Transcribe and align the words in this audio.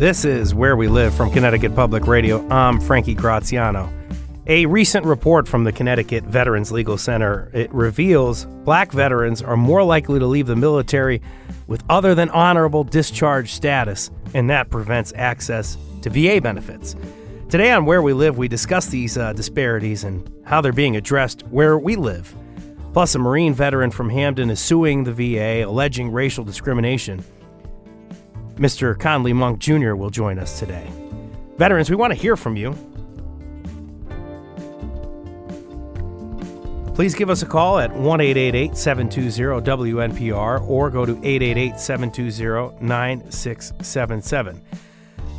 This 0.00 0.24
is 0.24 0.54
Where 0.54 0.76
We 0.76 0.88
Live 0.88 1.12
from 1.14 1.30
Connecticut 1.30 1.76
Public 1.76 2.06
Radio. 2.06 2.48
I'm 2.48 2.80
Frankie 2.80 3.14
Graziano. 3.14 3.92
A 4.46 4.64
recent 4.64 5.04
report 5.04 5.46
from 5.46 5.64
the 5.64 5.72
Connecticut 5.72 6.24
Veterans 6.24 6.72
Legal 6.72 6.96
Center 6.96 7.50
it 7.52 7.70
reveals 7.70 8.46
black 8.64 8.92
veterans 8.92 9.42
are 9.42 9.58
more 9.58 9.84
likely 9.84 10.18
to 10.18 10.24
leave 10.24 10.46
the 10.46 10.56
military 10.56 11.20
with 11.66 11.84
other 11.90 12.14
than 12.14 12.30
honorable 12.30 12.82
discharge 12.82 13.52
status, 13.52 14.10
and 14.32 14.48
that 14.48 14.70
prevents 14.70 15.12
access 15.16 15.76
to 16.00 16.08
VA 16.08 16.40
benefits. 16.40 16.96
Today 17.50 17.70
on 17.70 17.84
Where 17.84 18.00
We 18.00 18.14
Live, 18.14 18.38
we 18.38 18.48
discuss 18.48 18.86
these 18.86 19.18
uh, 19.18 19.34
disparities 19.34 20.04
and 20.04 20.26
how 20.46 20.62
they're 20.62 20.72
being 20.72 20.96
addressed 20.96 21.42
where 21.48 21.76
we 21.76 21.96
live. 21.96 22.34
Plus, 22.94 23.14
a 23.14 23.18
Marine 23.18 23.52
veteran 23.52 23.90
from 23.90 24.08
Hamden 24.08 24.48
is 24.48 24.60
suing 24.60 25.04
the 25.04 25.12
VA, 25.12 25.68
alleging 25.68 26.10
racial 26.10 26.42
discrimination. 26.42 27.22
Mr. 28.60 28.96
Conley 28.98 29.32
Monk 29.32 29.58
Jr. 29.58 29.94
will 29.94 30.10
join 30.10 30.38
us 30.38 30.58
today. 30.58 30.86
Veterans, 31.56 31.88
we 31.88 31.96
want 31.96 32.12
to 32.12 32.18
hear 32.18 32.36
from 32.36 32.56
you. 32.56 32.72
Please 36.94 37.14
give 37.14 37.30
us 37.30 37.40
a 37.40 37.46
call 37.46 37.78
at 37.78 37.90
1 37.96 38.18
720 38.74 39.62
WNPR 39.62 40.68
or 40.68 40.90
go 40.90 41.06
to 41.06 41.12
888 41.12 41.80
720 41.80 42.86
9677. 42.86 44.62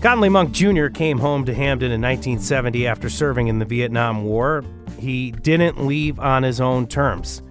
Conley 0.01 0.29
Monk 0.29 0.51
Jr. 0.51 0.87
came 0.87 1.19
home 1.19 1.45
to 1.45 1.53
Hamden 1.53 1.91
in 1.91 2.01
1970 2.01 2.87
after 2.87 3.07
serving 3.07 3.49
in 3.49 3.59
the 3.59 3.65
Vietnam 3.65 4.23
War. 4.23 4.63
He 4.97 5.29
didn't 5.29 5.85
leave 5.85 6.19
on 6.19 6.41
his 6.41 6.59
own 6.59 6.87
terms. 6.87 7.43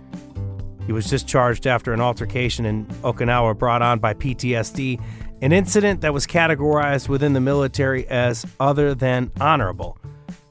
He 0.86 0.92
was 0.92 1.06
discharged 1.08 1.68
after 1.68 1.92
an 1.92 2.00
altercation 2.00 2.66
in 2.66 2.86
Okinawa 3.04 3.56
brought 3.56 3.82
on 3.82 4.00
by 4.00 4.14
PTSD 4.14 5.00
an 5.42 5.52
incident 5.52 6.02
that 6.02 6.12
was 6.12 6.26
categorized 6.26 7.08
within 7.08 7.32
the 7.32 7.40
military 7.40 8.06
as 8.08 8.46
other 8.58 8.94
than 8.94 9.30
honorable. 9.40 9.98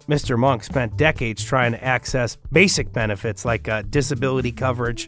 Mr. 0.07 0.37
Monk 0.37 0.63
spent 0.63 0.97
decades 0.97 1.43
trying 1.43 1.71
to 1.71 1.83
access 1.83 2.37
basic 2.51 2.91
benefits 2.91 3.45
like 3.45 3.67
uh, 3.67 3.83
disability 3.89 4.51
coverage 4.51 5.07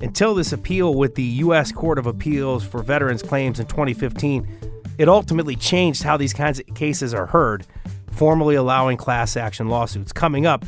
until 0.00 0.34
this 0.34 0.52
appeal 0.52 0.94
with 0.94 1.14
the 1.14 1.22
U.S. 1.22 1.70
Court 1.70 1.98
of 1.98 2.06
Appeals 2.06 2.64
for 2.64 2.82
Veterans 2.82 3.22
Claims 3.22 3.60
in 3.60 3.66
2015. 3.66 4.48
It 4.96 5.08
ultimately 5.08 5.56
changed 5.56 6.02
how 6.02 6.16
these 6.16 6.32
kinds 6.32 6.60
of 6.60 6.66
cases 6.74 7.12
are 7.12 7.26
heard, 7.26 7.66
formally 8.10 8.54
allowing 8.54 8.96
class 8.96 9.36
action 9.36 9.68
lawsuits. 9.68 10.12
Coming 10.12 10.46
up, 10.46 10.64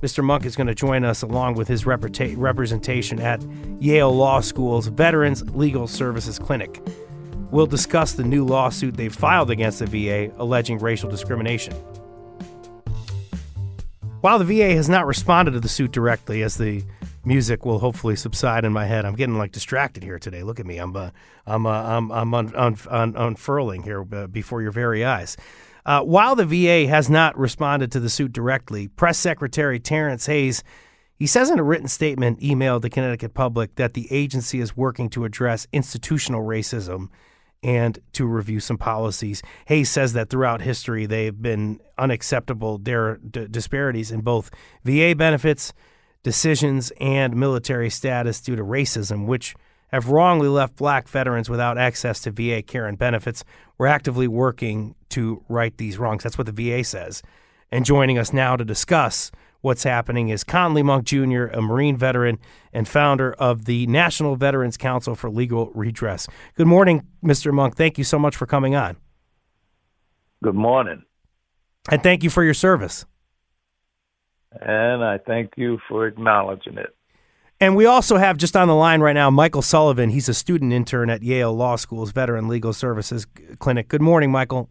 Mr. 0.00 0.22
Monk 0.22 0.44
is 0.44 0.54
going 0.54 0.68
to 0.68 0.74
join 0.74 1.04
us 1.04 1.22
along 1.22 1.54
with 1.54 1.66
his 1.66 1.84
representation 1.84 3.20
at 3.20 3.44
Yale 3.80 4.14
Law 4.14 4.40
School's 4.40 4.86
Veterans 4.86 5.42
Legal 5.50 5.88
Services 5.88 6.38
Clinic. 6.38 6.80
We'll 7.50 7.66
discuss 7.66 8.12
the 8.12 8.24
new 8.24 8.44
lawsuit 8.44 8.96
they've 8.96 9.14
filed 9.14 9.50
against 9.50 9.78
the 9.78 9.86
VA 9.86 10.32
alleging 10.36 10.78
racial 10.78 11.08
discrimination. 11.08 11.72
While 14.20 14.38
the 14.38 14.44
VA 14.44 14.74
has 14.74 14.88
not 14.88 15.06
responded 15.06 15.52
to 15.52 15.60
the 15.60 15.68
suit 15.68 15.92
directly, 15.92 16.42
as 16.42 16.58
the 16.58 16.82
music 17.24 17.64
will 17.64 17.78
hopefully 17.78 18.16
subside 18.16 18.64
in 18.64 18.72
my 18.72 18.84
head, 18.84 19.04
I'm 19.04 19.14
getting 19.14 19.38
like 19.38 19.52
distracted 19.52 20.02
here 20.02 20.18
today. 20.18 20.42
Look 20.42 20.60
at 20.60 20.66
me, 20.66 20.78
I'm 20.78 20.94
uh, 20.94 21.10
I'm 21.46 21.64
uh, 21.64 21.70
I'm 21.70 22.10
I'm 22.12 22.34
un- 22.34 22.54
un- 22.54 22.76
un- 22.90 23.14
unfurling 23.16 23.82
here 23.82 24.04
uh, 24.12 24.26
before 24.26 24.60
your 24.60 24.72
very 24.72 25.04
eyes. 25.04 25.36
Uh, 25.86 26.02
while 26.02 26.34
the 26.36 26.44
VA 26.44 26.86
has 26.88 27.08
not 27.08 27.38
responded 27.38 27.90
to 27.92 28.00
the 28.00 28.10
suit 28.10 28.32
directly, 28.32 28.88
Press 28.88 29.16
Secretary 29.16 29.80
Terrence 29.80 30.26
Hayes 30.26 30.62
he 31.18 31.26
says 31.26 31.50
in 31.50 31.58
a 31.58 31.64
written 31.64 31.88
statement 31.88 32.38
emailed 32.40 32.82
the 32.82 32.90
Connecticut 32.90 33.34
Public 33.34 33.74
that 33.74 33.94
the 33.94 34.06
agency 34.12 34.60
is 34.60 34.76
working 34.76 35.10
to 35.10 35.24
address 35.24 35.66
institutional 35.72 36.42
racism 36.42 37.08
and 37.62 37.98
to 38.12 38.26
review 38.26 38.60
some 38.60 38.78
policies. 38.78 39.42
Hayes 39.66 39.90
says 39.90 40.12
that 40.12 40.30
throughout 40.30 40.60
history, 40.60 41.06
they've 41.06 41.40
been 41.40 41.80
unacceptable 41.96 42.78
d- 42.78 43.16
disparities 43.50 44.10
in 44.10 44.20
both 44.20 44.50
VA 44.84 45.14
benefits, 45.16 45.72
decisions, 46.22 46.92
and 47.00 47.34
military 47.34 47.90
status 47.90 48.40
due 48.40 48.56
to 48.56 48.62
racism, 48.62 49.26
which 49.26 49.54
have 49.88 50.08
wrongly 50.08 50.48
left 50.48 50.76
black 50.76 51.08
veterans 51.08 51.48
without 51.48 51.78
access 51.78 52.20
to 52.20 52.30
VA 52.30 52.62
care 52.62 52.86
and 52.86 52.98
benefits. 52.98 53.42
We're 53.78 53.86
actively 53.86 54.28
working 54.28 54.94
to 55.10 55.42
right 55.48 55.76
these 55.76 55.98
wrongs. 55.98 56.22
That's 56.22 56.38
what 56.38 56.46
the 56.46 56.52
VA 56.52 56.84
says. 56.84 57.22
And 57.70 57.84
joining 57.84 58.18
us 58.18 58.32
now 58.32 58.56
to 58.56 58.64
discuss 58.64 59.30
what's 59.60 59.82
happening 59.82 60.28
is 60.28 60.44
Conley 60.44 60.82
Monk 60.82 61.04
Jr., 61.04 61.46
a 61.46 61.60
Marine 61.60 61.96
veteran 61.96 62.38
and 62.72 62.86
founder 62.86 63.32
of 63.34 63.64
the 63.64 63.86
National 63.86 64.36
Veterans 64.36 64.76
Council 64.76 65.14
for 65.14 65.30
Legal 65.30 65.70
Redress. 65.74 66.26
Good 66.54 66.66
morning, 66.66 67.06
Mr. 67.24 67.52
Monk. 67.52 67.76
Thank 67.76 67.98
you 67.98 68.04
so 68.04 68.18
much 68.18 68.36
for 68.36 68.46
coming 68.46 68.74
on. 68.74 68.96
Good 70.42 70.54
morning. 70.54 71.02
And 71.90 72.02
thank 72.02 72.22
you 72.22 72.30
for 72.30 72.44
your 72.44 72.54
service. 72.54 73.06
And 74.52 75.04
I 75.04 75.18
thank 75.18 75.52
you 75.56 75.78
for 75.88 76.06
acknowledging 76.06 76.78
it. 76.78 76.94
And 77.60 77.74
we 77.74 77.86
also 77.86 78.18
have 78.18 78.36
just 78.36 78.56
on 78.56 78.68
the 78.68 78.74
line 78.74 79.00
right 79.00 79.14
now 79.14 79.30
Michael 79.30 79.62
Sullivan. 79.62 80.10
He's 80.10 80.28
a 80.28 80.34
student 80.34 80.72
intern 80.72 81.10
at 81.10 81.22
Yale 81.22 81.52
Law 81.52 81.74
School's 81.74 82.12
Veteran 82.12 82.46
Legal 82.46 82.72
Services 82.72 83.26
Clinic. 83.58 83.88
Good 83.88 84.00
morning, 84.00 84.30
Michael. 84.30 84.70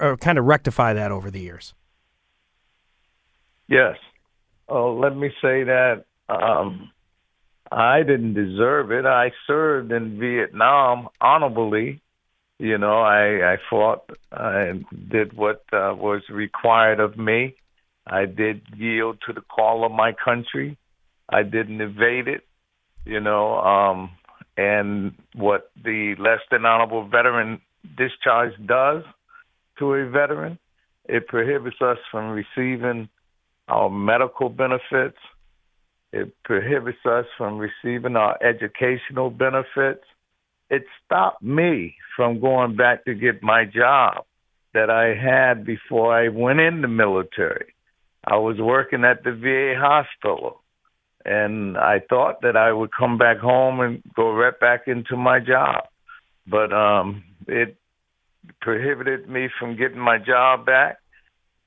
uh, 0.00 0.16
kind 0.16 0.38
of 0.38 0.44
rectify 0.44 0.92
that 0.92 1.10
over 1.10 1.30
the 1.30 1.40
years. 1.40 1.74
Yes. 3.68 3.96
Oh, 4.68 4.94
let 4.94 5.16
me 5.16 5.30
say 5.42 5.64
that 5.64 6.04
um, 6.28 6.90
I 7.70 8.02
didn't 8.02 8.34
deserve 8.34 8.92
it. 8.92 9.04
I 9.04 9.32
served 9.46 9.92
in 9.92 10.18
Vietnam 10.18 11.08
honorably. 11.20 12.00
You 12.58 12.78
know, 12.78 13.00
I, 13.00 13.54
I 13.54 13.56
fought 13.68 14.10
and 14.30 14.84
did 15.08 15.32
what 15.32 15.64
uh, 15.72 15.94
was 15.96 16.22
required 16.30 17.00
of 17.00 17.18
me. 17.18 17.56
I 18.06 18.26
did 18.26 18.62
yield 18.76 19.18
to 19.26 19.32
the 19.32 19.40
call 19.40 19.84
of 19.84 19.92
my 19.92 20.12
country. 20.12 20.78
I 21.34 21.42
didn't 21.42 21.80
evade 21.80 22.28
it, 22.28 22.46
you 23.04 23.18
know. 23.18 23.56
Um, 23.58 24.10
and 24.56 25.14
what 25.34 25.72
the 25.82 26.14
less 26.16 26.38
than 26.48 26.64
honorable 26.64 27.08
veteran 27.08 27.60
discharge 27.98 28.52
does 28.64 29.02
to 29.80 29.94
a 29.94 30.08
veteran, 30.08 30.60
it 31.06 31.26
prohibits 31.26 31.82
us 31.82 31.98
from 32.12 32.30
receiving 32.30 33.08
our 33.66 33.90
medical 33.90 34.48
benefits. 34.48 35.18
It 36.12 36.32
prohibits 36.44 37.04
us 37.04 37.26
from 37.36 37.58
receiving 37.58 38.14
our 38.14 38.38
educational 38.40 39.30
benefits. 39.30 40.04
It 40.70 40.84
stopped 41.04 41.42
me 41.42 41.96
from 42.14 42.40
going 42.40 42.76
back 42.76 43.06
to 43.06 43.14
get 43.14 43.42
my 43.42 43.64
job 43.64 44.24
that 44.72 44.88
I 44.88 45.14
had 45.14 45.66
before 45.66 46.16
I 46.16 46.28
went 46.28 46.60
in 46.60 46.80
the 46.80 46.88
military. 46.88 47.74
I 48.24 48.36
was 48.36 48.58
working 48.60 49.04
at 49.04 49.24
the 49.24 49.32
VA 49.32 49.74
hospital 49.76 50.60
and 51.24 51.76
I 51.78 52.00
thought 52.08 52.42
that 52.42 52.56
I 52.56 52.72
would 52.72 52.90
come 52.98 53.18
back 53.18 53.38
home 53.38 53.80
and 53.80 54.02
go 54.14 54.32
right 54.32 54.58
back 54.58 54.82
into 54.86 55.16
my 55.16 55.40
job, 55.40 55.84
but 56.46 56.72
um, 56.72 57.24
it 57.46 57.76
prohibited 58.60 59.28
me 59.28 59.48
from 59.58 59.76
getting 59.76 59.98
my 59.98 60.18
job 60.18 60.66
back. 60.66 60.98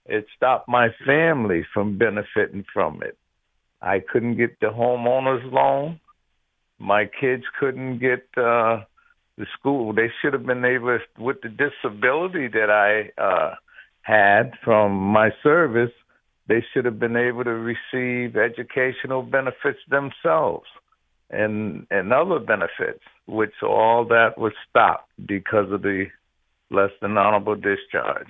It 0.06 0.26
stopped 0.36 0.70
my 0.70 0.90
family 1.06 1.66
from 1.74 1.98
benefiting 1.98 2.66
from 2.74 3.02
it. 3.04 3.18
I 3.82 4.00
couldn't 4.00 4.38
get 4.38 4.60
the 4.60 4.68
homeowner's 4.68 5.44
loan. 5.52 6.00
My 6.80 7.06
kids 7.06 7.44
couldn't 7.60 8.00
get 8.00 8.26
uh, 8.38 8.84
the 9.38 9.46
school. 9.58 9.94
They 9.94 10.12
should 10.22 10.34
have 10.34 10.46
been 10.46 10.66
able, 10.66 11.00
with 11.18 11.38
the 11.42 11.50
disability 11.50 12.48
that 12.48 12.70
I 12.70 13.22
uh, 13.22 13.56
had 14.02 14.54
from 14.64 14.94
my 14.94 15.32
service, 15.44 15.92
they 16.48 16.64
should 16.74 16.86
have 16.86 17.00
been 17.00 17.16
able 17.16 17.44
to 17.44 17.52
receive 17.52 18.36
educational 18.38 19.22
benefits 19.22 19.80
themselves 19.90 20.68
and 21.30 21.86
and 21.92 22.14
other 22.14 22.40
benefits, 22.40 23.04
which 23.26 23.54
all 23.62 24.06
that 24.06 24.38
was 24.38 24.54
stopped 24.70 25.10
because 25.26 25.72
of 25.72 25.82
the 25.82 26.06
less 26.70 26.92
than 27.02 27.18
honorable 27.18 27.56
discharge. 27.56 28.28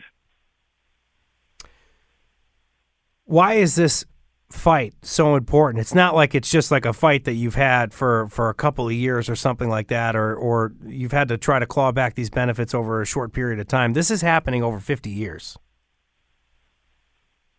Why 3.25 3.53
is 3.53 3.75
this 3.75 4.05
fight 4.49 4.93
so 5.01 5.35
important? 5.35 5.81
It's 5.81 5.93
not 5.93 6.15
like 6.15 6.33
it's 6.33 6.49
just 6.49 6.71
like 6.71 6.85
a 6.85 6.93
fight 6.93 7.25
that 7.25 7.33
you've 7.33 7.55
had 7.55 7.93
for, 7.93 8.27
for 8.29 8.49
a 8.49 8.53
couple 8.53 8.87
of 8.87 8.93
years 8.93 9.29
or 9.29 9.35
something 9.35 9.69
like 9.69 9.89
that, 9.89 10.15
or 10.15 10.35
or 10.35 10.73
you've 10.85 11.11
had 11.11 11.27
to 11.27 11.37
try 11.37 11.59
to 11.59 11.65
claw 11.65 11.91
back 11.91 12.15
these 12.15 12.29
benefits 12.29 12.73
over 12.73 13.01
a 13.01 13.05
short 13.05 13.33
period 13.33 13.59
of 13.59 13.67
time. 13.67 13.93
This 13.93 14.09
is 14.09 14.21
happening 14.21 14.63
over 14.63 14.79
50 14.79 15.09
years. 15.09 15.57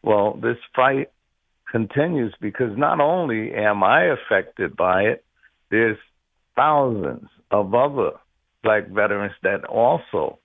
Well, 0.08 0.38
this 0.42 0.56
fight 0.74 1.10
continues 1.70 2.34
because 2.40 2.78
not 2.78 2.98
only 2.98 3.52
am 3.52 3.84
I 3.84 4.04
affected 4.04 4.74
by 4.74 5.02
it, 5.02 5.22
there's 5.70 5.98
thousands 6.56 7.28
of 7.50 7.74
other 7.74 8.12
black 8.62 8.88
veterans 8.88 9.34
that 9.42 9.66
also 9.66 10.38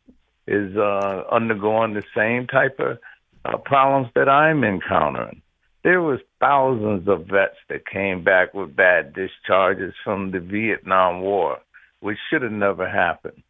is 0.48 0.76
uh, 0.76 1.24
undergoing 1.32 1.94
the 1.94 2.04
same 2.14 2.46
type 2.46 2.78
of 2.82 2.98
uh, 3.46 3.58
problems 3.60 4.10
that 4.16 4.28
I'm 4.28 4.66
encountering. 4.66 5.42
There 5.86 6.02
was 6.02 6.20
thousands 6.42 7.08
of 7.08 7.28
vets 7.28 7.56
that 7.70 7.88
came 7.88 8.22
back 8.22 8.54
with 8.54 8.76
bad 8.76 9.14
discharges 9.14 9.94
from 10.04 10.32
the 10.32 10.42
Vietnam 10.42 11.22
War, 11.22 11.60
which 12.02 12.18
should 12.30 12.42
have 12.42 12.52
never 12.52 12.90
happened. 12.90 13.42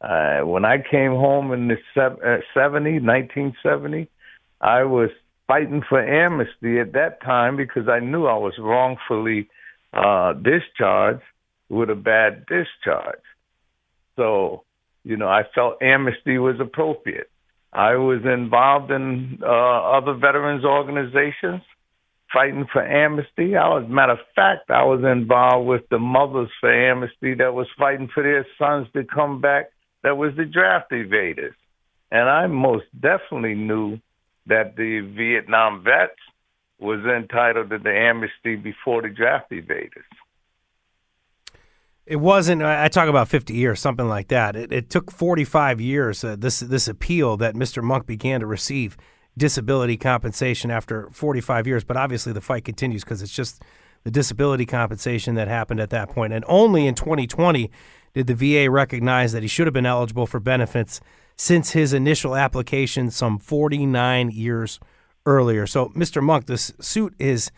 Uh, 0.00 0.40
when 0.40 0.64
I 0.64 0.78
came 0.78 1.12
home 1.12 1.52
in 1.52 1.68
the 1.68 1.76
uh, 1.96 2.38
70, 2.54 2.98
1970, 2.98 4.08
I 4.60 4.82
was 4.82 5.10
fighting 5.50 5.82
for 5.88 6.00
amnesty 6.00 6.78
at 6.78 6.92
that 6.92 7.20
time 7.22 7.56
because 7.56 7.88
I 7.88 7.98
knew 7.98 8.26
I 8.26 8.36
was 8.36 8.52
wrongfully 8.56 9.48
uh, 9.92 10.34
discharged 10.34 11.24
with 11.68 11.90
a 11.90 11.96
bad 11.96 12.46
discharge. 12.46 13.24
So, 14.14 14.62
you 15.02 15.16
know, 15.16 15.26
I 15.26 15.42
felt 15.52 15.82
amnesty 15.82 16.38
was 16.38 16.60
appropriate. 16.60 17.28
I 17.72 17.96
was 17.96 18.20
involved 18.24 18.92
in 18.92 19.40
uh, 19.42 19.96
other 19.98 20.14
veterans 20.14 20.64
organizations 20.64 21.62
fighting 22.32 22.66
for 22.72 22.86
amnesty. 22.86 23.56
I 23.56 23.70
was, 23.70 23.86
matter 23.88 24.12
of 24.12 24.18
fact, 24.36 24.70
I 24.70 24.84
was 24.84 25.02
involved 25.02 25.66
with 25.66 25.82
the 25.90 25.98
Mothers 25.98 26.50
for 26.60 26.72
Amnesty 26.72 27.34
that 27.34 27.54
was 27.54 27.66
fighting 27.76 28.08
for 28.14 28.22
their 28.22 28.46
sons 28.56 28.86
to 28.92 29.02
come 29.02 29.40
back. 29.40 29.70
That 30.04 30.16
was 30.16 30.32
the 30.36 30.44
draft 30.44 30.92
evaders, 30.92 31.54
and 32.12 32.28
I 32.28 32.46
most 32.46 32.86
definitely 32.94 33.56
knew 33.56 33.98
that 34.46 34.76
the 34.76 35.00
Vietnam 35.00 35.82
vets 35.82 36.18
was 36.78 37.00
entitled 37.04 37.70
to 37.70 37.78
the 37.78 37.90
amnesty 37.90 38.56
before 38.56 39.02
the 39.02 39.08
draft 39.08 39.50
evaders. 39.50 40.04
It 42.06 42.16
wasn't. 42.16 42.62
I 42.62 42.88
talk 42.88 43.08
about 43.08 43.28
fifty 43.28 43.54
years, 43.54 43.78
something 43.78 44.08
like 44.08 44.28
that. 44.28 44.56
It, 44.56 44.72
it 44.72 44.90
took 44.90 45.12
forty-five 45.12 45.80
years. 45.80 46.24
Uh, 46.24 46.34
this 46.36 46.58
this 46.58 46.88
appeal 46.88 47.36
that 47.36 47.54
Mr. 47.54 47.84
Monk 47.84 48.06
began 48.06 48.40
to 48.40 48.46
receive 48.46 48.96
disability 49.38 49.96
compensation 49.96 50.72
after 50.72 51.08
forty-five 51.12 51.68
years, 51.68 51.84
but 51.84 51.96
obviously 51.96 52.32
the 52.32 52.40
fight 52.40 52.64
continues 52.64 53.04
because 53.04 53.22
it's 53.22 53.34
just 53.34 53.62
the 54.02 54.10
disability 54.10 54.66
compensation 54.66 55.34
that 55.34 55.46
happened 55.46 55.78
at 55.78 55.90
that 55.90 56.08
point. 56.08 56.32
And 56.32 56.44
only 56.48 56.86
in 56.86 56.94
2020 56.94 57.70
did 58.14 58.26
the 58.26 58.34
VA 58.34 58.70
recognize 58.70 59.32
that 59.32 59.42
he 59.42 59.48
should 59.48 59.66
have 59.66 59.74
been 59.74 59.86
eligible 59.86 60.26
for 60.26 60.40
benefits 60.40 61.00
since 61.40 61.70
his 61.70 61.94
initial 61.94 62.36
application 62.36 63.10
some 63.10 63.38
49 63.38 64.30
years 64.30 64.78
earlier. 65.24 65.66
So, 65.66 65.88
Mr. 65.96 66.22
Monk, 66.22 66.44
this 66.44 66.70
suit 66.80 67.14
is 67.18 67.50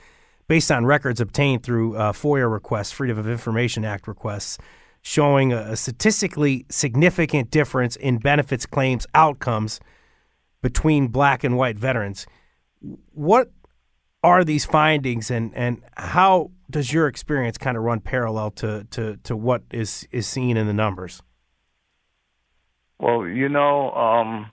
based 0.47 0.71
on 0.71 0.87
records 0.87 1.21
obtained 1.21 1.65
through 1.65 1.97
uh, 1.97 2.13
FOIA 2.13 2.49
requests, 2.49 2.93
Freedom 2.93 3.19
of 3.19 3.29
Information 3.29 3.85
Act 3.85 4.07
requests, 4.07 4.57
showing 5.03 5.53
a, 5.53 5.75
statistically 5.75 6.65
significant 6.71 7.51
difference 7.51 7.97
in 7.97 8.19
benefits 8.19 8.67
claims 8.67 9.05
outcomes 9.17 9.81
between 10.63 11.09
black 11.09 11.43
and 11.43 11.57
white 11.57 11.77
veterans. 11.77 12.25
What 13.11 13.51
are 14.23 14.45
these 14.45 14.65
findings 14.65 15.29
and, 15.29 15.53
and 15.57 15.83
how 15.97 16.53
does 16.71 16.93
your 16.93 17.09
experience 17.09 17.59
kind 17.59 17.77
of 17.77 17.83
run 17.83 17.99
parallel 17.99 18.53
to, 18.53 18.85
to, 18.93 19.17
to 19.25 19.37
what 19.37 19.63
is, 19.73 20.07
is 20.13 20.29
seen 20.29 20.57
in 20.57 20.69
the 20.69 20.73
numbers? 20.73 21.21
Well, 23.03 23.27
you 23.27 23.49
know, 23.49 23.91
um, 23.91 24.53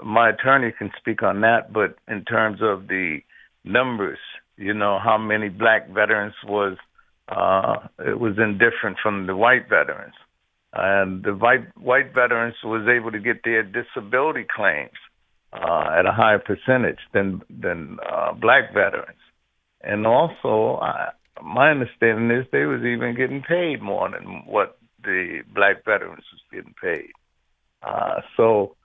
my 0.00 0.30
attorney 0.30 0.72
can 0.78 0.92
speak 0.96 1.24
on 1.24 1.40
that, 1.40 1.72
but 1.72 1.96
in 2.06 2.24
terms 2.24 2.60
of 2.62 2.86
the 2.86 3.18
numbers, 3.64 4.20
you 4.56 4.72
know 4.72 5.00
how 5.02 5.18
many 5.18 5.48
black 5.48 5.90
veterans 5.90 6.34
was 6.46 6.78
uh, 7.28 7.88
it 7.98 8.20
was 8.20 8.38
indifferent 8.38 8.98
from 9.02 9.26
the 9.26 9.34
white 9.34 9.68
veterans, 9.68 10.14
and 10.72 11.24
the 11.24 11.34
white 11.34 11.66
white 11.76 12.14
veterans 12.14 12.54
was 12.62 12.86
able 12.86 13.10
to 13.10 13.18
get 13.18 13.42
their 13.42 13.64
disability 13.64 14.46
claims 14.54 14.96
uh, 15.52 15.88
at 15.98 16.06
a 16.06 16.12
higher 16.12 16.38
percentage 16.38 17.00
than 17.12 17.42
than 17.50 17.98
uh, 18.08 18.32
black 18.32 18.72
veterans, 18.72 19.18
and 19.80 20.06
also 20.06 20.78
uh, 20.80 21.10
my 21.42 21.72
understanding 21.72 22.30
is 22.30 22.46
they 22.52 22.64
was 22.64 22.84
even 22.84 23.16
getting 23.16 23.42
paid 23.42 23.82
more 23.82 24.08
than 24.08 24.44
what 24.46 24.78
the 25.02 25.40
black 25.52 25.84
veterans 25.84 26.24
was 26.32 26.40
getting 26.52 26.74
paid. 26.80 27.10
Uh, 27.82 28.20
so, 28.36 28.76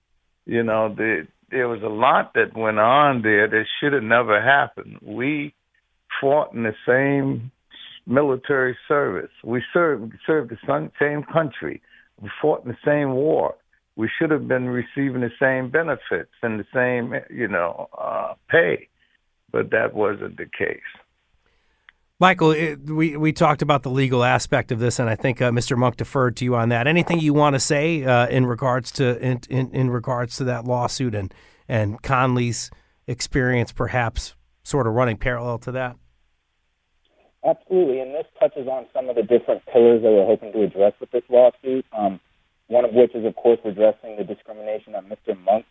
you 0.45 0.63
know, 0.63 0.93
the, 0.93 1.27
there 1.49 1.67
was 1.67 1.81
a 1.83 1.87
lot 1.87 2.33
that 2.35 2.55
went 2.55 2.79
on 2.79 3.21
there 3.21 3.47
that 3.47 3.65
should 3.79 3.93
have 3.93 4.03
never 4.03 4.41
happened. 4.41 4.97
We 5.01 5.53
fought 6.19 6.53
in 6.53 6.63
the 6.63 6.75
same 6.87 7.51
military 8.07 8.77
service. 8.87 9.31
We 9.43 9.63
served 9.73 10.13
served 10.25 10.51
the 10.51 10.89
same 10.99 11.23
country. 11.23 11.81
We 12.21 12.29
fought 12.41 12.65
in 12.65 12.71
the 12.71 12.77
same 12.85 13.13
war. 13.13 13.55
We 13.95 14.09
should 14.17 14.31
have 14.31 14.47
been 14.47 14.69
receiving 14.69 15.21
the 15.21 15.31
same 15.39 15.69
benefits 15.69 16.31
and 16.41 16.59
the 16.59 16.65
same, 16.73 17.13
you 17.29 17.47
know, 17.47 17.89
uh, 17.97 18.33
pay, 18.49 18.87
but 19.51 19.71
that 19.71 19.93
wasn't 19.93 20.37
the 20.37 20.45
case. 20.45 20.79
Michael, 22.21 22.51
it, 22.51 22.87
we 22.87 23.17
we 23.17 23.33
talked 23.33 23.63
about 23.63 23.81
the 23.81 23.89
legal 23.89 24.23
aspect 24.23 24.71
of 24.71 24.77
this, 24.77 24.99
and 24.99 25.09
I 25.09 25.15
think 25.15 25.41
uh, 25.41 25.49
Mr. 25.49 25.75
Monk 25.75 25.97
deferred 25.97 26.37
to 26.37 26.45
you 26.45 26.55
on 26.55 26.69
that. 26.69 26.85
Anything 26.85 27.19
you 27.19 27.33
want 27.33 27.55
to 27.55 27.59
say 27.59 28.03
uh, 28.03 28.27
in 28.27 28.45
regards 28.45 28.91
to 28.91 29.17
in, 29.17 29.39
in, 29.49 29.71
in 29.73 29.89
regards 29.89 30.37
to 30.37 30.43
that 30.43 30.63
lawsuit 30.63 31.15
and 31.15 31.33
and 31.67 31.99
Conley's 32.03 32.69
experience, 33.07 33.71
perhaps 33.71 34.35
sort 34.61 34.85
of 34.85 34.93
running 34.93 35.17
parallel 35.17 35.57
to 35.57 35.71
that? 35.71 35.95
Absolutely, 37.43 38.01
and 38.01 38.13
this 38.13 38.27
touches 38.39 38.67
on 38.67 38.85
some 38.93 39.09
of 39.09 39.15
the 39.15 39.23
different 39.23 39.65
pillars 39.65 40.03
that 40.03 40.11
we're 40.11 40.27
hoping 40.27 40.53
to 40.53 40.61
address 40.61 40.93
with 40.99 41.09
this 41.09 41.23
lawsuit. 41.27 41.83
Um, 41.91 42.19
one 42.67 42.85
of 42.85 42.93
which 42.93 43.15
is, 43.15 43.25
of 43.25 43.35
course, 43.35 43.57
addressing 43.65 44.17
the 44.17 44.23
discrimination 44.23 44.93
that 44.93 45.09
Mr. 45.09 45.35
Monk 45.43 45.65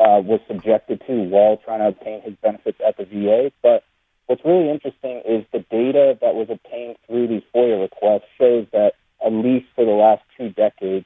uh, 0.00 0.18
was 0.26 0.40
subjected 0.48 1.00
to 1.06 1.22
while 1.22 1.56
trying 1.64 1.78
to 1.78 1.86
obtain 1.86 2.20
his 2.22 2.34
benefits 2.42 2.80
at 2.84 2.96
the 2.96 3.04
VA. 3.04 3.52
But 3.62 3.84
what's 4.32 4.46
really 4.46 4.70
interesting 4.70 5.20
is 5.28 5.44
the 5.52 5.58
data 5.70 6.16
that 6.22 6.34
was 6.34 6.48
obtained 6.48 6.96
through 7.06 7.28
these 7.28 7.42
FOIA 7.54 7.82
requests 7.82 8.24
shows 8.38 8.66
that 8.72 8.92
at 9.22 9.30
least 9.30 9.66
for 9.74 9.84
the 9.84 9.90
last 9.90 10.22
two 10.38 10.48
decades, 10.48 11.04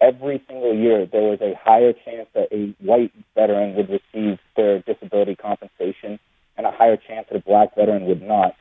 every 0.00 0.42
single 0.48 0.74
year 0.74 1.04
there 1.04 1.28
was 1.28 1.38
a 1.42 1.52
higher 1.62 1.92
chance 1.92 2.26
that 2.32 2.48
a 2.52 2.74
white 2.82 3.12
veteran 3.34 3.74
would 3.74 3.90
receive 3.90 4.38
their 4.56 4.78
disability 4.80 5.36
compensation 5.36 6.18
and 6.56 6.66
a 6.66 6.70
higher 6.70 6.96
chance 6.96 7.26
that 7.30 7.36
a 7.36 7.44
black 7.44 7.74
veteran 7.76 8.06
would 8.06 8.22
not. 8.22 8.56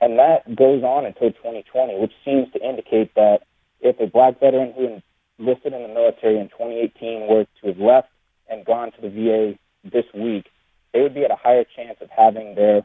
And 0.00 0.18
that 0.18 0.56
goes 0.56 0.82
on 0.82 1.06
until 1.06 1.30
2020, 1.30 2.00
which 2.00 2.12
seems 2.24 2.50
to 2.52 2.58
indicate 2.58 3.14
that 3.14 3.42
if 3.80 4.00
a 4.00 4.08
black 4.08 4.40
veteran 4.40 4.72
who 4.72 5.00
enlisted 5.38 5.72
in 5.72 5.82
the 5.82 5.94
military 5.94 6.40
in 6.40 6.48
2018 6.48 7.28
were 7.28 7.46
to 7.60 7.66
have 7.68 7.78
left 7.78 8.08
and 8.50 8.66
gone 8.66 8.90
to 8.90 9.00
the 9.00 9.08
VA 9.08 9.56
this 9.84 10.06
week, 10.12 10.46
they 10.92 11.00
would 11.00 11.14
be 11.14 11.24
at 11.24 11.30
a 11.30 11.36
higher 11.36 11.64
chance 11.76 11.98
of 12.00 12.10
having 12.10 12.56
their 12.56 12.84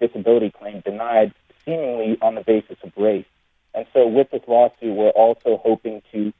disability 0.00 0.50
claim 0.50 0.80
denied, 0.80 1.32
seemingly 1.64 2.18
on 2.22 2.34
the 2.34 2.42
basis 2.42 2.76
of 2.82 2.92
race. 2.96 3.26
And 3.74 3.86
so, 3.92 4.06
with 4.06 4.30
this 4.30 4.42
lawsuit, 4.48 4.96
we're 4.96 5.10
also 5.10 5.60
hoping 5.62 6.02
to 6.12 6.32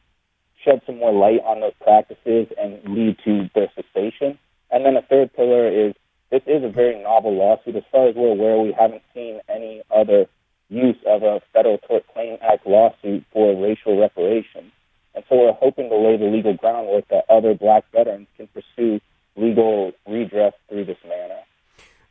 shed 0.64 0.82
some 0.86 0.98
more 0.98 1.12
light 1.12 1.40
on 1.44 1.60
those 1.60 1.74
practices 1.80 2.48
and 2.60 2.82
lead 2.84 3.16
to 3.24 3.48
their 3.54 3.70
cessation. 3.74 4.38
And 4.70 4.84
then 4.84 4.96
a 4.96 5.02
third 5.02 5.32
pillar 5.32 5.68
is 5.68 5.94
this 6.30 6.42
is 6.46 6.62
a 6.62 6.68
very 6.68 7.02
novel 7.02 7.34
lawsuit. 7.34 7.76
As 7.76 7.82
far 7.90 8.08
as 8.08 8.14
we're 8.14 8.32
aware, 8.32 8.58
we 8.58 8.72
haven't 8.72 9.02
seen 9.14 9.40
any 9.48 9.82
other 9.94 10.26
use 10.68 10.96
of 11.06 11.22
a 11.22 11.40
Federal 11.52 11.78
Tort 11.78 12.04
Claim 12.14 12.38
Act 12.40 12.66
lawsuit 12.66 13.24
for 13.32 13.60
racial 13.60 13.98
reparations. 13.98 14.72
And 15.14 15.24
so 15.28 15.36
we're 15.36 15.52
hoping 15.52 15.88
to 15.88 15.96
lay 15.96 16.16
the 16.16 16.26
legal 16.26 16.54
groundwork 16.54 17.08
that 17.08 17.24
other 17.28 17.54
black 17.54 17.84
veterans 17.92 18.28
can 18.36 18.48
pursue 18.48 19.00
legal 19.36 19.92
redress 20.06 20.52
through 20.68 20.84
this 20.84 20.98
manner. 21.06 21.40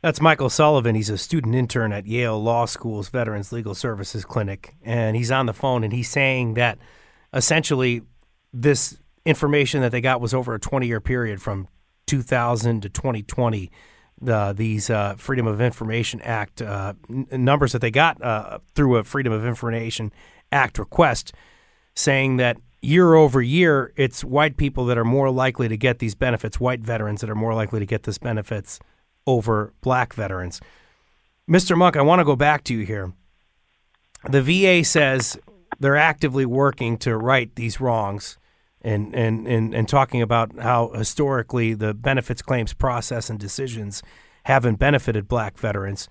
That's 0.02 0.20
Michael 0.20 0.48
Sullivan. 0.48 0.94
He's 0.94 1.10
a 1.10 1.18
student 1.18 1.54
intern 1.54 1.92
at 1.92 2.06
Yale 2.06 2.42
Law 2.42 2.64
School's 2.64 3.10
Veterans 3.10 3.52
Legal 3.52 3.74
Services 3.74 4.24
Clinic. 4.24 4.74
And 4.82 5.14
he's 5.14 5.30
on 5.30 5.44
the 5.44 5.52
phone 5.52 5.84
and 5.84 5.92
he's 5.92 6.08
saying 6.08 6.54
that 6.54 6.78
essentially 7.34 8.02
this 8.52 8.98
information 9.26 9.82
that 9.82 9.92
they 9.92 10.00
got 10.00 10.22
was 10.22 10.32
over 10.32 10.54
a 10.54 10.58
20 10.58 10.86
year 10.86 11.00
period 11.00 11.42
from 11.42 11.68
2000 12.06 12.80
to 12.80 12.88
2020. 12.88 13.70
Uh, 14.26 14.52
these 14.52 14.90
uh, 14.90 15.14
Freedom 15.16 15.46
of 15.46 15.60
Information 15.60 16.20
Act 16.22 16.60
uh, 16.60 16.92
n- 17.08 17.26
numbers 17.32 17.72
that 17.72 17.80
they 17.80 17.90
got 17.90 18.22
uh, 18.22 18.58
through 18.74 18.96
a 18.96 19.04
Freedom 19.04 19.32
of 19.32 19.46
Information 19.46 20.12
Act 20.52 20.78
request, 20.78 21.32
saying 21.94 22.36
that 22.36 22.58
year 22.82 23.14
over 23.14 23.40
year, 23.40 23.94
it's 23.96 24.22
white 24.22 24.58
people 24.58 24.84
that 24.86 24.98
are 24.98 25.06
more 25.06 25.30
likely 25.30 25.68
to 25.68 25.76
get 25.76 26.00
these 26.00 26.14
benefits, 26.14 26.60
white 26.60 26.80
veterans 26.80 27.22
that 27.22 27.30
are 27.30 27.34
more 27.34 27.54
likely 27.54 27.80
to 27.80 27.86
get 27.86 28.02
these 28.02 28.18
benefits 28.18 28.78
over 29.30 29.72
black 29.80 30.12
veterans. 30.12 30.60
Mr. 31.48 31.76
Monk, 31.76 31.96
I 31.96 32.02
want 32.02 32.20
to 32.20 32.24
go 32.24 32.36
back 32.36 32.64
to 32.64 32.74
you 32.74 32.84
here. 32.84 33.12
The 34.28 34.42
VA 34.42 34.84
says 34.84 35.38
they're 35.78 35.96
actively 35.96 36.44
working 36.44 36.98
to 36.98 37.16
right 37.16 37.54
these 37.54 37.80
wrongs 37.80 38.38
and, 38.82 39.14
and, 39.14 39.46
and, 39.46 39.74
and 39.74 39.88
talking 39.88 40.22
about 40.22 40.58
how 40.58 40.90
historically 40.90 41.74
the 41.74 41.94
benefits 41.94 42.42
claims 42.42 42.72
process 42.72 43.30
and 43.30 43.38
decisions 43.38 44.02
haven't 44.44 44.76
benefited 44.76 45.28
black 45.28 45.58
veterans. 45.58 46.08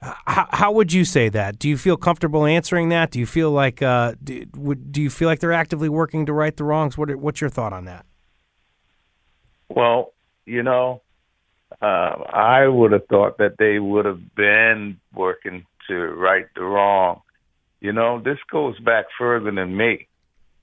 How, 0.00 0.48
how 0.50 0.72
would 0.72 0.92
you 0.92 1.04
say 1.04 1.28
that? 1.30 1.58
Do 1.58 1.68
you 1.68 1.78
feel 1.78 1.96
comfortable 1.96 2.44
answering 2.44 2.90
that? 2.90 3.10
Do 3.10 3.18
you 3.18 3.26
feel 3.26 3.50
like 3.50 3.82
uh, 3.82 4.14
do, 4.22 4.44
would, 4.54 4.92
do 4.92 5.00
you 5.00 5.10
feel 5.10 5.28
like 5.28 5.40
they're 5.40 5.52
actively 5.52 5.88
working 5.88 6.26
to 6.26 6.32
right 6.32 6.54
the 6.54 6.64
wrongs? 6.64 6.98
What 6.98 7.14
what's 7.16 7.40
your 7.40 7.50
thought 7.50 7.72
on 7.72 7.86
that? 7.86 8.04
Well, 9.70 10.12
you 10.44 10.62
know, 10.62 11.00
uh, 11.80 11.84
I 11.84 12.66
would 12.66 12.92
have 12.92 13.06
thought 13.06 13.38
that 13.38 13.56
they 13.58 13.78
would 13.78 14.04
have 14.04 14.34
been 14.34 15.00
working 15.14 15.66
to 15.88 15.94
right 15.94 16.46
the 16.54 16.62
wrong. 16.62 17.20
You 17.80 17.92
know, 17.92 18.20
this 18.22 18.38
goes 18.50 18.78
back 18.80 19.06
further 19.18 19.50
than 19.50 19.76
me 19.76 20.08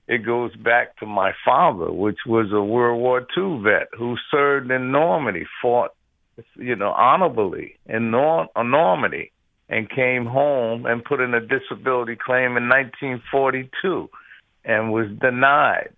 it 0.08 0.26
goes 0.26 0.54
back 0.56 0.96
to 0.98 1.06
my 1.06 1.32
father, 1.44 1.90
which 1.90 2.18
was 2.26 2.52
a 2.52 2.62
World 2.62 3.00
War 3.00 3.26
II 3.36 3.62
vet 3.62 3.88
who 3.96 4.16
served 4.30 4.70
in 4.70 4.90
Normandy, 4.90 5.46
fought, 5.60 5.92
you 6.56 6.76
know, 6.76 6.90
honorably 6.90 7.76
in 7.86 8.10
Nor- 8.10 8.48
Normandy, 8.56 9.30
and 9.68 9.88
came 9.88 10.26
home 10.26 10.86
and 10.86 11.04
put 11.04 11.20
in 11.20 11.34
a 11.34 11.40
disability 11.40 12.16
claim 12.16 12.56
in 12.56 12.68
1942, 12.68 14.10
and 14.64 14.92
was 14.92 15.06
denied. 15.20 15.90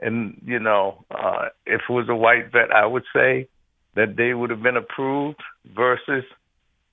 And 0.00 0.40
you 0.44 0.58
know, 0.58 1.04
uh, 1.10 1.48
if 1.66 1.82
it 1.88 1.92
was 1.92 2.08
a 2.08 2.14
white 2.14 2.52
vet, 2.52 2.70
I 2.70 2.86
would 2.86 3.04
say 3.14 3.48
that 3.94 4.16
they 4.16 4.34
would 4.34 4.50
have 4.50 4.62
been 4.62 4.76
approved 4.76 5.40
versus, 5.74 6.24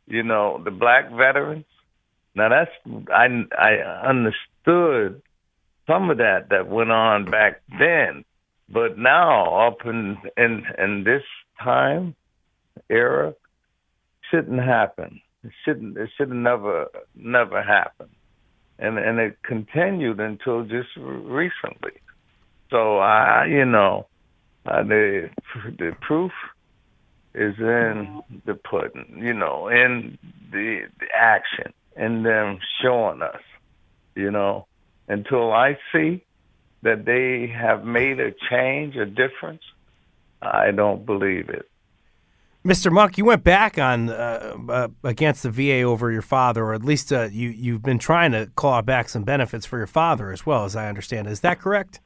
you 0.07 0.23
know, 0.23 0.61
the 0.63 0.71
black 0.71 1.11
veterans. 1.11 1.65
Now 2.35 2.49
that's 2.49 2.71
I 3.11 3.27
I 3.57 4.07
understood 4.07 5.21
some 5.87 6.09
of 6.09 6.17
that 6.17 6.49
that 6.49 6.67
went 6.67 6.91
on 6.91 7.25
back 7.25 7.61
then, 7.79 8.25
but 8.69 8.97
now 8.97 9.67
up 9.67 9.85
in 9.85 10.17
in 10.35 10.65
in 10.77 11.03
this 11.03 11.23
time 11.63 12.15
era 12.89 13.33
shouldn't 14.29 14.61
happen. 14.61 15.21
It 15.43 15.51
shouldn't 15.65 15.97
it 15.97 16.09
should 16.17 16.29
never 16.29 16.87
never 17.15 17.63
happen, 17.63 18.09
and 18.77 18.97
and 18.99 19.19
it 19.19 19.37
continued 19.43 20.19
until 20.19 20.63
just 20.63 20.89
recently. 20.97 21.93
So 22.69 22.97
I 22.97 23.45
you 23.45 23.65
know 23.65 24.07
uh, 24.65 24.83
the 24.83 25.29
the 25.79 25.95
proof 26.01 26.31
is 27.37 27.57
in 27.59 28.21
the 28.45 28.55
pudding, 28.55 29.21
you 29.21 29.33
know, 29.33 29.67
in 29.67 30.17
the 30.51 30.87
the 30.99 31.07
action, 31.15 31.73
in 31.95 32.23
them 32.23 32.59
showing 32.81 33.21
us, 33.21 33.41
you 34.15 34.31
know 34.31 34.67
until 35.07 35.51
I 35.51 35.77
see 35.91 36.23
that 36.83 37.05
they 37.05 37.47
have 37.47 37.85
made 37.85 38.19
a 38.19 38.33
change, 38.49 38.95
a 38.95 39.05
difference, 39.05 39.61
I 40.41 40.71
don't 40.71 41.05
believe 41.05 41.49
it. 41.49 41.69
Mr. 42.65 42.91
Monk, 42.91 43.17
you 43.17 43.23
went 43.23 43.43
back 43.45 43.77
on 43.77 44.09
uh, 44.09 44.57
uh, 44.67 44.87
against 45.03 45.43
the 45.43 45.49
VA 45.49 45.83
over 45.83 46.11
your 46.11 46.21
father, 46.21 46.65
or 46.65 46.73
at 46.73 46.83
least 46.83 47.13
uh, 47.13 47.29
you 47.31 47.49
you've 47.49 47.81
been 47.81 47.99
trying 47.99 48.33
to 48.33 48.51
claw 48.55 48.81
back 48.81 49.07
some 49.07 49.23
benefits 49.23 49.65
for 49.65 49.77
your 49.77 49.87
father 49.87 50.31
as 50.31 50.45
well, 50.45 50.65
as 50.65 50.75
I 50.75 50.89
understand. 50.89 51.27
Is 51.27 51.39
that 51.41 51.61
correct? 51.61 52.01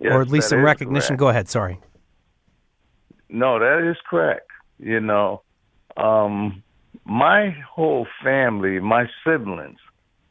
Yes, 0.00 0.12
or 0.12 0.22
at 0.22 0.28
least 0.28 0.48
some 0.48 0.62
recognition. 0.62 1.08
Correct. 1.08 1.20
Go 1.20 1.28
ahead. 1.28 1.48
Sorry. 1.48 1.78
No, 3.28 3.58
that 3.58 3.88
is 3.90 3.96
correct. 4.08 4.50
You 4.78 5.00
know, 5.00 5.42
um, 5.96 6.62
my 7.04 7.50
whole 7.50 8.06
family, 8.22 8.80
my 8.80 9.06
siblings, 9.24 9.78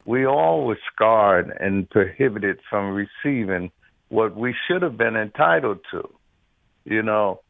we 0.04 0.26
all 0.26 0.66
were 0.66 0.78
scarred 0.92 1.56
and 1.60 1.88
prohibited 1.88 2.60
from 2.68 2.94
receiving 2.94 3.70
what 4.08 4.36
we 4.36 4.54
should 4.66 4.82
have 4.82 4.96
been 4.96 5.16
entitled 5.16 5.78
to. 5.90 6.08
You 6.84 7.02
know, 7.02 7.40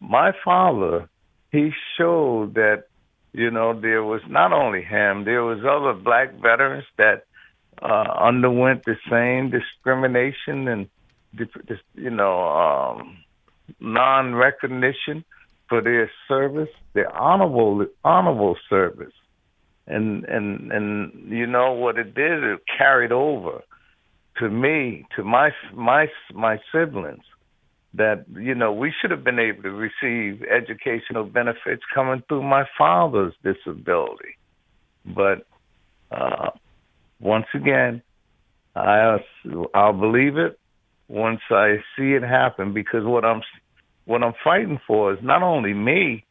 my 0.00 0.32
father, 0.44 1.08
he 1.52 1.70
showed 1.96 2.54
that, 2.54 2.84
you 3.32 3.50
know, 3.50 3.78
there 3.78 4.02
was 4.02 4.22
not 4.28 4.52
only 4.52 4.82
him, 4.82 5.24
there 5.24 5.44
was 5.44 5.58
other 5.60 5.92
black 5.92 6.32
veterans 6.40 6.86
that 6.96 7.24
uh, 7.82 8.06
underwent 8.18 8.84
the 8.84 8.96
same 9.10 9.50
discrimination 9.50 10.66
and, 10.66 10.88
you 11.94 12.10
know, 12.10 12.40
um, 12.48 13.18
non-recognition 13.80 15.24
for 15.68 15.80
their 15.82 16.10
service, 16.26 16.70
their 16.94 17.14
honorable, 17.14 17.86
honorable 18.04 18.56
service. 18.68 19.12
And 19.86 20.24
and 20.24 20.70
and 20.70 21.30
you 21.32 21.46
know 21.46 21.72
what 21.72 21.98
it 21.98 22.14
did? 22.14 22.42
It 22.44 22.60
carried 22.76 23.12
over 23.12 23.62
to 24.38 24.48
me 24.48 25.06
to 25.16 25.24
my 25.24 25.50
my 25.72 26.08
my 26.34 26.58
siblings 26.70 27.24
that 27.94 28.26
you 28.34 28.54
know 28.54 28.70
we 28.72 28.92
should 29.00 29.10
have 29.10 29.24
been 29.24 29.38
able 29.38 29.62
to 29.62 29.70
receive 29.70 30.42
educational 30.42 31.24
benefits 31.24 31.82
coming 31.94 32.22
through 32.28 32.42
my 32.42 32.64
father's 32.76 33.32
disability. 33.42 34.36
But 35.06 35.46
uh 36.10 36.50
once 37.20 37.46
again 37.54 38.02
i 38.74 39.18
i'll 39.74 39.92
believe 39.92 40.36
it 40.36 40.58
once 41.08 41.40
i 41.50 41.76
see 41.96 42.12
it 42.12 42.22
happen 42.22 42.72
because 42.72 43.04
what 43.04 43.24
i'm 43.24 43.42
what 44.04 44.22
i'm 44.22 44.34
fighting 44.44 44.78
for 44.86 45.12
is 45.12 45.18
not 45.22 45.42
only 45.42 45.74
me 45.74 46.24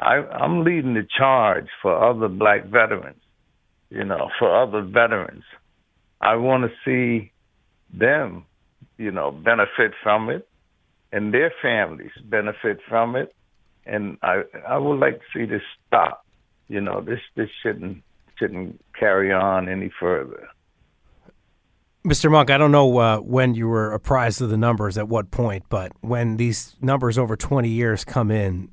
I, 0.00 0.16
I'm 0.32 0.64
leading 0.64 0.94
the 0.94 1.06
charge 1.18 1.66
for 1.82 2.08
other 2.08 2.28
black 2.28 2.66
veterans, 2.66 3.20
you 3.90 4.04
know, 4.04 4.30
for 4.38 4.62
other 4.62 4.82
veterans. 4.82 5.42
I 6.20 6.36
want 6.36 6.64
to 6.64 6.70
see 6.84 7.32
them, 7.92 8.44
you 8.96 9.10
know, 9.10 9.30
benefit 9.30 9.92
from 10.02 10.30
it 10.30 10.48
and 11.12 11.32
their 11.32 11.52
families 11.62 12.10
benefit 12.24 12.78
from 12.88 13.16
it. 13.16 13.34
And 13.86 14.18
I, 14.22 14.42
I 14.68 14.76
would 14.76 14.98
like 14.98 15.20
to 15.20 15.24
see 15.34 15.46
this 15.46 15.62
stop. 15.86 16.24
You 16.68 16.80
know, 16.80 17.00
this, 17.00 17.20
this 17.34 17.48
shouldn't, 17.62 18.02
shouldn't 18.38 18.80
carry 18.98 19.32
on 19.32 19.68
any 19.68 19.90
further. 19.98 20.48
Mr. 22.08 22.30
Monk, 22.30 22.50
I 22.50 22.56
don't 22.56 22.72
know 22.72 22.96
uh, 22.98 23.18
when 23.18 23.54
you 23.54 23.68
were 23.68 23.92
apprised 23.92 24.40
of 24.40 24.48
the 24.48 24.56
numbers 24.56 24.96
at 24.96 25.08
what 25.08 25.30
point, 25.30 25.64
but 25.68 25.92
when 26.00 26.38
these 26.38 26.74
numbers 26.80 27.18
over 27.18 27.36
20 27.36 27.68
years 27.68 28.02
come 28.02 28.30
in, 28.30 28.70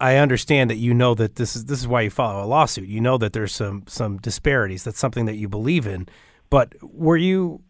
I 0.00 0.16
understand 0.16 0.70
that 0.70 0.76
you 0.76 0.92
know 0.92 1.14
that 1.14 1.36
this 1.36 1.54
is 1.54 1.66
this 1.66 1.78
is 1.78 1.86
why 1.86 2.00
you 2.00 2.10
follow 2.10 2.42
a 2.42 2.46
lawsuit. 2.46 2.88
You 2.88 3.00
know 3.00 3.16
that 3.18 3.32
there's 3.32 3.54
some 3.54 3.84
some 3.86 4.16
disparities. 4.16 4.82
That's 4.82 4.98
something 4.98 5.26
that 5.26 5.36
you 5.36 5.48
believe 5.48 5.86
in. 5.86 6.08
But 6.48 6.74
were 6.82 7.16
you 7.16 7.62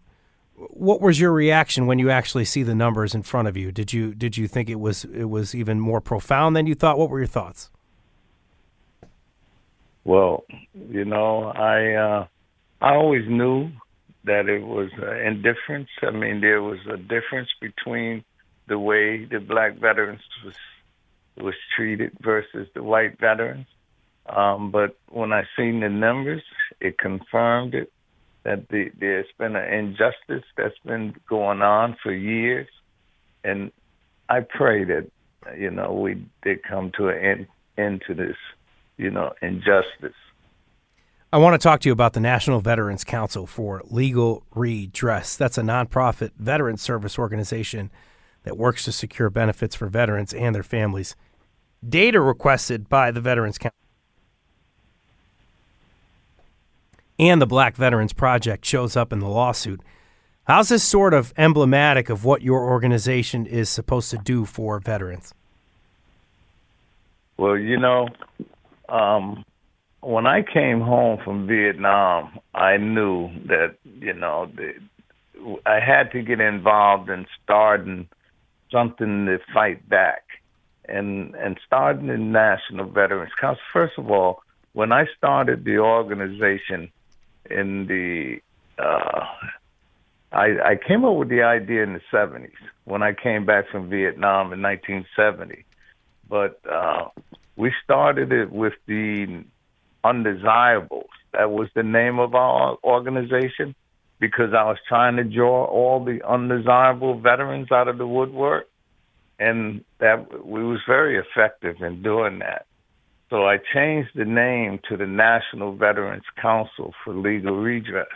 what 0.54 1.02
was 1.02 1.20
your 1.20 1.32
reaction 1.32 1.86
when 1.86 1.98
you 1.98 2.08
actually 2.08 2.46
see 2.46 2.62
the 2.62 2.74
numbers 2.74 3.14
in 3.14 3.22
front 3.22 3.48
of 3.48 3.58
you? 3.58 3.70
Did 3.70 3.92
you 3.92 4.14
did 4.14 4.38
you 4.38 4.48
think 4.48 4.70
it 4.70 4.80
was 4.80 5.04
it 5.04 5.24
was 5.24 5.54
even 5.54 5.80
more 5.80 6.00
profound 6.00 6.56
than 6.56 6.66
you 6.66 6.74
thought? 6.74 6.98
What 6.98 7.10
were 7.10 7.18
your 7.18 7.26
thoughts? 7.26 7.68
Well, 10.04 10.44
you 10.88 11.04
know, 11.04 11.44
I 11.44 11.94
uh, 11.94 12.26
I 12.80 12.94
always 12.94 13.28
knew 13.28 13.70
that 14.24 14.48
it 14.48 14.64
was 14.64 14.90
uh, 15.00 15.16
indifference. 15.18 15.88
I 16.02 16.10
mean, 16.10 16.40
there 16.40 16.62
was 16.62 16.78
a 16.92 16.96
difference 16.96 17.48
between 17.60 18.24
the 18.68 18.78
way 18.78 19.24
the 19.24 19.40
black 19.40 19.78
veterans 19.78 20.20
was 20.44 20.54
was 21.36 21.54
treated 21.74 22.12
versus 22.20 22.68
the 22.74 22.82
white 22.82 23.18
veterans. 23.18 23.66
Um, 24.26 24.70
but 24.70 24.96
when 25.08 25.32
I 25.32 25.44
seen 25.56 25.80
the 25.80 25.88
numbers, 25.88 26.42
it 26.80 26.98
confirmed 26.98 27.74
it 27.74 27.90
that 28.42 28.68
the, 28.68 28.90
there's 28.98 29.26
been 29.38 29.56
an 29.56 29.72
injustice 29.72 30.44
that's 30.56 30.78
been 30.84 31.14
going 31.28 31.62
on 31.62 31.96
for 32.02 32.12
years, 32.12 32.68
and 33.42 33.72
I 34.28 34.40
pray 34.40 34.84
that 34.84 35.10
you 35.56 35.70
know, 35.70 35.92
we 35.92 36.24
did 36.42 36.62
come 36.62 36.92
to 36.96 37.08
an 37.08 37.18
end, 37.18 37.46
end 37.78 38.02
to 38.06 38.14
this, 38.14 38.36
you 38.96 39.10
know, 39.10 39.32
injustice. 39.42 40.16
I 41.32 41.38
want 41.38 41.54
to 41.54 41.62
talk 41.62 41.78
to 41.80 41.88
you 41.88 41.92
about 41.92 42.14
the 42.14 42.20
National 42.20 42.60
Veterans 42.60 43.04
Council 43.04 43.46
for 43.46 43.82
Legal 43.84 44.42
Redress. 44.52 45.36
That's 45.36 45.58
a 45.58 45.62
nonprofit 45.62 46.32
veteran 46.36 46.76
service 46.76 47.20
organization 47.20 47.92
that 48.42 48.56
works 48.56 48.84
to 48.86 48.92
secure 48.92 49.30
benefits 49.30 49.76
for 49.76 49.86
veterans 49.88 50.34
and 50.34 50.52
their 50.52 50.64
families. 50.64 51.14
Data 51.88 52.20
requested 52.20 52.88
by 52.88 53.12
the 53.12 53.20
Veterans 53.20 53.58
Council 53.58 53.76
and 57.16 57.40
the 57.40 57.46
Black 57.46 57.76
Veterans 57.76 58.12
Project 58.12 58.64
shows 58.64 58.96
up 58.96 59.12
in 59.12 59.20
the 59.20 59.28
lawsuit. 59.28 59.82
How's 60.44 60.70
this 60.70 60.82
sort 60.82 61.14
of 61.14 61.32
emblematic 61.36 62.10
of 62.10 62.24
what 62.24 62.42
your 62.42 62.64
organization 62.68 63.46
is 63.46 63.68
supposed 63.68 64.10
to 64.10 64.18
do 64.18 64.44
for 64.44 64.80
veterans? 64.80 65.32
Well, 67.36 67.56
you 67.56 67.78
know, 67.78 68.08
um, 68.88 69.44
when 70.00 70.26
I 70.26 70.42
came 70.42 70.80
home 70.80 71.18
from 71.24 71.46
Vietnam, 71.46 72.38
I 72.54 72.76
knew 72.76 73.30
that 73.46 73.76
you 73.84 74.12
know 74.12 74.50
the, 74.54 74.74
I 75.66 75.80
had 75.80 76.12
to 76.12 76.22
get 76.22 76.40
involved 76.40 77.10
in 77.10 77.26
starting 77.42 78.08
something 78.70 79.26
to 79.26 79.38
fight 79.52 79.88
back, 79.88 80.24
and 80.86 81.34
and 81.34 81.58
starting 81.66 82.06
the 82.06 82.18
National 82.18 82.86
Veterans 82.86 83.32
Council. 83.40 83.62
First 83.72 83.98
of 83.98 84.10
all, 84.10 84.42
when 84.72 84.92
I 84.92 85.06
started 85.16 85.64
the 85.64 85.78
organization 85.78 86.90
in 87.50 87.86
the 87.86 88.40
uh, 88.82 89.26
I, 90.32 90.46
I 90.64 90.76
came 90.76 91.04
up 91.04 91.16
with 91.16 91.28
the 91.28 91.42
idea 91.42 91.82
in 91.82 91.92
the 91.92 92.00
70s 92.12 92.52
when 92.84 93.02
I 93.02 93.12
came 93.12 93.44
back 93.44 93.68
from 93.68 93.90
Vietnam 93.90 94.52
in 94.52 94.62
1970. 94.62 95.64
But 96.28 96.60
uh, 96.70 97.08
we 97.56 97.72
started 97.82 98.32
it 98.32 98.52
with 98.52 98.74
the 98.86 99.44
undesirables. 100.04 101.10
That 101.32 101.50
was 101.50 101.68
the 101.74 101.82
name 101.82 102.18
of 102.18 102.34
our 102.34 102.76
organization 102.82 103.74
because 104.18 104.52
I 104.52 104.64
was 104.64 104.76
trying 104.88 105.16
to 105.16 105.24
draw 105.24 105.64
all 105.64 106.04
the 106.04 106.20
undesirable 106.26 107.18
veterans 107.18 107.72
out 107.72 107.88
of 107.88 107.98
the 107.98 108.06
woodwork, 108.06 108.68
and 109.38 109.82
that 109.98 110.44
we 110.44 110.62
was 110.62 110.80
very 110.86 111.18
effective 111.18 111.76
in 111.80 112.02
doing 112.02 112.40
that. 112.40 112.66
So 113.30 113.46
I 113.46 113.58
changed 113.72 114.10
the 114.14 114.24
name 114.24 114.80
to 114.88 114.96
the 114.96 115.06
National 115.06 115.72
Veterans 115.72 116.24
Council 116.40 116.92
for 117.04 117.14
Legal 117.14 117.56
Redress, 117.56 118.08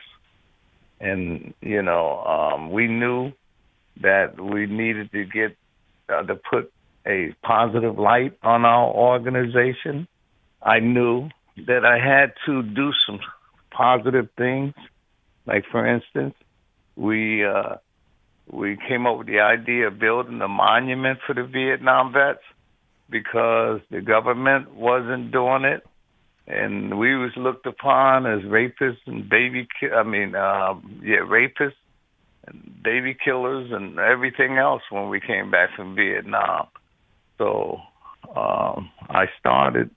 and 1.00 1.54
you 1.60 1.82
know 1.82 2.18
um, 2.24 2.70
we 2.70 2.88
knew 2.88 3.32
that 4.02 4.40
we 4.40 4.66
needed 4.66 5.10
to 5.12 5.24
get 5.24 5.56
uh, 6.08 6.22
to 6.22 6.34
put 6.34 6.72
a 7.06 7.34
positive 7.42 7.98
light 7.98 8.36
on 8.42 8.64
our 8.64 8.92
organization. 8.92 10.08
I 10.60 10.80
knew 10.80 11.28
that 11.56 11.84
I 11.84 11.98
had 11.98 12.34
to 12.46 12.62
do 12.62 12.92
some 13.06 13.20
positive 13.70 14.28
things. 14.36 14.74
Like 15.46 15.64
for 15.70 15.86
instance, 15.86 16.34
we 16.96 17.44
uh, 17.44 17.76
we 18.50 18.76
came 18.88 19.06
up 19.06 19.18
with 19.18 19.26
the 19.26 19.40
idea 19.40 19.88
of 19.88 19.98
building 19.98 20.40
a 20.40 20.48
monument 20.48 21.18
for 21.26 21.34
the 21.34 21.44
Vietnam 21.44 22.12
vets 22.12 22.42
because 23.10 23.80
the 23.90 24.00
government 24.00 24.74
wasn't 24.74 25.32
doing 25.32 25.64
it, 25.64 25.86
and 26.46 26.98
we 26.98 27.16
was 27.16 27.32
looked 27.36 27.66
upon 27.66 28.26
as 28.26 28.40
rapists 28.42 29.06
and 29.06 29.28
baby. 29.28 29.68
Ki- 29.80 29.94
I 29.94 30.02
mean, 30.02 30.34
uh, 30.34 30.74
yeah, 31.02 31.20
rapists 31.26 31.74
and 32.46 32.82
baby 32.82 33.16
killers 33.22 33.70
and 33.72 33.98
everything 33.98 34.58
else 34.58 34.82
when 34.90 35.08
we 35.08 35.20
came 35.20 35.50
back 35.50 35.70
from 35.76 35.94
Vietnam. 35.94 36.66
So 37.38 37.80
um, 38.34 38.90
I 39.08 39.26
started 39.38 39.90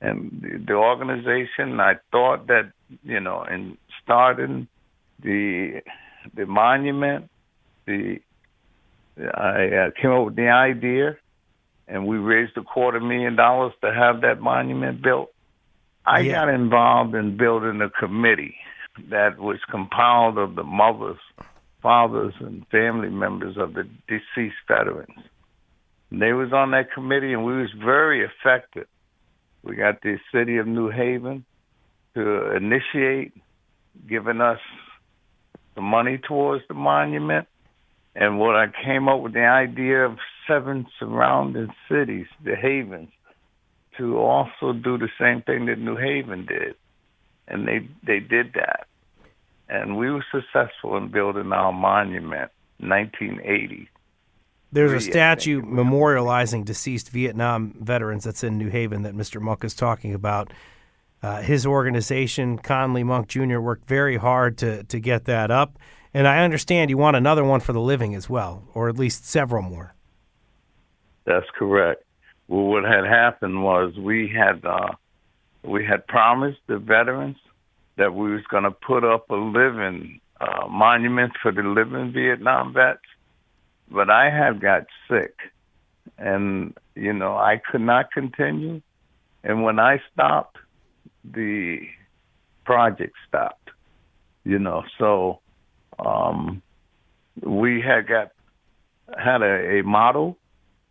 and 0.00 0.40
the, 0.42 0.64
the 0.66 0.74
organization. 0.74 1.80
I 1.80 1.94
thought 2.10 2.46
that 2.48 2.72
you 3.02 3.20
know, 3.20 3.44
in 3.44 3.76
starting 4.02 4.68
the 5.22 5.82
the 6.34 6.46
monument, 6.46 7.30
the 7.86 8.20
I 9.18 9.66
uh, 9.66 9.90
came 10.00 10.10
up 10.12 10.26
with 10.26 10.36
the 10.36 10.48
idea, 10.48 11.16
and 11.88 12.06
we 12.06 12.16
raised 12.16 12.56
a 12.56 12.62
quarter 12.62 13.00
million 13.00 13.36
dollars 13.36 13.72
to 13.82 13.92
have 13.92 14.22
that 14.22 14.40
monument 14.40 15.02
built. 15.02 15.30
I 16.06 16.20
yeah. 16.20 16.32
got 16.32 16.48
involved 16.48 17.14
in 17.14 17.36
building 17.36 17.80
a 17.82 17.90
committee 17.90 18.56
that 19.10 19.38
was 19.38 19.58
compiled 19.70 20.38
of 20.38 20.54
the 20.54 20.62
mothers, 20.62 21.18
fathers, 21.82 22.34
and 22.40 22.66
family 22.68 23.10
members 23.10 23.56
of 23.56 23.74
the 23.74 23.84
deceased 24.08 24.56
veterans. 24.66 25.18
And 26.10 26.20
they 26.20 26.32
was 26.32 26.52
on 26.52 26.70
that 26.72 26.92
committee, 26.92 27.32
and 27.32 27.44
we 27.44 27.56
was 27.60 27.70
very 27.78 28.24
effective 28.24 28.86
we 29.62 29.76
got 29.76 30.02
the 30.02 30.18
city 30.32 30.56
of 30.56 30.66
New 30.66 30.90
Haven 30.90 31.44
to 32.14 32.56
initiate 32.56 33.32
giving 34.08 34.40
us 34.40 34.58
the 35.74 35.82
money 35.82 36.18
towards 36.18 36.64
the 36.68 36.74
monument. 36.74 37.46
And 38.14 38.38
what 38.38 38.56
I 38.56 38.66
came 38.84 39.08
up 39.08 39.20
with 39.20 39.34
the 39.34 39.46
idea 39.46 40.04
of 40.04 40.18
seven 40.48 40.86
surrounding 40.98 41.68
cities, 41.88 42.26
the 42.44 42.56
havens, 42.56 43.10
to 43.98 44.18
also 44.18 44.72
do 44.72 44.98
the 44.98 45.08
same 45.20 45.42
thing 45.42 45.66
that 45.66 45.78
New 45.78 45.96
Haven 45.96 46.46
did. 46.46 46.74
And 47.46 47.68
they 47.68 47.88
they 48.04 48.20
did 48.20 48.54
that. 48.54 48.86
And 49.68 49.96
we 49.96 50.10
were 50.10 50.24
successful 50.32 50.96
in 50.96 51.10
building 51.10 51.52
our 51.52 51.72
monument 51.72 52.50
in 52.80 52.88
1980. 52.88 53.88
There's 54.72 54.92
a 54.92 55.00
statue 55.00 55.62
memorializing 55.62 56.64
deceased 56.64 57.10
Vietnam 57.10 57.74
veterans 57.80 58.24
that's 58.24 58.44
in 58.44 58.56
New 58.56 58.68
Haven 58.68 59.02
that 59.02 59.14
Mr. 59.14 59.40
Monk 59.40 59.64
is 59.64 59.74
talking 59.74 60.14
about. 60.14 60.52
Uh, 61.22 61.42
his 61.42 61.66
organization, 61.66 62.56
Conley 62.56 63.02
Monk 63.02 63.28
Jr., 63.28 63.58
worked 63.58 63.88
very 63.88 64.16
hard 64.16 64.56
to, 64.58 64.84
to 64.84 65.00
get 65.00 65.24
that 65.24 65.50
up. 65.50 65.78
And 66.14 66.26
I 66.26 66.44
understand 66.44 66.88
you 66.88 66.98
want 66.98 67.16
another 67.16 67.44
one 67.44 67.60
for 67.60 67.72
the 67.72 67.80
living 67.80 68.14
as 68.14 68.30
well, 68.30 68.62
or 68.72 68.88
at 68.88 68.96
least 68.96 69.26
several 69.26 69.62
more. 69.62 69.94
That's 71.24 71.46
correct. 71.56 72.04
Well, 72.48 72.66
what 72.66 72.84
had 72.84 73.04
happened 73.04 73.62
was 73.62 73.96
we 73.96 74.28
had 74.28 74.64
uh, 74.64 74.92
we 75.62 75.84
had 75.84 76.06
promised 76.06 76.58
the 76.66 76.78
veterans 76.78 77.36
that 77.96 78.14
we 78.14 78.32
was 78.32 78.42
going 78.50 78.64
to 78.64 78.70
put 78.70 79.04
up 79.04 79.30
a 79.30 79.36
living 79.36 80.20
uh, 80.40 80.66
monument 80.68 81.32
for 81.42 81.52
the 81.52 81.62
living 81.62 82.12
Vietnam 82.12 82.72
vets 82.72 83.02
but 83.90 84.08
I 84.08 84.30
had 84.30 84.60
got 84.60 84.86
sick, 85.08 85.34
and 86.16 86.76
you 86.94 87.12
know 87.12 87.36
I 87.36 87.60
could 87.70 87.80
not 87.80 88.12
continue. 88.12 88.80
And 89.42 89.62
when 89.62 89.78
I 89.78 90.00
stopped, 90.12 90.58
the 91.24 91.80
project 92.64 93.14
stopped. 93.26 93.70
You 94.44 94.58
know, 94.58 94.84
so 94.98 95.40
um, 95.98 96.62
we 97.42 97.80
had 97.80 98.06
got 98.06 98.32
had 99.18 99.42
a, 99.42 99.80
a 99.80 99.82
model 99.82 100.36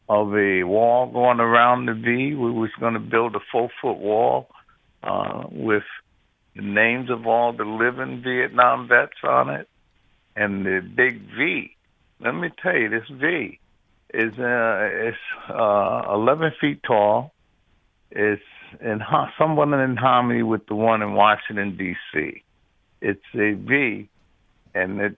of 0.10 0.36
a 0.36 0.64
wall 0.64 1.08
going 1.08 1.40
around 1.40 1.86
the 1.86 1.94
V. 1.94 2.36
We 2.36 2.52
was 2.52 2.72
going 2.80 2.96
to 2.96 3.00
build 3.00 3.36
a 3.36 3.40
four 3.52 3.70
foot 3.82 3.98
wall 3.98 4.50
uh, 5.04 5.44
with 5.50 5.84
the 6.56 6.64
names 6.64 7.10
of 7.10 7.28
all 7.28 7.54
the 7.54 7.64
living 7.64 8.22
Vietnam 8.24 8.88
vets 8.88 9.24
on 9.24 9.50
it, 9.50 9.70
and 10.36 10.66
the 10.66 10.82
big 10.82 11.22
V 11.38 11.76
let 12.20 12.34
me 12.34 12.50
tell 12.62 12.76
you, 12.76 12.90
this 12.90 13.08
V 13.10 13.60
is 14.14 14.34
uh, 14.40 14.90
it's 14.92 15.18
uh, 15.50 16.04
11 16.14 16.54
feet 16.60 16.84
tall. 16.84 17.32
It's 18.12 18.42
in 18.82 19.00
ho- 19.00 19.28
somewhat 19.38 19.72
in 19.74 19.96
harmony 19.96 20.44
with 20.44 20.66
the 20.68 20.76
one 20.76 21.02
in 21.02 21.14
Washington 21.14 21.78
D.C. 21.78 22.44
It's 23.02 23.24
a 23.36 23.54
V, 23.54 24.10
and 24.74 25.00
it's 25.00 25.16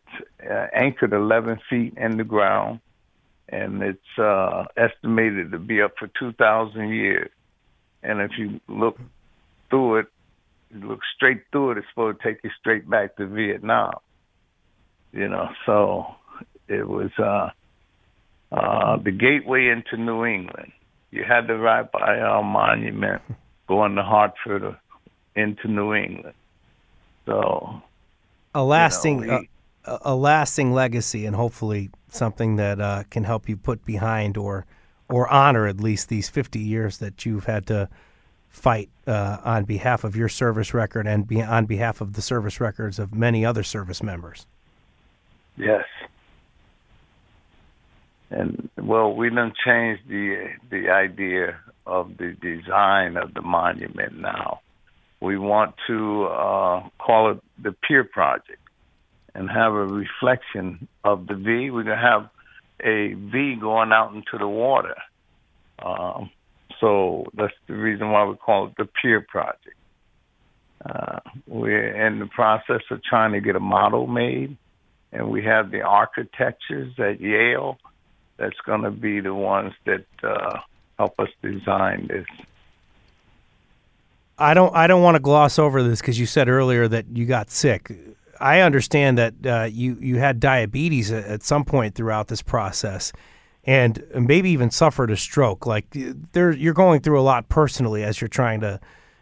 uh, 0.50 0.68
anchored 0.74 1.14
11 1.14 1.60
feet 1.70 1.98
in 1.98 2.18
the 2.18 2.24
ground, 2.24 2.80
and 3.50 3.82
it's 3.82 4.20
uh, 4.20 4.66
estimated 4.78 5.52
to 5.52 5.60
be 5.60 5.82
up 5.82 5.94
for 5.98 6.08
2,000 6.20 6.90
years. 6.90 7.32
And 8.04 8.22
if 8.22 8.32
you 8.38 8.60
look 8.68 9.00
through 9.70 9.98
it, 9.98 10.08
you 10.74 10.88
look 10.88 11.00
straight 11.16 11.44
through 11.52 11.72
it, 11.72 11.78
it's 11.80 11.88
supposed 11.90 12.22
to 12.22 12.28
take 12.28 12.44
you 12.44 12.52
straight 12.60 12.90
back 12.90 13.16
to 13.18 13.26
Vietnam. 13.26 13.94
You 15.12 15.28
know, 15.28 15.50
so 15.66 16.16
it 16.72 16.88
was 16.88 17.12
uh, 17.20 17.50
uh, 18.52 18.98
the 18.98 19.12
gateway 19.12 19.68
into 19.68 19.98
New 19.98 20.26
England. 20.26 20.72
You 21.12 21.24
had 21.28 21.48
to 21.48 21.58
ride 21.58 21.92
by 21.92 22.20
our 22.20 22.44
monument, 22.44 23.22
going 23.68 23.96
to 23.96 24.04
Hartford 24.04 24.64
or 24.64 24.80
into 25.36 25.68
New 25.68 25.94
England. 25.94 26.36
So, 27.26 27.82
a 28.56 28.64
lasting, 28.64 29.22
you 29.22 29.28
know, 29.28 29.44
a, 29.86 30.00
a, 30.06 30.16
lasting 30.16 30.74
legacy, 30.74 31.26
and 31.26 31.36
hopefully 31.36 31.90
something 32.10 32.56
that 32.56 32.80
uh, 32.80 33.04
can 33.10 33.24
help 33.24 33.48
you 33.50 33.58
put 33.58 33.86
behind 33.86 34.38
or 34.38 34.66
or 35.10 35.28
honor 35.28 35.68
at 35.68 35.82
least 35.82 36.08
these 36.08 36.30
50 36.30 36.58
years 36.60 37.00
that 37.00 37.26
you've 37.26 37.44
had 37.44 37.68
to 37.68 37.90
fight 38.48 38.90
uh, 39.08 39.38
on 39.44 39.66
behalf 39.66 40.06
of 40.06 40.16
your 40.16 40.30
service 40.30 40.74
record 40.74 41.06
and 41.06 41.28
be, 41.28 41.42
on 41.42 41.66
behalf 41.66 42.00
of 42.00 42.14
the 42.14 42.22
service 42.22 42.62
records 42.62 42.98
of 42.98 43.14
many 43.14 43.46
other 43.46 43.64
service 43.64 44.02
members. 44.02 44.46
Yes, 45.58 45.84
and 48.32 48.70
well, 48.78 49.14
we 49.14 49.30
done 49.30 49.54
changed 49.66 50.04
the 50.08 50.48
the 50.70 50.90
idea 50.90 51.60
of 51.86 52.18
the 52.18 52.36
design 52.42 53.18
of 53.18 53.34
the 53.34 53.42
monument 53.42 54.18
now. 54.18 54.62
We 55.20 55.38
want 55.38 55.76
to 55.88 56.24
uh, 56.26 56.90
call 56.98 57.32
it 57.32 57.40
the 57.62 57.74
Pier 57.74 58.04
Project 58.06 58.62
and 59.36 59.50
have 59.50 59.74
a 59.74 59.86
reflection 59.86 60.88
of 61.04 61.28
the 61.28 61.36
V. 61.36 61.72
We're 61.72 61.84
gonna 61.84 61.98
have 61.98 62.30
a 62.80 63.14
V 63.14 63.56
going 63.60 63.92
out 63.92 64.14
into 64.14 64.38
the 64.38 64.48
water. 64.48 64.96
Um, 65.84 66.32
so 66.80 67.26
that's 67.34 67.54
the 67.68 67.76
reason 67.76 68.12
why 68.12 68.26
we 68.26 68.36
call 68.36 68.68
it 68.68 68.74
the 68.78 68.86
Pier 68.86 69.22
Project. 69.22 69.76
Uh, 70.84 71.20
we're 71.48 72.08
in 72.08 72.20
the 72.20 72.26
process 72.26 72.82
of 72.90 73.04
trying 73.04 73.34
to 73.34 73.42
get 73.42 73.56
a 73.56 73.60
model 73.60 74.08
made, 74.08 74.58
and 75.12 75.30
we 75.30 75.44
have 75.44 75.70
the 75.70 75.82
architectures 75.82 76.94
at 76.98 77.20
Yale 77.20 77.78
that's 78.42 78.60
going 78.66 78.82
to 78.82 78.92
be 78.92 79.20
the 79.20 79.36
ones 79.36 79.74
that 79.86 80.06
uh, 80.24 80.60
help 80.98 81.20
us 81.20 81.30
design 81.44 82.08
this. 82.08 82.26
I 84.38 84.56
don't. 84.56 84.76
I 84.76 84.88
don't 84.88 85.04
want 85.04 85.16
to 85.16 85.20
gloss 85.20 85.60
over 85.60 85.84
this 85.84 86.02
because 86.02 86.20
you 86.20 86.26
said 86.26 86.50
earlier 86.50 86.88
that 86.88 87.06
you 87.14 87.28
got 87.28 87.52
sick. 87.52 87.92
I 88.40 88.62
understand 88.62 89.20
that 89.20 89.34
uh, 89.46 89.68
you 89.72 89.98
you 90.02 90.18
had 90.18 90.40
diabetes 90.40 91.12
at 91.12 91.44
some 91.44 91.64
point 91.64 91.94
throughout 91.94 92.28
this 92.28 92.42
process, 92.42 93.14
and 93.66 94.04
maybe 94.16 94.50
even 94.50 94.72
suffered 94.72 95.12
a 95.12 95.18
stroke. 95.18 95.68
Like 95.68 95.86
there, 96.32 96.52
you're 96.52 96.74
going 96.74 97.02
through 97.02 97.20
a 97.20 97.22
lot 97.22 97.50
personally 97.50 98.04
as 98.04 98.20
you're 98.20 98.28
trying 98.28 98.62
to 98.62 98.80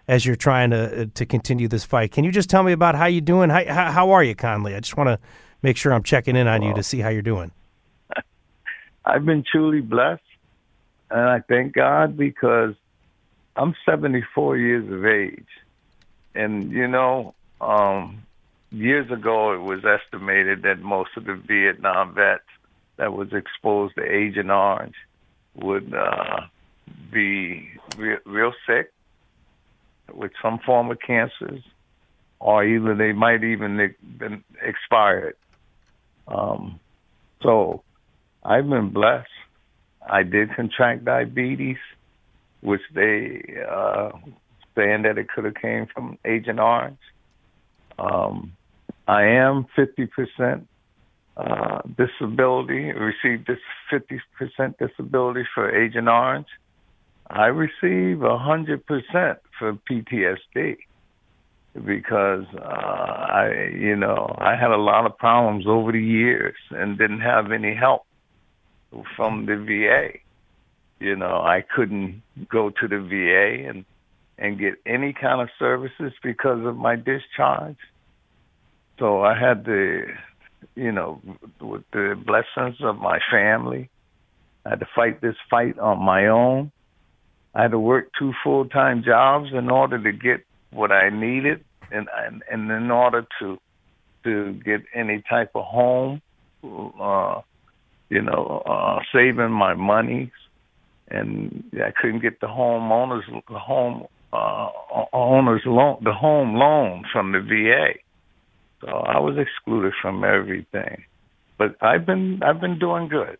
as 0.07 0.25
you're 0.25 0.37
trying 0.37 0.69
to 0.69 1.01
uh, 1.01 1.05
to 1.15 1.25
continue 1.25 1.67
this 1.67 1.83
fight. 1.83 2.13
Can 2.13 2.23
you 2.23 2.31
just 2.31 2.49
tell 2.49 2.63
me 2.63 2.71
about 2.71 2.95
how 2.95 3.07
you're 3.07 3.19
doing? 3.19 3.49
How 3.49 3.65
how, 3.65 3.91
how 3.91 4.11
are 4.11 4.23
you, 4.23 4.35
Conley? 4.35 4.73
I 4.73 4.79
just 4.79 4.95
want 4.95 5.09
to 5.09 5.19
make 5.61 5.75
sure 5.75 5.91
I'm 5.91 6.03
checking 6.03 6.37
in 6.37 6.47
on 6.47 6.61
well, 6.61 6.69
you 6.69 6.75
to 6.75 6.83
see 6.83 6.99
how 6.99 7.09
you're 7.09 7.21
doing. 7.21 7.51
I've 9.09 9.25
been 9.25 9.43
truly 9.43 9.81
blessed, 9.81 10.21
and 11.09 11.21
I 11.21 11.39
thank 11.39 11.73
God 11.73 12.15
because 12.15 12.75
I'm 13.55 13.73
74 13.85 14.57
years 14.57 14.91
of 14.91 15.03
age, 15.05 15.47
and 16.35 16.71
you 16.71 16.87
know, 16.87 17.33
um, 17.59 18.21
years 18.71 19.09
ago 19.11 19.53
it 19.53 19.61
was 19.61 19.83
estimated 19.83 20.61
that 20.61 20.81
most 20.81 21.09
of 21.17 21.25
the 21.25 21.33
Vietnam 21.33 22.13
vets 22.13 22.43
that 22.97 23.11
was 23.13 23.33
exposed 23.33 23.95
to 23.95 24.03
Agent 24.03 24.51
Orange 24.51 24.95
would 25.55 25.91
uh, 25.91 26.41
be 27.11 27.67
re- 27.97 28.17
real 28.25 28.53
sick 28.67 28.93
with 30.13 30.31
some 30.39 30.59
form 30.59 30.91
of 30.91 30.99
cancers, 30.99 31.63
or 32.39 32.63
even 32.63 32.99
they 32.99 33.13
might 33.13 33.43
even 33.43 33.95
been 34.17 34.43
expired. 34.61 35.35
Um, 36.27 36.79
so 37.41 37.81
I've 38.43 38.69
been 38.69 38.89
blessed. 38.91 39.27
I 40.07 40.23
did 40.23 40.55
contract 40.55 41.05
diabetes, 41.05 41.77
which 42.61 42.81
they 42.93 43.43
uh, 43.69 44.11
saying 44.75 45.03
that 45.03 45.17
it 45.17 45.27
could 45.29 45.45
have 45.45 45.55
came 45.55 45.87
from 45.93 46.17
Agent 46.25 46.59
Orange. 46.59 46.99
Um, 47.97 48.53
I 49.07 49.23
am 49.23 49.65
50% 49.77 50.65
uh, 51.35 51.81
disability, 51.97 52.91
received 52.91 53.47
this 53.47 53.59
50% 53.91 54.77
disability 54.77 55.43
for 55.53 55.75
Agent 55.75 56.07
Orange. 56.07 56.47
I 57.29 57.47
receive 57.47 58.17
100% 58.17 59.37
for 59.57 59.73
PTSD 59.89 60.77
because 61.85 62.45
uh, 62.55 62.61
I, 62.61 63.71
you 63.73 63.95
know, 63.95 64.35
I 64.37 64.55
had 64.55 64.71
a 64.71 64.77
lot 64.77 65.05
of 65.05 65.17
problems 65.17 65.65
over 65.67 65.91
the 65.91 66.01
years 66.01 66.55
and 66.71 66.97
didn't 66.97 67.21
have 67.21 67.51
any 67.51 67.75
help 67.75 68.03
from 69.15 69.45
the 69.45 69.55
VA. 69.55 70.19
You 70.99 71.15
know, 71.15 71.37
I 71.41 71.63
couldn't 71.75 72.21
go 72.49 72.69
to 72.69 72.87
the 72.87 72.99
VA 72.99 73.69
and 73.69 73.85
and 74.37 74.57
get 74.57 74.75
any 74.85 75.13
kind 75.13 75.41
of 75.41 75.49
services 75.59 76.13
because 76.23 76.65
of 76.65 76.77
my 76.77 76.95
discharge. 76.95 77.77
So 78.97 79.21
I 79.21 79.37
had 79.37 79.65
to, 79.65 80.05
you 80.75 80.91
know, 80.93 81.21
with 81.59 81.83
the 81.91 82.15
blessings 82.25 82.77
of 82.81 82.97
my 82.97 83.19
family, 83.29 83.89
I 84.65 84.69
had 84.69 84.79
to 84.79 84.87
fight 84.95 85.21
this 85.21 85.35
fight 85.49 85.77
on 85.77 86.01
my 86.01 86.27
own. 86.27 86.71
I 87.53 87.63
had 87.63 87.71
to 87.71 87.79
work 87.79 88.11
two 88.17 88.33
full 88.43 88.65
time 88.65 89.03
jobs 89.03 89.49
in 89.53 89.69
order 89.69 90.01
to 90.01 90.11
get 90.11 90.45
what 90.71 90.91
I 90.91 91.09
needed 91.09 91.63
and 91.91 92.07
and, 92.15 92.43
and 92.51 92.71
in 92.71 92.91
order 92.91 93.25
to 93.39 93.57
to 94.23 94.53
get 94.53 94.81
any 94.93 95.23
type 95.29 95.51
of 95.55 95.65
home 95.65 96.21
uh 96.63 97.41
you 98.09 98.21
know, 98.21 98.63
uh, 98.65 98.99
saving 99.13 99.51
my 99.51 99.73
money, 99.75 100.31
and 101.09 101.63
I 101.75 101.91
couldn't 101.91 102.21
get 102.21 102.39
the 102.39 102.47
homeowners 102.47 103.23
the 103.47 103.59
home 103.59 104.07
uh, 104.33 104.69
owners 105.13 105.61
loan 105.65 105.99
the 106.03 106.13
home 106.13 106.55
loan 106.55 107.05
from 107.11 107.31
the 107.31 107.39
VA. 107.39 107.99
So 108.81 108.87
I 108.87 109.19
was 109.19 109.37
excluded 109.37 109.93
from 110.01 110.23
everything. 110.23 111.03
But 111.57 111.75
I've 111.81 112.05
been 112.05 112.41
I've 112.43 112.61
been 112.61 112.79
doing 112.79 113.07
good. 113.07 113.37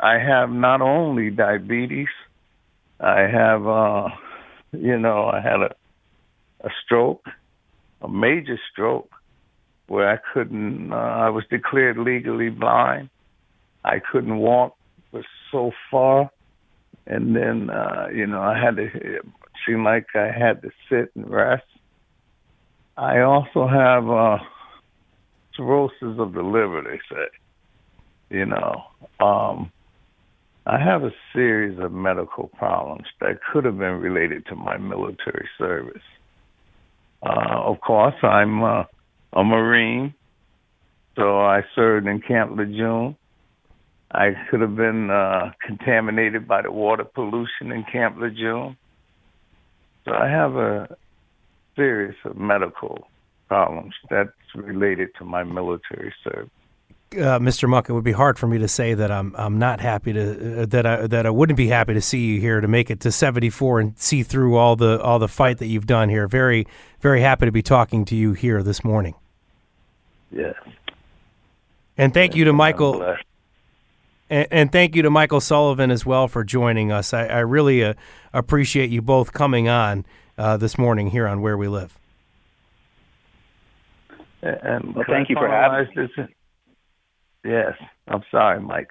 I 0.00 0.18
have 0.18 0.50
not 0.50 0.80
only 0.80 1.30
diabetes, 1.30 2.08
I 3.00 3.20
have 3.20 3.66
uh 3.66 4.08
you 4.72 4.98
know, 4.98 5.26
I 5.26 5.40
had 5.40 5.60
a 5.62 5.74
a 6.60 6.70
stroke, 6.84 7.26
a 8.02 8.08
major 8.08 8.58
stroke 8.72 9.10
where 9.86 10.10
I 10.10 10.18
couldn't 10.32 10.92
uh, 10.92 10.96
I 10.96 11.30
was 11.30 11.44
declared 11.50 11.98
legally 11.98 12.50
blind 12.50 13.08
I 13.84 14.00
couldn't 14.00 14.38
walk 14.38 14.76
for 15.10 15.22
so 15.52 15.72
far, 15.90 16.30
and 17.06 17.36
then 17.36 17.70
uh, 17.70 18.08
you 18.12 18.26
know 18.26 18.40
I 18.40 18.58
had 18.58 18.76
to. 18.76 18.84
It 18.84 19.22
seemed 19.66 19.84
like 19.84 20.06
I 20.14 20.30
had 20.36 20.62
to 20.62 20.70
sit 20.88 21.10
and 21.14 21.28
rest. 21.30 21.64
I 22.96 23.20
also 23.20 23.66
have 23.66 24.08
uh, 24.08 24.38
cirrhosis 25.56 26.18
of 26.18 26.32
the 26.32 26.42
liver. 26.42 26.82
They 26.82 27.00
say, 27.14 27.26
you 28.30 28.46
know, 28.46 28.84
um, 29.20 29.70
I 30.66 30.78
have 30.78 31.04
a 31.04 31.12
series 31.32 31.78
of 31.78 31.92
medical 31.92 32.48
problems 32.56 33.06
that 33.20 33.40
could 33.52 33.64
have 33.64 33.78
been 33.78 34.00
related 34.00 34.46
to 34.46 34.56
my 34.56 34.78
military 34.78 35.48
service. 35.58 36.02
Uh, 37.22 37.60
of 37.64 37.80
course, 37.80 38.14
I'm 38.22 38.62
uh, 38.62 38.84
a 39.32 39.44
Marine, 39.44 40.14
so 41.16 41.40
I 41.40 41.62
served 41.74 42.06
in 42.06 42.20
Camp 42.20 42.56
Lejeune. 42.56 43.16
I 44.14 44.34
could 44.48 44.60
have 44.60 44.76
been 44.76 45.10
uh, 45.10 45.50
contaminated 45.60 46.46
by 46.46 46.62
the 46.62 46.70
water 46.70 47.04
pollution 47.04 47.72
in 47.72 47.84
Camp 47.90 48.16
Lejeune. 48.18 48.76
So 50.04 50.12
I 50.12 50.28
have 50.28 50.54
a 50.54 50.96
series 51.74 52.14
of 52.24 52.36
medical 52.36 53.08
problems 53.48 53.94
that's 54.08 54.30
related 54.54 55.08
to 55.18 55.24
my 55.24 55.42
military 55.42 56.14
service. 56.22 56.50
Uh, 57.12 57.38
Mr. 57.38 57.68
Monk, 57.68 57.88
it 57.88 57.92
would 57.92 58.04
be 58.04 58.12
hard 58.12 58.38
for 58.38 58.46
me 58.46 58.58
to 58.58 58.66
say 58.66 58.94
that 58.94 59.10
I'm 59.10 59.34
I'm 59.36 59.58
not 59.58 59.80
happy 59.80 60.12
to 60.12 60.62
uh, 60.62 60.66
that 60.66 60.84
I 60.84 61.06
that 61.06 61.26
I 61.26 61.30
wouldn't 61.30 61.56
be 61.56 61.68
happy 61.68 61.94
to 61.94 62.00
see 62.00 62.26
you 62.26 62.40
here 62.40 62.60
to 62.60 62.66
make 62.66 62.90
it 62.90 63.00
to 63.00 63.12
74 63.12 63.80
and 63.80 63.98
see 63.98 64.24
through 64.24 64.56
all 64.56 64.74
the 64.74 65.00
all 65.00 65.20
the 65.20 65.28
fight 65.28 65.58
that 65.58 65.66
you've 65.66 65.86
done 65.86 66.08
here. 66.08 66.26
Very 66.26 66.66
very 67.00 67.20
happy 67.20 67.46
to 67.46 67.52
be 67.52 67.62
talking 67.62 68.04
to 68.06 68.16
you 68.16 68.32
here 68.32 68.64
this 68.64 68.82
morning. 68.82 69.14
Yes. 70.32 70.56
And 71.96 72.12
thank 72.12 72.34
you 72.34 72.44
to 72.46 72.52
Michael. 72.52 73.16
And, 74.34 74.48
and, 74.50 74.72
thank 74.72 74.96
you 74.96 75.02
to 75.02 75.10
Michael 75.10 75.40
Sullivan 75.40 75.92
as 75.92 76.04
well 76.04 76.26
for 76.26 76.42
joining 76.42 76.90
us. 76.90 77.14
I, 77.14 77.26
I 77.26 77.38
really 77.38 77.84
uh, 77.84 77.94
appreciate 78.32 78.90
you 78.90 79.00
both 79.00 79.32
coming 79.32 79.68
on 79.68 80.04
uh, 80.36 80.56
this 80.56 80.76
morning 80.76 81.06
here 81.10 81.28
on 81.28 81.40
Where 81.40 81.56
We 81.56 81.68
Live. 81.68 81.96
And 84.42 84.92
well, 84.92 85.04
thank 85.08 85.28
you 85.28 85.36
for 85.36 85.48
having 85.48 85.86
me. 85.94 86.08
This? 86.16 86.26
Yes, 87.44 87.74
I'm 88.08 88.24
sorry, 88.32 88.60
Mike. 88.60 88.90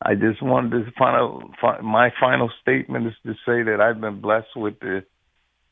I 0.00 0.14
just 0.14 0.42
wanted 0.42 0.86
to 0.86 0.90
final. 0.92 1.50
My 1.82 2.10
final 2.18 2.50
statement 2.62 3.08
is 3.08 3.12
to 3.26 3.34
say 3.44 3.62
that 3.62 3.82
I've 3.82 4.00
been 4.00 4.22
blessed 4.22 4.56
with 4.56 4.80
the 4.80 5.04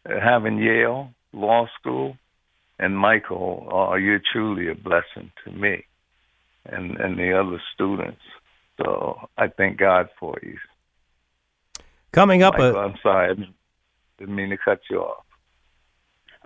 uh, 0.04 0.20
having 0.22 0.58
Yale 0.58 1.14
Law 1.32 1.68
School, 1.80 2.18
and 2.78 2.98
Michael, 2.98 3.66
uh, 3.72 3.94
you're 3.94 4.20
truly 4.30 4.68
a 4.68 4.74
blessing 4.74 5.32
to 5.46 5.52
me, 5.52 5.86
and 6.66 6.98
and 6.98 7.18
the 7.18 7.32
other 7.32 7.62
students. 7.74 8.20
So 8.78 9.28
I 9.36 9.48
thank 9.48 9.76
God 9.78 10.08
for 10.18 10.38
you. 10.42 10.56
Coming 12.12 12.42
up, 12.42 12.54
Michael, 12.54 12.76
a- 12.80 12.86
I'm 12.86 12.94
sorry, 13.02 13.30
I 13.32 13.44
didn't 14.18 14.34
mean 14.34 14.50
to 14.50 14.56
cut 14.56 14.80
you 14.90 15.00
off. 15.00 15.24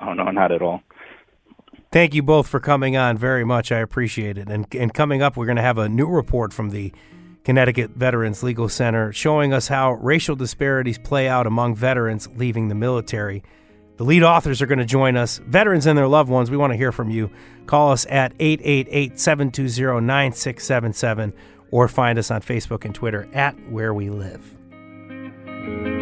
Oh 0.00 0.12
no, 0.14 0.24
not 0.30 0.50
at 0.50 0.62
all. 0.62 0.82
Thank 1.92 2.14
you 2.14 2.22
both 2.22 2.48
for 2.48 2.58
coming 2.58 2.96
on 2.96 3.18
very 3.18 3.44
much. 3.44 3.70
I 3.70 3.78
appreciate 3.78 4.38
it. 4.38 4.48
And 4.48 4.66
and 4.74 4.92
coming 4.92 5.22
up, 5.22 5.36
we're 5.36 5.46
going 5.46 5.56
to 5.56 5.62
have 5.62 5.78
a 5.78 5.88
new 5.88 6.06
report 6.08 6.52
from 6.52 6.70
the 6.70 6.92
Connecticut 7.44 7.90
Veterans 7.90 8.42
Legal 8.42 8.68
Center 8.68 9.12
showing 9.12 9.52
us 9.52 9.68
how 9.68 9.92
racial 9.94 10.34
disparities 10.34 10.98
play 10.98 11.28
out 11.28 11.46
among 11.46 11.74
veterans 11.74 12.28
leaving 12.36 12.68
the 12.68 12.74
military. 12.74 13.42
The 13.98 14.04
lead 14.04 14.22
authors 14.22 14.62
are 14.62 14.66
going 14.66 14.78
to 14.78 14.84
join 14.84 15.16
us. 15.16 15.38
Veterans 15.46 15.86
and 15.86 15.96
their 15.98 16.08
loved 16.08 16.30
ones, 16.30 16.50
we 16.50 16.56
want 16.56 16.72
to 16.72 16.76
hear 16.76 16.92
from 16.92 17.10
you. 17.10 17.30
Call 17.66 17.92
us 17.92 18.06
at 18.08 18.32
888 18.40 19.20
720 19.20 20.00
9677 20.06 21.32
or 21.72 21.88
find 21.88 22.20
us 22.20 22.30
on 22.30 22.42
Facebook 22.42 22.84
and 22.84 22.94
Twitter 22.94 23.28
at 23.32 23.56
Where 23.68 23.92
We 23.92 24.10
Live. 24.10 26.01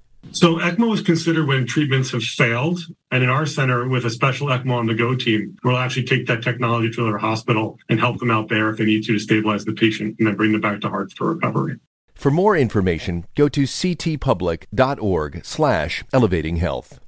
So 0.33 0.59
ECMO 0.59 0.93
is 0.93 1.01
considered 1.01 1.45
when 1.45 1.67
treatments 1.67 2.11
have 2.11 2.23
failed. 2.23 2.79
And 3.11 3.23
in 3.23 3.29
our 3.29 3.45
center, 3.45 3.87
with 3.87 4.05
a 4.05 4.09
special 4.09 4.47
ECMO 4.47 4.77
on 4.77 4.85
the 4.87 4.95
go 4.95 5.13
team, 5.13 5.57
we'll 5.63 5.77
actually 5.77 6.05
take 6.05 6.25
that 6.27 6.41
technology 6.41 6.89
to 6.91 7.03
their 7.03 7.17
hospital 7.17 7.77
and 7.89 7.99
help 7.99 8.19
them 8.19 8.31
out 8.31 8.47
there 8.47 8.69
if 8.69 8.77
they 8.77 8.85
need 8.85 9.03
to 9.03 9.13
to 9.13 9.19
stabilize 9.19 9.65
the 9.65 9.73
patient 9.73 10.15
and 10.19 10.27
then 10.27 10.35
bring 10.35 10.53
them 10.53 10.61
back 10.61 10.79
to 10.81 10.89
Hartford 10.89 11.35
recovery. 11.35 11.77
For 12.13 12.31
more 12.31 12.55
information, 12.55 13.25
go 13.35 13.49
to 13.49 13.63
ctpublic.org 13.63 15.45
slash 15.45 16.03
elevating 16.13 16.57
health. 16.57 16.99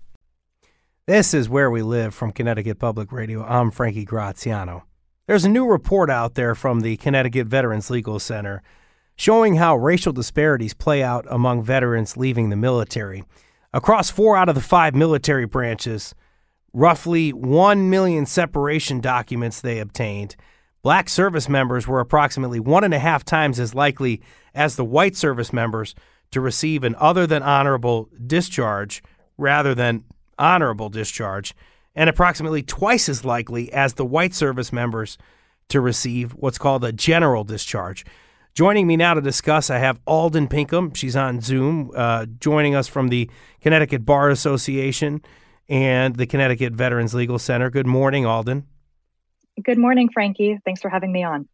This 1.06 1.34
is 1.34 1.48
Where 1.48 1.70
We 1.72 1.82
Live 1.82 2.14
from 2.14 2.32
Connecticut 2.32 2.80
Public 2.80 3.12
Radio. 3.12 3.44
I'm 3.44 3.72
Frankie 3.72 4.06
Graziano. 4.06 4.84
There's 5.28 5.46
a 5.46 5.50
new 5.50 5.66
report 5.66 6.10
out 6.10 6.34
there 6.36 6.56
from 6.56 6.82
the 6.82 6.98
Connecticut 6.98 7.48
Veterans 7.48 7.90
Legal 7.90 8.20
Center 8.20 8.62
showing 9.16 9.56
how 9.56 9.76
racial 9.76 10.14
disparities 10.14 10.74
play 10.74 11.04
out 11.04 11.26
among 11.30 11.64
veterans 11.64 12.18
leaving 12.18 12.50
the 12.50 12.56
military. 12.56 13.24
Across 13.74 14.12
four 14.12 14.38
out 14.38 14.50
of 14.50 14.56
the 14.56 14.62
five 14.62 14.96
military 14.96 15.46
branches, 15.46 16.14
roughly 16.74 17.32
1 17.32 17.90
million 17.90 18.26
separation 18.26 19.00
documents 19.00 19.62
they 19.62 19.80
obtained. 19.80 20.36
Black 20.82 21.08
service 21.08 21.48
members 21.48 21.88
were 21.88 22.00
approximately 22.00 22.60
one 22.60 22.84
and 22.84 22.94
a 22.94 23.00
half 23.00 23.24
times 23.24 23.60
as 23.60 23.74
likely 23.74 24.22
as 24.54 24.76
the 24.76 24.84
white 24.84 25.16
service 25.16 25.54
members 25.54 25.96
to 26.32 26.42
receive 26.42 26.84
an 26.84 26.96
other 27.00 27.26
than 27.26 27.42
honorable 27.44 28.10
discharge 28.26 29.02
rather 29.38 29.74
than 29.74 30.04
honorable 30.38 30.90
discharge, 30.90 31.56
and 31.96 32.10
approximately 32.10 32.64
twice 32.64 33.08
as 33.08 33.24
likely 33.24 33.72
as 33.72 33.94
the 33.94 34.06
white 34.06 34.34
service 34.34 34.74
members 34.74 35.18
to 35.70 35.80
receive 35.80 36.32
what's 36.32 36.58
called 36.58 36.84
a 36.84 36.92
general 36.92 37.44
discharge. 37.44 38.04
Joining 38.54 38.86
me 38.86 38.98
now 38.98 39.16
to 39.16 39.22
discuss, 39.22 39.72
I 39.72 39.80
have 39.80 40.00
Alden 40.06 40.48
Pinkham. 40.48 40.94
She's 40.94 41.16
on 41.16 41.42
Zoom, 41.42 41.92
uh, 41.96 42.28
joining 42.40 42.76
us 42.76 42.88
from 42.88 43.08
the 43.08 43.30
Connecticut 43.62 44.06
Bar 44.06 44.30
Association 44.30 45.22
and 45.68 46.16
the 46.16 46.28
Connecticut 46.28 46.74
Veterans 46.74 47.16
Legal 47.16 47.40
Center. 47.40 47.72
Good 47.72 47.88
morning, 47.88 48.28
Alden. 48.28 48.68
Good 49.64 49.80
morning, 49.80 50.10
Frankie. 50.14 50.60
Thanks 50.66 50.82
for 50.82 50.90
having 50.90 51.12
me 51.12 51.24
on. 51.24 51.48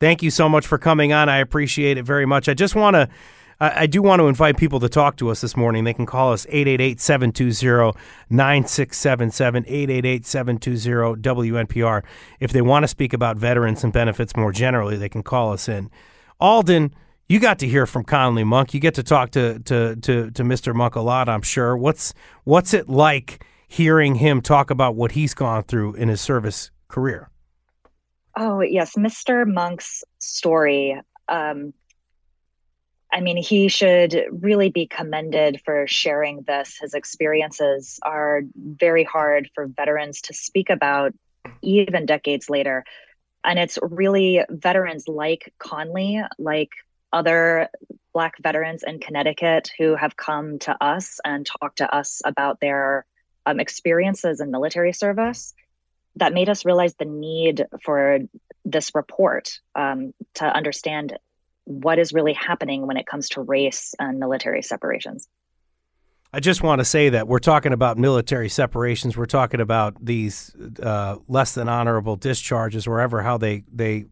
Thank 0.00 0.22
you 0.22 0.30
so 0.30 0.48
much 0.48 0.66
for 0.66 0.78
coming 0.78 1.12
on. 1.12 1.28
I 1.28 1.38
appreciate 1.38 1.96
it 1.96 2.04
very 2.04 2.26
much. 2.26 2.48
I 2.48 2.54
just 2.54 2.74
want 2.74 2.94
to 2.94 3.08
I 3.58 3.86
do 3.86 4.02
want 4.02 4.20
to 4.20 4.28
invite 4.28 4.58
people 4.58 4.80
to 4.80 4.88
talk 4.88 5.16
to 5.16 5.30
us 5.30 5.40
this 5.40 5.56
morning. 5.56 5.84
They 5.84 5.94
can 5.94 6.04
call 6.04 6.32
us 6.32 6.46
888 6.50 7.00
720 7.00 7.98
9677, 8.28 9.64
888 9.66 10.26
720 10.26 11.22
WNPR. 11.22 12.02
If 12.38 12.52
they 12.52 12.60
want 12.60 12.82
to 12.82 12.88
speak 12.88 13.14
about 13.14 13.38
veterans 13.38 13.82
and 13.82 13.94
benefits 13.94 14.36
more 14.36 14.52
generally, 14.52 14.96
they 14.98 15.08
can 15.08 15.22
call 15.22 15.54
us 15.54 15.70
in. 15.70 15.90
Alden, 16.38 16.94
you 17.28 17.40
got 17.40 17.58
to 17.60 17.66
hear 17.66 17.86
from 17.86 18.04
Conley 18.04 18.44
Monk. 18.44 18.74
You 18.74 18.80
get 18.80 18.94
to 18.96 19.02
talk 19.02 19.30
to, 19.30 19.58
to, 19.60 19.96
to, 19.96 20.30
to 20.30 20.42
Mr. 20.42 20.74
Monk 20.74 20.94
a 20.94 21.00
lot, 21.00 21.28
I'm 21.28 21.42
sure. 21.42 21.78
What's, 21.78 22.12
what's 22.44 22.74
it 22.74 22.90
like 22.90 23.42
hearing 23.68 24.16
him 24.16 24.42
talk 24.42 24.70
about 24.70 24.96
what 24.96 25.12
he's 25.12 25.32
gone 25.32 25.62
through 25.62 25.94
in 25.94 26.08
his 26.08 26.20
service 26.20 26.70
career? 26.88 27.30
Oh, 28.36 28.60
yes. 28.60 28.96
Mr. 28.96 29.46
Monk's 29.46 30.04
story. 30.18 31.00
Um, 31.30 31.72
I 33.12 33.20
mean, 33.20 33.36
he 33.36 33.68
should 33.68 34.26
really 34.30 34.70
be 34.70 34.86
commended 34.86 35.60
for 35.64 35.86
sharing 35.86 36.42
this. 36.42 36.78
His 36.80 36.94
experiences 36.94 38.00
are 38.02 38.42
very 38.56 39.04
hard 39.04 39.48
for 39.54 39.66
veterans 39.66 40.20
to 40.22 40.34
speak 40.34 40.70
about, 40.70 41.14
even 41.62 42.06
decades 42.06 42.50
later. 42.50 42.84
And 43.44 43.58
it's 43.58 43.78
really 43.80 44.42
veterans 44.50 45.06
like 45.06 45.52
Conley, 45.58 46.20
like 46.38 46.70
other 47.12 47.68
Black 48.12 48.34
veterans 48.42 48.82
in 48.84 48.98
Connecticut 48.98 49.70
who 49.78 49.94
have 49.94 50.16
come 50.16 50.58
to 50.60 50.76
us 50.82 51.20
and 51.24 51.46
talked 51.46 51.78
to 51.78 51.94
us 51.94 52.22
about 52.24 52.60
their 52.60 53.06
um, 53.46 53.60
experiences 53.60 54.40
in 54.40 54.50
military 54.50 54.92
service 54.92 55.54
that 56.16 56.32
made 56.32 56.48
us 56.48 56.64
realize 56.64 56.94
the 56.94 57.04
need 57.04 57.66
for 57.84 58.18
this 58.64 58.94
report 58.94 59.60
um, 59.74 60.12
to 60.34 60.44
understand 60.44 61.16
what 61.66 61.98
is 61.98 62.12
really 62.12 62.32
happening 62.32 62.86
when 62.86 62.96
it 62.96 63.06
comes 63.06 63.28
to 63.28 63.42
race 63.42 63.94
and 63.98 64.18
military 64.18 64.62
separations. 64.62 65.28
I 66.32 66.40
just 66.40 66.62
want 66.62 66.80
to 66.80 66.84
say 66.84 67.08
that 67.10 67.28
we're 67.28 67.38
talking 67.38 67.72
about 67.72 67.98
military 67.98 68.48
separations. 68.48 69.16
We're 69.16 69.26
talking 69.26 69.60
about 69.60 69.94
these 70.04 70.54
uh, 70.82 71.16
less 71.28 71.54
than 71.54 71.68
honorable 71.68 72.16
discharges, 72.16 72.88
wherever 72.88 73.22
how 73.22 73.38
they 73.38 73.64
they 73.72 74.06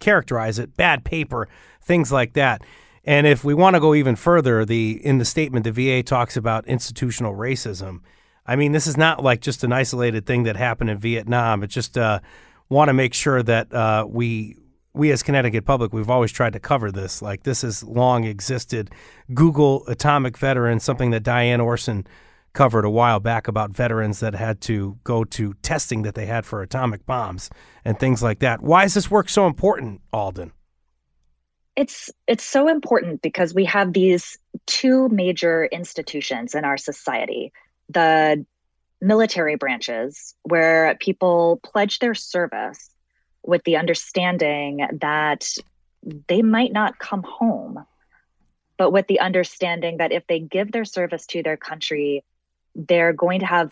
characterize 0.00 0.58
it, 0.58 0.76
bad 0.76 1.04
paper, 1.04 1.48
things 1.82 2.10
like 2.10 2.32
that. 2.34 2.62
And 3.04 3.26
if 3.26 3.44
we 3.44 3.54
want 3.54 3.74
to 3.74 3.80
go 3.80 3.94
even 3.94 4.16
further, 4.16 4.64
the 4.64 5.00
in 5.04 5.18
the 5.18 5.24
statement 5.24 5.64
the 5.64 5.72
VA 5.72 6.02
talks 6.02 6.36
about 6.36 6.66
institutional 6.66 7.34
racism. 7.34 8.00
I 8.46 8.56
mean, 8.56 8.72
this 8.72 8.86
is 8.86 8.96
not 8.96 9.22
like 9.22 9.40
just 9.40 9.64
an 9.64 9.72
isolated 9.72 10.26
thing 10.26 10.42
that 10.44 10.56
happened 10.56 10.90
in 10.90 10.98
Vietnam. 10.98 11.62
It's 11.62 11.74
just 11.74 11.96
uh, 11.96 12.20
want 12.68 12.88
to 12.88 12.92
make 12.92 13.14
sure 13.14 13.42
that 13.42 13.72
uh, 13.72 14.06
we 14.08 14.56
we 14.92 15.10
as 15.12 15.22
Connecticut 15.22 15.64
Public, 15.64 15.92
we've 15.92 16.10
always 16.10 16.32
tried 16.32 16.52
to 16.54 16.60
cover 16.60 16.90
this. 16.90 17.22
Like 17.22 17.44
this 17.44 17.62
has 17.62 17.82
long 17.84 18.24
existed. 18.24 18.90
Google 19.32 19.86
atomic 19.86 20.36
veterans, 20.36 20.84
something 20.84 21.10
that 21.10 21.22
Diane 21.22 21.60
Orson 21.60 22.06
covered 22.52 22.84
a 22.84 22.90
while 22.90 23.20
back 23.20 23.46
about 23.46 23.70
veterans 23.70 24.20
that 24.20 24.34
had 24.34 24.60
to 24.60 24.98
go 25.04 25.24
to 25.24 25.54
testing 25.62 26.02
that 26.02 26.14
they 26.14 26.26
had 26.26 26.44
for 26.44 26.62
atomic 26.62 27.06
bombs 27.06 27.48
and 27.84 27.98
things 27.98 28.22
like 28.22 28.40
that. 28.40 28.60
Why 28.60 28.84
is 28.84 28.94
this 28.94 29.10
work 29.10 29.28
so 29.28 29.46
important, 29.46 30.00
Alden? 30.12 30.52
It's 31.76 32.10
it's 32.26 32.44
so 32.44 32.68
important 32.68 33.22
because 33.22 33.54
we 33.54 33.64
have 33.66 33.92
these 33.92 34.36
two 34.66 35.08
major 35.10 35.66
institutions 35.66 36.54
in 36.54 36.64
our 36.64 36.76
society. 36.76 37.52
The 37.88 38.44
military 39.00 39.54
branches 39.54 40.34
where 40.42 40.96
people 41.00 41.60
pledge 41.62 42.00
their 42.00 42.14
service 42.14 42.89
with 43.42 43.62
the 43.64 43.76
understanding 43.76 44.86
that 45.00 45.48
they 46.28 46.42
might 46.42 46.72
not 46.72 46.98
come 46.98 47.22
home, 47.22 47.84
but 48.76 48.92
with 48.92 49.06
the 49.06 49.20
understanding 49.20 49.98
that 49.98 50.12
if 50.12 50.26
they 50.26 50.40
give 50.40 50.72
their 50.72 50.84
service 50.84 51.26
to 51.26 51.42
their 51.42 51.56
country, 51.56 52.24
they're 52.74 53.12
going 53.12 53.40
to 53.40 53.46
have 53.46 53.70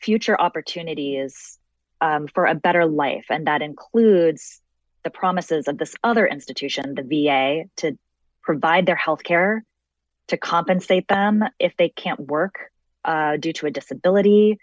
future 0.00 0.40
opportunities 0.40 1.58
um, 2.00 2.26
for 2.26 2.46
a 2.46 2.54
better 2.54 2.86
life. 2.86 3.26
And 3.28 3.46
that 3.46 3.62
includes 3.62 4.60
the 5.02 5.10
promises 5.10 5.68
of 5.68 5.78
this 5.78 5.94
other 6.02 6.26
institution, 6.26 6.94
the 6.94 7.02
VA, 7.02 7.64
to 7.76 7.98
provide 8.42 8.86
their 8.86 8.96
health 8.96 9.22
care, 9.22 9.64
to 10.28 10.36
compensate 10.36 11.08
them 11.08 11.44
if 11.58 11.76
they 11.76 11.88
can't 11.88 12.20
work 12.20 12.70
uh, 13.04 13.36
due 13.36 13.52
to 13.54 13.66
a 13.66 13.70
disability, 13.70 14.58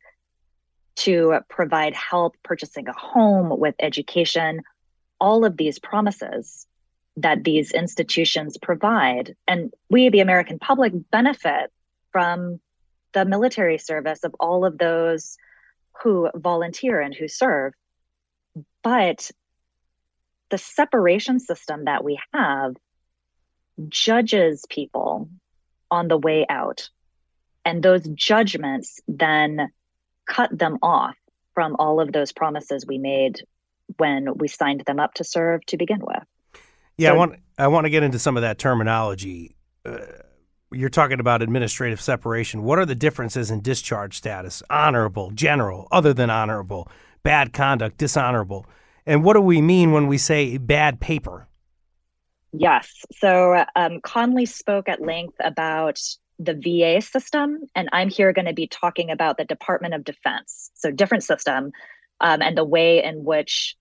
to 0.97 1.39
provide 1.49 1.93
help 1.93 2.35
purchasing 2.43 2.87
a 2.87 2.93
home 2.93 3.57
with 3.59 3.75
education, 3.79 4.61
all 5.19 5.45
of 5.45 5.57
these 5.57 5.79
promises 5.79 6.65
that 7.17 7.43
these 7.43 7.71
institutions 7.71 8.57
provide. 8.57 9.35
And 9.47 9.73
we, 9.89 10.09
the 10.09 10.19
American 10.19 10.59
public, 10.59 10.93
benefit 11.11 11.71
from 12.11 12.59
the 13.13 13.25
military 13.25 13.77
service 13.77 14.23
of 14.23 14.35
all 14.39 14.65
of 14.65 14.77
those 14.77 15.37
who 16.03 16.29
volunteer 16.35 16.99
and 16.99 17.13
who 17.13 17.27
serve. 17.27 17.73
But 18.83 19.31
the 20.49 20.57
separation 20.57 21.39
system 21.39 21.85
that 21.85 22.03
we 22.03 22.19
have 22.33 22.75
judges 23.89 24.65
people 24.69 25.29
on 25.91 26.07
the 26.07 26.17
way 26.17 26.45
out. 26.49 26.89
And 27.65 27.83
those 27.83 28.07
judgments 28.07 28.99
then 29.07 29.71
cut 30.27 30.57
them 30.57 30.77
off 30.81 31.15
from 31.53 31.75
all 31.79 31.99
of 31.99 32.11
those 32.11 32.31
promises 32.31 32.85
we 32.85 32.97
made 32.97 33.41
when 33.97 34.37
we 34.37 34.47
signed 34.47 34.83
them 34.85 34.99
up 34.99 35.13
to 35.15 35.23
serve 35.23 35.65
to 35.65 35.77
begin 35.77 35.99
with. 36.01 36.23
Yeah, 36.97 37.09
so, 37.09 37.13
I 37.13 37.17
want 37.17 37.35
I 37.57 37.67
want 37.67 37.85
to 37.85 37.89
get 37.89 38.03
into 38.03 38.19
some 38.19 38.37
of 38.37 38.41
that 38.41 38.57
terminology. 38.57 39.55
Uh, 39.85 39.97
you're 40.71 40.89
talking 40.89 41.19
about 41.19 41.41
administrative 41.41 42.01
separation. 42.01 42.63
What 42.63 42.77
are 42.77 42.85
the 42.85 42.95
differences 42.95 43.49
in 43.49 43.61
discharge 43.61 44.17
status? 44.17 44.61
Honorable, 44.69 45.31
general, 45.31 45.87
other 45.91 46.13
than 46.13 46.29
honorable, 46.29 46.91
bad 47.23 47.53
conduct, 47.53 47.97
dishonorable. 47.97 48.65
And 49.05 49.23
what 49.23 49.33
do 49.33 49.41
we 49.41 49.61
mean 49.61 49.93
when 49.93 50.07
we 50.07 50.17
say 50.17 50.57
bad 50.57 50.99
paper? 50.99 51.47
Yes. 52.51 52.89
So 53.13 53.65
um, 53.75 54.01
Conley 54.01 54.45
spoke 54.45 54.89
at 54.89 55.01
length 55.01 55.35
about 55.39 56.01
the 56.39 56.53
VA 56.53 57.01
system, 57.01 57.61
and 57.75 57.89
I'm 57.91 58.09
here 58.09 58.33
going 58.33 58.45
to 58.45 58.53
be 58.53 58.67
talking 58.67 59.09
about 59.09 59.37
the 59.37 59.45
Department 59.45 59.93
of 59.93 60.03
Defense. 60.03 60.71
So, 60.75 60.91
different 60.91 61.23
system, 61.23 61.71
um, 62.19 62.41
and 62.41 62.57
the 62.57 62.63
way 62.63 63.03
in 63.03 63.23
which 63.23 63.75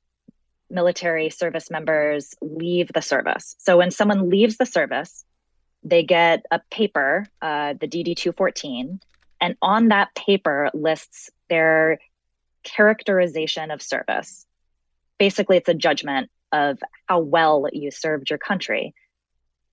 military 0.71 1.31
service 1.31 1.71
members 1.71 2.35
leave 2.40 2.90
the 2.92 3.03
service. 3.03 3.57
So, 3.59 3.77
when 3.77 3.90
someone 3.90 4.31
leaves 4.31 4.57
the 4.57 4.66
service, 4.66 5.25
they 5.83 6.03
get 6.03 6.45
a 6.51 6.61
paper, 6.71 7.27
uh, 7.42 7.75
the 7.75 7.87
DD 7.87 8.16
214, 8.16 9.01
and 9.40 9.57
on 9.61 9.88
that 9.88 10.14
paper 10.14 10.71
lists 10.73 11.31
their 11.49 11.99
characterization 12.64 13.71
of 13.71 13.83
service. 13.83 14.47
Basically, 15.19 15.57
it's 15.57 15.69
a 15.69 15.75
judgment 15.75 16.31
of 16.53 16.79
how 17.07 17.21
well 17.21 17.66
you 17.73 17.90
served 17.90 18.31
your 18.31 18.38
country. 18.38 18.95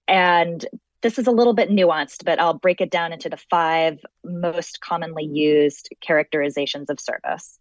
And 0.08 0.64
this 1.04 1.20
is 1.20 1.28
a 1.28 1.32
little 1.32 1.54
bit 1.54 1.70
nuanced, 1.70 2.24
but 2.24 2.40
I'll 2.40 2.54
break 2.54 2.80
it 2.80 2.90
down 2.90 3.12
into 3.12 3.30
the 3.30 3.38
five 3.38 4.00
most 4.24 4.80
commonly 4.80 5.26
used 5.26 5.90
characterizations 6.02 6.90
of 6.90 7.00
service. 7.00 7.60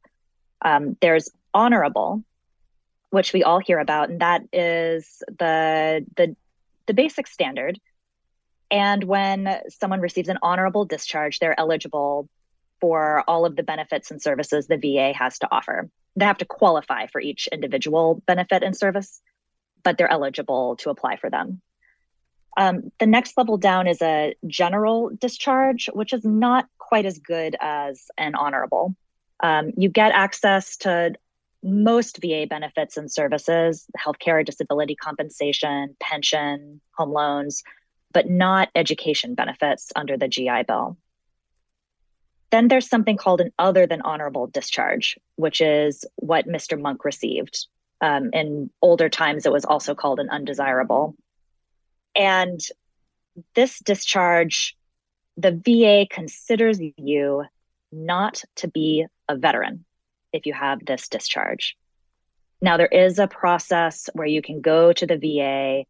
Um, 0.64 0.96
there's 1.00 1.28
honorable, 1.52 2.22
which 3.10 3.32
we 3.32 3.42
all 3.42 3.58
hear 3.58 3.80
about, 3.80 4.10
and 4.10 4.20
that 4.20 4.42
is 4.52 5.22
the 5.26 6.06
the 6.16 6.36
the 6.86 6.94
basic 6.94 7.26
standard. 7.26 7.80
And 8.70 9.04
when 9.04 9.60
someone 9.68 10.00
receives 10.00 10.28
an 10.28 10.38
honorable 10.42 10.84
discharge, 10.84 11.40
they're 11.40 11.58
eligible 11.58 12.28
for 12.80 13.22
all 13.28 13.44
of 13.44 13.56
the 13.56 13.62
benefits 13.62 14.10
and 14.10 14.22
services 14.22 14.66
the 14.66 14.78
VA 14.78 15.12
has 15.12 15.38
to 15.40 15.48
offer. 15.50 15.90
They 16.16 16.24
have 16.24 16.38
to 16.38 16.44
qualify 16.44 17.06
for 17.08 17.20
each 17.20 17.48
individual 17.48 18.22
benefit 18.26 18.62
and 18.62 18.76
service, 18.76 19.20
but 19.82 19.98
they're 19.98 20.10
eligible 20.10 20.76
to 20.76 20.90
apply 20.90 21.16
for 21.16 21.28
them. 21.28 21.60
Um, 22.56 22.92
the 22.98 23.06
next 23.06 23.36
level 23.36 23.56
down 23.56 23.86
is 23.86 24.02
a 24.02 24.34
general 24.46 25.10
discharge, 25.18 25.88
which 25.92 26.12
is 26.12 26.24
not 26.24 26.66
quite 26.78 27.06
as 27.06 27.18
good 27.18 27.56
as 27.60 28.10
an 28.18 28.34
honorable. 28.34 28.94
Um, 29.42 29.72
you 29.76 29.88
get 29.88 30.12
access 30.12 30.76
to 30.78 31.14
most 31.62 32.20
VA 32.20 32.46
benefits 32.48 32.96
and 32.96 33.10
services, 33.10 33.86
healthcare, 33.98 34.44
disability 34.44 34.94
compensation, 34.94 35.96
pension, 36.00 36.80
home 36.96 37.12
loans, 37.12 37.62
but 38.12 38.28
not 38.28 38.68
education 38.74 39.34
benefits 39.34 39.92
under 39.96 40.16
the 40.16 40.28
GI 40.28 40.64
Bill. 40.66 40.96
Then 42.50 42.68
there's 42.68 42.88
something 42.88 43.16
called 43.16 43.40
an 43.40 43.52
other 43.58 43.86
than 43.86 44.02
honorable 44.02 44.46
discharge, 44.46 45.18
which 45.36 45.60
is 45.60 46.04
what 46.16 46.46
Mr. 46.46 46.78
Monk 46.78 47.04
received. 47.04 47.66
Um, 48.02 48.30
in 48.34 48.68
older 48.82 49.08
times, 49.08 49.46
it 49.46 49.52
was 49.52 49.64
also 49.64 49.94
called 49.94 50.20
an 50.20 50.28
undesirable. 50.28 51.14
And 52.14 52.60
this 53.54 53.78
discharge, 53.80 54.76
the 55.36 55.52
VA 55.52 56.06
considers 56.10 56.78
you 56.96 57.44
not 57.90 58.42
to 58.56 58.68
be 58.68 59.06
a 59.28 59.36
veteran 59.36 59.84
if 60.32 60.46
you 60.46 60.52
have 60.52 60.84
this 60.84 61.08
discharge. 61.08 61.76
Now, 62.60 62.76
there 62.76 62.86
is 62.86 63.18
a 63.18 63.26
process 63.26 64.08
where 64.14 64.26
you 64.26 64.40
can 64.40 64.60
go 64.60 64.92
to 64.92 65.06
the 65.06 65.16
VA 65.16 65.84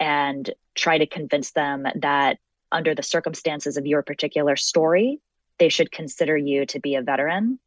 and 0.00 0.50
try 0.74 0.98
to 0.98 1.06
convince 1.06 1.52
them 1.52 1.86
that 1.96 2.38
under 2.72 2.94
the 2.94 3.02
circumstances 3.02 3.76
of 3.76 3.86
your 3.86 4.02
particular 4.02 4.56
story, 4.56 5.20
they 5.58 5.68
should 5.68 5.92
consider 5.92 6.36
you 6.36 6.66
to 6.66 6.80
be 6.80 6.96
a 6.96 7.02
veteran. 7.02 7.58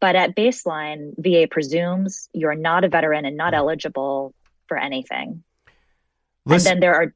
But 0.00 0.16
at 0.16 0.36
baseline, 0.36 1.12
VA 1.18 1.48
presumes 1.48 2.28
you're 2.32 2.54
not 2.54 2.84
a 2.84 2.88
veteran 2.88 3.24
and 3.24 3.36
not 3.36 3.54
eligible 3.54 4.34
for 4.66 4.76
anything. 4.76 5.42
Listen, 6.44 6.72
and 6.72 6.76
then 6.76 6.80
there 6.80 6.94
are 6.94 7.14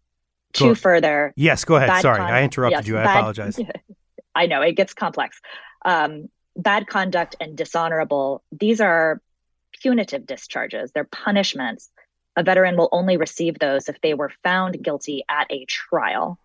two 0.53 0.69
go, 0.69 0.75
further. 0.75 1.33
Yes, 1.37 1.65
go 1.65 1.77
ahead. 1.77 2.03
Sorry, 2.03 2.19
con- 2.19 2.31
I 2.31 2.43
interrupted 2.43 2.81
yes, 2.81 2.89
you. 2.89 2.99
I 2.99 3.05
bad, 3.05 3.17
apologize. 3.19 3.61
I 4.35 4.47
know 4.47 4.63
it 4.63 4.73
gets 4.73 4.95
complex. 4.95 5.41
Um, 5.85 6.29
bad 6.57 6.87
conduct 6.87 7.37
and 7.41 7.57
dishonorable, 7.57 8.43
these 8.53 8.81
are 8.81 9.21
punitive 9.81 10.27
discharges, 10.27 10.93
they're 10.93 11.05
punishments. 11.05 11.91
A 12.37 12.43
veteran 12.43 12.77
will 12.77 12.89
only 12.93 13.17
receive 13.17 13.59
those 13.59 13.89
if 13.89 14.01
they 14.01 14.15
were 14.15 14.33
found 14.43 14.83
guilty 14.83 15.25
at 15.29 15.47
a 15.51 15.65
trial. 15.67 16.39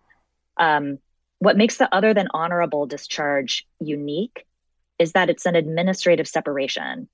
Um, 0.58 0.98
what 1.38 1.56
makes 1.56 1.76
the 1.76 1.94
other 1.94 2.12
than 2.12 2.28
honorable 2.34 2.86
discharge 2.86 3.66
unique 3.80 4.44
is 4.98 5.12
that 5.12 5.30
it's 5.30 5.46
an 5.46 5.54
administrative 5.54 6.26
separation. 6.26 7.08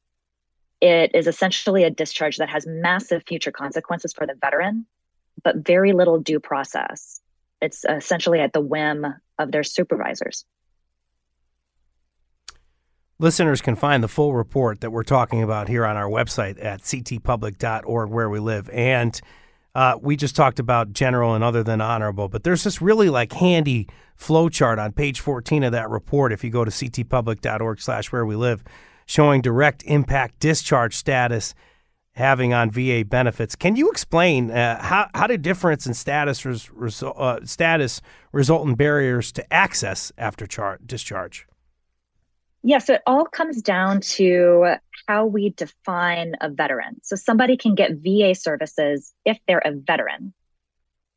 It 0.81 1.13
is 1.15 1.27
essentially 1.27 1.85
a 1.85 1.91
discharge 1.91 2.39
that 2.39 2.49
has 2.49 2.67
massive 2.67 3.23
future 3.27 3.53
consequences 3.53 4.13
for 4.13 4.27
the 4.27 4.35
veteran, 4.35 4.87
but 5.45 5.57
very 5.59 5.93
little 5.93 6.19
due 6.19 6.41
process. 6.41 7.21
It's 7.61 7.85
essentially 7.89 8.41
at 8.41 8.53
the 8.53 8.61
whim 8.61 9.07
of 9.39 9.53
their 9.53 9.63
supervisors. 9.63 10.45
Listeners 13.21 13.61
can 13.61 13.77
find 13.77 14.03
the 14.03 14.09
full 14.09 14.35
report 14.35 14.81
that 14.81 14.91
we're 14.91 15.05
talking 15.05 15.43
about 15.43 15.69
here 15.69 15.87
on 15.87 15.97
our 15.97 16.09
website 16.09 16.63
at 16.63 16.81
ctpublic.org, 16.81 18.11
where 18.11 18.29
we 18.29 18.41
live. 18.41 18.69
And 18.71 19.21
uh, 19.75 19.99
we 20.01 20.17
just 20.17 20.35
talked 20.35 20.59
about 20.59 20.93
general 20.93 21.35
and 21.35 21.45
other 21.45 21.63
than 21.63 21.81
honorable, 21.81 22.29
but 22.29 22.43
there's 22.43 22.65
this 22.65 22.83
really 22.83 23.11
like 23.11 23.33
handy 23.33 23.89
flow 24.17 24.49
chart 24.49 24.79
on 24.79 24.93
page 24.93 25.21
14 25.21 25.63
of 25.65 25.73
that 25.73 25.91
report. 25.91 26.33
If 26.33 26.43
you 26.43 26.51
go 26.51 26.65
to 26.65 26.71
ctpublic.org 26.71 27.81
slash 27.81 28.11
where 28.11 28.27
we 28.27 28.37
live, 28.37 28.65
showing 29.07 29.43
direct 29.43 29.83
impact 29.85 30.41
discharge 30.41 30.95
status 30.95 31.55
having 32.15 32.53
on 32.55 32.71
VA 32.71 33.05
benefits. 33.05 33.57
Can 33.57 33.77
you 33.77 33.91
explain 33.91 34.51
uh, 34.51 34.81
how, 34.83 35.09
how 35.15 35.27
did 35.27 35.43
difference 35.43 35.87
in 35.87 35.95
status 35.95 36.45
res, 36.45 36.71
res, 36.73 37.03
uh, 37.03 37.41
status 37.45 38.01
result 38.33 38.67
in 38.69 38.75
barriers 38.75 39.33
to 39.33 39.53
access 39.53 40.13
after 40.17 40.47
char- 40.47 40.79
discharge? 40.85 41.47
Yes, 42.63 42.89
it 42.89 43.03
all 43.07 43.27
comes 43.27 43.61
down 43.61 44.01
to 44.01 44.77
how 45.07 45.27
we 45.27 45.51
define 45.51 46.35
a 46.41 46.49
veteran. 46.49 46.99
So 47.03 47.15
somebody 47.15 47.57
can 47.57 47.75
get 47.75 47.99
VA 47.99 48.35
services 48.35 49.13
if 49.25 49.39
they're 49.47 49.63
a 49.65 49.73
veteran. 49.73 50.33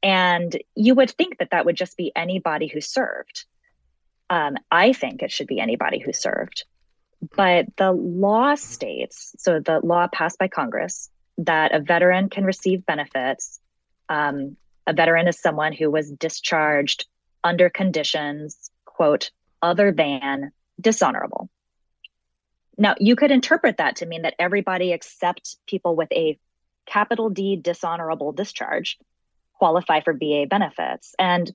And 0.03 0.57
you 0.75 0.93
would 0.95 1.12
think 1.12 1.38
that 1.38 1.51
that 1.51 1.65
would 1.65 1.77
just 1.77 1.95
be 1.95 2.12
anybody 2.15 2.67
who 2.67 2.81
served. 2.81 3.45
Um, 4.29 4.57
I 4.71 4.93
think 4.93 5.21
it 5.21 5.31
should 5.31 5.47
be 5.47 5.60
anybody 5.60 5.99
who 5.99 6.12
served. 6.12 6.65
But 7.36 7.65
the 7.77 7.91
law 7.91 8.56
states, 8.56 9.36
so 9.38 9.60
the 9.60 9.80
law 9.84 10.08
passed 10.08 10.38
by 10.38 10.47
Congress, 10.47 11.10
that 11.39 11.73
a 11.73 11.80
veteran 11.80 12.30
can 12.30 12.43
receive 12.43 12.86
benefits. 12.86 13.60
Um, 14.10 14.58
a 14.86 14.93
veteran 14.93 15.27
is 15.27 15.39
someone 15.39 15.73
who 15.73 15.91
was 15.91 16.12
discharged 16.12 17.06
under 17.44 17.69
conditions, 17.69 18.71
quote, 18.85 19.31
other 19.62 19.91
than 19.91 20.52
dishonorable. 20.79 21.50
Now, 22.77 22.96
you 23.00 23.15
could 23.15 23.31
interpret 23.31 23.77
that 23.77 23.98
to 23.98 24.06
mean 24.06 24.21
that 24.21 24.35
everybody 24.37 24.91
except 24.91 25.58
people 25.67 25.96
with 25.96 26.12
a 26.12 26.37
capital 26.85 27.29
D 27.29 27.56
dishonorable 27.56 28.31
discharge 28.31 28.98
qualify 29.54 30.02
for 30.02 30.13
VA 30.13 30.46
benefits. 30.48 31.15
And 31.17 31.52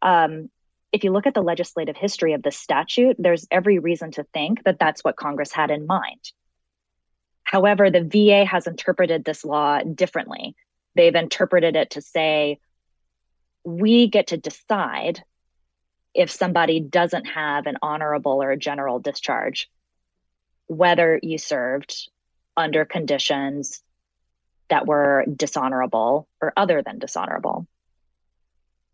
um, 0.00 0.50
if 0.94 1.04
you 1.04 1.12
look 1.12 1.26
at 1.26 1.34
the 1.34 1.42
legislative 1.42 1.96
history 1.96 2.32
of 2.34 2.42
the 2.42 2.52
statute, 2.52 3.16
there's 3.18 3.46
every 3.50 3.78
reason 3.80 4.12
to 4.12 4.24
think 4.32 4.62
that 4.64 4.78
that's 4.78 5.02
what 5.02 5.16
Congress 5.16 5.52
had 5.52 5.70
in 5.70 5.86
mind. 5.86 6.20
However, 7.42 7.90
the 7.90 8.04
VA 8.04 8.44
has 8.44 8.66
interpreted 8.66 9.24
this 9.24 9.44
law 9.44 9.80
differently. 9.82 10.54
They've 10.94 11.14
interpreted 11.14 11.76
it 11.76 11.90
to 11.90 12.00
say, 12.00 12.60
we 13.64 14.08
get 14.08 14.28
to 14.28 14.36
decide 14.36 15.22
if 16.14 16.30
somebody 16.30 16.78
doesn't 16.80 17.26
have 17.26 17.66
an 17.66 17.76
honorable 17.82 18.42
or 18.42 18.52
a 18.52 18.56
general 18.56 19.00
discharge. 19.00 19.68
whether 20.66 21.18
you 21.22 21.38
served 21.38 22.08
under 22.56 22.84
conditions 22.84 23.82
that 24.70 24.86
were 24.86 25.24
dishonorable 25.34 26.28
or 26.40 26.52
other 26.56 26.82
than 26.82 26.98
dishonorable. 26.98 27.66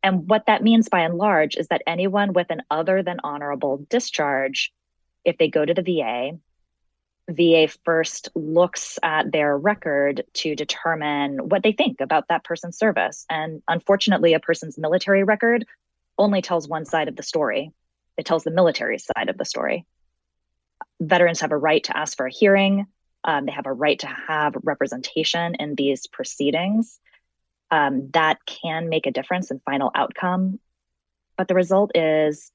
And 0.03 0.29
what 0.29 0.47
that 0.47 0.63
means 0.63 0.89
by 0.89 1.01
and 1.01 1.15
large 1.15 1.57
is 1.57 1.69
that 1.69 1.83
anyone 1.87 2.33
with 2.33 2.51
an 2.51 2.63
other 2.71 3.03
than 3.03 3.21
honorable 3.23 3.85
discharge, 3.89 4.73
if 5.25 5.37
they 5.37 5.49
go 5.49 5.65
to 5.65 5.75
the 5.75 5.83
VA, 5.83 6.39
VA 7.29 7.69
first 7.85 8.29
looks 8.35 8.99
at 9.03 9.31
their 9.31 9.57
record 9.57 10.25
to 10.35 10.55
determine 10.55 11.49
what 11.49 11.63
they 11.63 11.73
think 11.73 12.01
about 12.01 12.29
that 12.29 12.45
person's 12.45 12.79
service. 12.79 13.25
And 13.31 13.63
unfortunately, 13.69 14.35
a 14.35 14.41
person's 14.41 14.79
military 14.79 15.25
record 15.25 15.67
only 16.19 16.43
tells 16.43 16.69
one 16.69 16.85
side 16.85 17.09
of 17.09 17.17
the 17.17 17.23
story. 17.23 17.73
It 18.17 18.27
tells 18.27 18.45
the 18.45 18.51
military 18.51 18.99
side 18.99 19.29
of 19.29 19.39
the 19.39 19.45
story. 19.45 19.87
Veterans 21.01 21.41
have 21.41 21.53
a 21.53 21.57
right 21.57 21.85
to 21.85 21.97
ask 21.97 22.17
for 22.17 22.27
a 22.27 22.33
hearing. 22.33 22.87
Um, 23.25 23.47
they 23.47 23.53
have 23.53 23.67
a 23.67 23.73
right 23.73 23.99
to 24.01 24.07
have 24.07 24.55
representation 24.63 25.55
in 25.57 25.75
these 25.75 26.07
proceedings. 26.07 27.01
Um, 27.71 28.11
that 28.13 28.39
can 28.47 28.89
make 28.89 29.07
a 29.07 29.13
difference 29.13 29.51
in 29.51 29.61
final 29.61 29.91
outcome. 29.95 30.59
But 31.37 31.49
the 31.49 31.55
result 31.55 31.93
is 31.95 32.51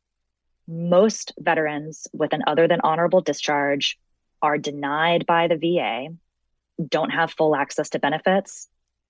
most 0.67 1.33
veterans 1.39 2.07
with 2.13 2.33
an 2.33 2.43
other 2.47 2.67
than 2.67 2.81
honorable 2.81 3.21
discharge 3.21 3.97
are 4.41 4.57
denied 4.57 5.25
by 5.25 5.47
the 5.47 5.57
VA, 5.57 6.07
don't 6.87 7.11
have 7.11 7.31
full 7.31 7.55
access 7.55 7.89
to 7.91 7.99
benefits. 7.99 8.67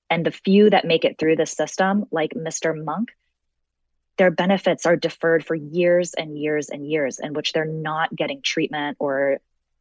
And 0.10 0.26
the 0.26 0.32
few 0.32 0.70
that 0.70 0.86
make 0.86 1.04
it 1.04 1.18
through 1.18 1.38
the 1.38 1.46
system, 1.46 2.06
like 2.12 2.32
Mr. 2.36 2.76
Monk, 2.82 3.10
their 4.18 4.32
benefits 4.32 4.86
are 4.86 4.96
deferred 4.96 5.46
for 5.46 5.56
years 5.56 6.14
and 6.14 6.38
years 6.38 6.70
and 6.70 6.88
years, 6.90 7.20
in 7.20 7.34
which 7.34 7.54
they're 7.54 7.66
not 7.66 8.16
getting 8.16 8.42
treatment 8.42 8.98
or 9.00 9.40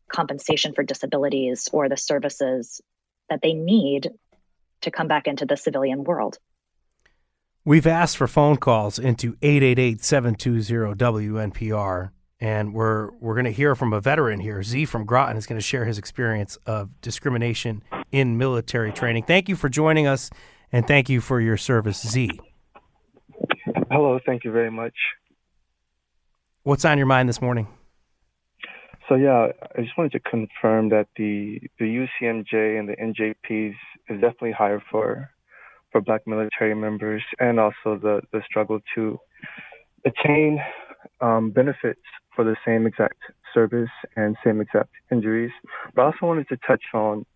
compensation 0.09 0.73
for 0.73 0.83
disabilities 0.83 1.69
or 1.73 1.89
the 1.89 1.97
services 1.97 2.81
that 3.29 3.43
they 3.43 3.53
need 3.53 4.11
to 4.83 4.91
come 4.91 5.09
back 5.09 5.27
into 5.27 5.47
the 5.47 5.57
civilian 5.57 6.05
world. 6.05 6.37
We've 7.65 7.87
asked 7.87 8.19
for 8.19 8.27
phone 8.27 8.59
calls 8.59 8.99
into 8.99 9.37
888-720-WNPR 9.37 12.11
and 12.41 12.75
we're 12.75 13.13
we're 13.21 13.35
going 13.35 13.47
to 13.47 13.53
hear 13.53 13.75
from 13.75 13.95
a 13.95 14.01
veteran 14.01 14.41
here. 14.41 14.63
Z 14.63 14.85
from 14.85 15.07
Groton 15.07 15.39
is 15.39 15.47
going 15.47 15.59
to 15.59 15.65
share 15.65 15.87
his 15.87 15.97
experience 15.97 16.59
of 16.67 16.91
discrimination 17.01 17.83
in 18.13 18.37
military 18.37 18.93
training. 18.93 19.23
Thank 19.23 19.49
you 19.49 19.57
for 19.57 19.71
joining 19.71 20.07
us 20.07 20.29
and 20.71 20.87
thank 20.87 21.09
you 21.09 21.23
for 21.23 21.41
your 21.41 21.57
service, 21.57 22.07
Z. 22.07 22.39
Hello, 23.91 24.19
thank 24.27 24.45
you 24.45 24.53
very 24.53 24.71
much. 24.71 24.93
What's 26.65 26.85
on 26.85 26.99
your 26.99 27.07
mind 27.07 27.29
this 27.29 27.41
morning? 27.41 27.69
So 29.09 29.17
yeah, 29.17 29.49
I 29.77 29.83
just 29.83 29.99
wanted 29.99 30.13
to 30.13 30.21
confirm 30.21 30.89
that 30.91 31.09
the 31.17 31.61
the 31.79 32.07
UCMJ 32.23 32.79
and 32.79 32.89
the 32.89 32.97
NJPs 32.97 33.75
is 34.09 34.21
definitely 34.21 34.53
higher 34.53 34.83
for 34.91 35.31
for 35.93 36.01
Black 36.01 36.27
military 36.27 36.75
members, 36.75 37.23
and 37.39 37.61
also 37.61 37.99
the 38.01 38.23
the 38.33 38.41
struggle 38.47 38.81
to 38.95 39.19
attain 40.07 40.61
um, 41.21 41.51
benefits 41.51 42.01
for 42.35 42.45
the 42.45 42.57
same 42.67 42.87
exact 42.87 43.19
service 43.53 43.91
and 44.17 44.37
same 44.45 44.61
exact 44.61 44.91
injuries. 45.13 45.53
But 45.95 46.03
I 46.03 46.05
also 46.07 46.27
wanted 46.27 46.49
to 46.49 46.57
touch 46.67 46.83
on 46.95 47.27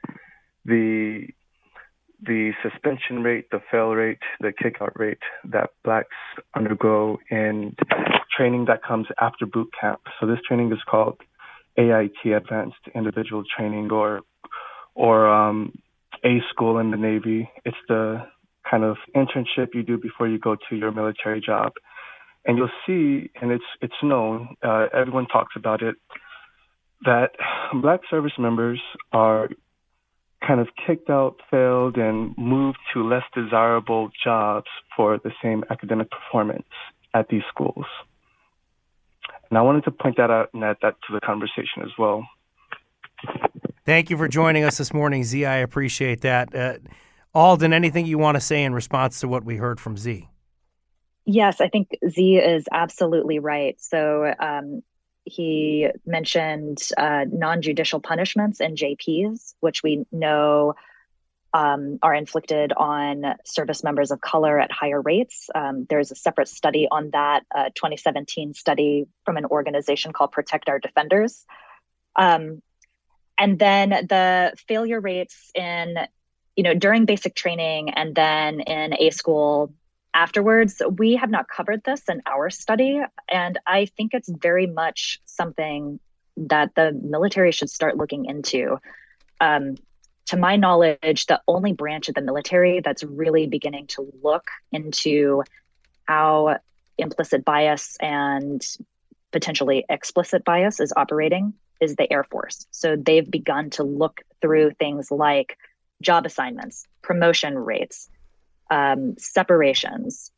the 0.64 1.28
the 2.20 2.52
suspension 2.62 3.22
rate, 3.22 3.50
the 3.50 3.60
fail 3.70 3.90
rate, 3.90 4.18
the 4.40 4.52
kickout 4.52 4.98
rate 4.98 5.22
that 5.44 5.70
blacks 5.84 6.16
undergo 6.54 7.18
in 7.30 7.76
training 8.36 8.64
that 8.64 8.82
comes 8.82 9.06
after 9.20 9.46
boot 9.46 9.68
camp. 9.80 10.00
So 10.18 10.26
this 10.26 10.38
training 10.46 10.72
is 10.72 10.80
called 10.90 11.18
AIT 11.78 12.32
Advanced 12.36 12.76
Individual 12.94 13.44
Training 13.56 13.90
or 13.90 14.20
or 14.94 15.28
um, 15.28 15.72
A 16.24 16.38
school 16.50 16.78
in 16.78 16.90
the 16.90 16.96
Navy. 16.96 17.48
It's 17.64 17.76
the 17.88 18.26
kind 18.68 18.84
of 18.84 18.96
internship 19.14 19.68
you 19.74 19.82
do 19.82 19.96
before 19.96 20.28
you 20.28 20.38
go 20.38 20.56
to 20.68 20.76
your 20.76 20.90
military 20.90 21.40
job. 21.40 21.72
And 22.44 22.58
you'll 22.58 22.70
see, 22.86 23.30
and 23.40 23.52
it's 23.52 23.64
it's 23.80 23.94
known, 24.02 24.56
uh, 24.62 24.86
everyone 24.92 25.26
talks 25.26 25.54
about 25.56 25.82
it, 25.82 25.96
that 27.04 27.30
black 27.80 28.00
service 28.10 28.32
members 28.38 28.80
are 29.12 29.48
kind 30.46 30.60
of 30.60 30.68
kicked 30.86 31.10
out, 31.10 31.36
failed, 31.50 31.96
and 31.96 32.36
moved 32.38 32.78
to 32.94 33.06
less 33.06 33.24
desirable 33.34 34.10
jobs 34.24 34.68
for 34.96 35.18
the 35.18 35.30
same 35.42 35.64
academic 35.70 36.08
performance 36.10 36.68
at 37.14 37.28
these 37.28 37.42
schools. 37.48 37.86
And 39.50 39.58
I 39.58 39.62
wanted 39.62 39.84
to 39.84 39.90
point 39.90 40.16
that 40.16 40.30
out 40.30 40.50
and 40.52 40.62
add 40.62 40.76
that 40.82 40.96
to 41.06 41.14
the 41.14 41.20
conversation 41.20 41.82
as 41.82 41.90
well. 41.98 42.26
Thank 43.84 44.10
you 44.10 44.16
for 44.16 44.28
joining 44.28 44.64
us 44.64 44.78
this 44.78 44.92
morning, 44.92 45.24
Z. 45.24 45.44
I 45.44 45.56
appreciate 45.56 46.20
that. 46.20 46.54
Uh, 46.54 46.74
Alden, 47.34 47.72
anything 47.72 48.06
you 48.06 48.18
want 48.18 48.36
to 48.36 48.40
say 48.40 48.62
in 48.62 48.74
response 48.74 49.20
to 49.20 49.28
what 49.28 49.44
we 49.44 49.56
heard 49.56 49.80
from 49.80 49.96
Z? 49.96 50.28
Yes, 51.24 51.60
I 51.60 51.68
think 51.68 51.90
Z 52.08 52.36
is 52.36 52.66
absolutely 52.72 53.38
right. 53.38 53.80
So 53.80 54.34
um, 54.38 54.82
he 55.24 55.88
mentioned 56.06 56.88
uh, 56.96 57.24
non 57.30 57.62
judicial 57.62 58.00
punishments 58.00 58.60
NJPs, 58.60 59.54
which 59.60 59.82
we 59.82 60.04
know 60.10 60.74
um, 61.54 61.98
are 62.02 62.14
inflicted 62.14 62.72
on 62.72 63.34
service 63.44 63.82
members 63.82 64.10
of 64.10 64.20
color 64.20 64.60
at 64.60 64.70
higher 64.70 65.00
rates. 65.00 65.48
Um, 65.54 65.86
there's 65.88 66.10
a 66.10 66.14
separate 66.14 66.48
study 66.48 66.86
on 66.90 67.10
that, 67.10 67.44
uh, 67.54 67.70
2017 67.74 68.54
study 68.54 69.06
from 69.24 69.36
an 69.36 69.46
organization 69.46 70.12
called 70.12 70.32
Protect 70.32 70.68
Our 70.68 70.78
Defenders. 70.78 71.46
Um, 72.16 72.62
and 73.38 73.58
then 73.58 73.90
the 73.90 74.52
failure 74.66 75.00
rates 75.00 75.50
in, 75.54 75.96
you 76.56 76.64
know, 76.64 76.74
during 76.74 77.06
basic 77.06 77.34
training 77.34 77.90
and 77.90 78.14
then 78.14 78.60
in 78.60 78.94
A 78.94 79.10
school 79.10 79.72
afterwards. 80.12 80.82
We 80.90 81.16
have 81.16 81.30
not 81.30 81.48
covered 81.48 81.84
this 81.84 82.02
in 82.08 82.22
our 82.26 82.50
study, 82.50 83.00
and 83.28 83.58
I 83.66 83.86
think 83.86 84.14
it's 84.14 84.28
very 84.28 84.66
much 84.66 85.20
something 85.26 86.00
that 86.36 86.74
the 86.74 86.92
military 86.92 87.52
should 87.52 87.70
start 87.70 87.96
looking 87.96 88.24
into. 88.24 88.78
Um, 89.40 89.76
to 90.28 90.36
my 90.36 90.56
knowledge, 90.56 91.26
the 91.26 91.40
only 91.48 91.72
branch 91.72 92.08
of 92.08 92.14
the 92.14 92.20
military 92.20 92.80
that's 92.80 93.02
really 93.02 93.46
beginning 93.46 93.86
to 93.88 94.10
look 94.22 94.48
into 94.72 95.42
how 96.06 96.58
implicit 96.98 97.44
bias 97.44 97.96
and 98.00 98.62
potentially 99.32 99.86
explicit 99.88 100.44
bias 100.44 100.80
is 100.80 100.92
operating 100.96 101.54
is 101.80 101.96
the 101.96 102.12
Air 102.12 102.24
Force. 102.24 102.66
So 102.70 102.94
they've 102.94 103.28
begun 103.28 103.70
to 103.70 103.84
look 103.84 104.20
through 104.42 104.72
things 104.72 105.10
like 105.10 105.56
job 106.02 106.26
assignments, 106.26 106.86
promotion 107.00 107.56
rates, 107.56 108.10
um, 108.70 109.16
separations 109.16 110.30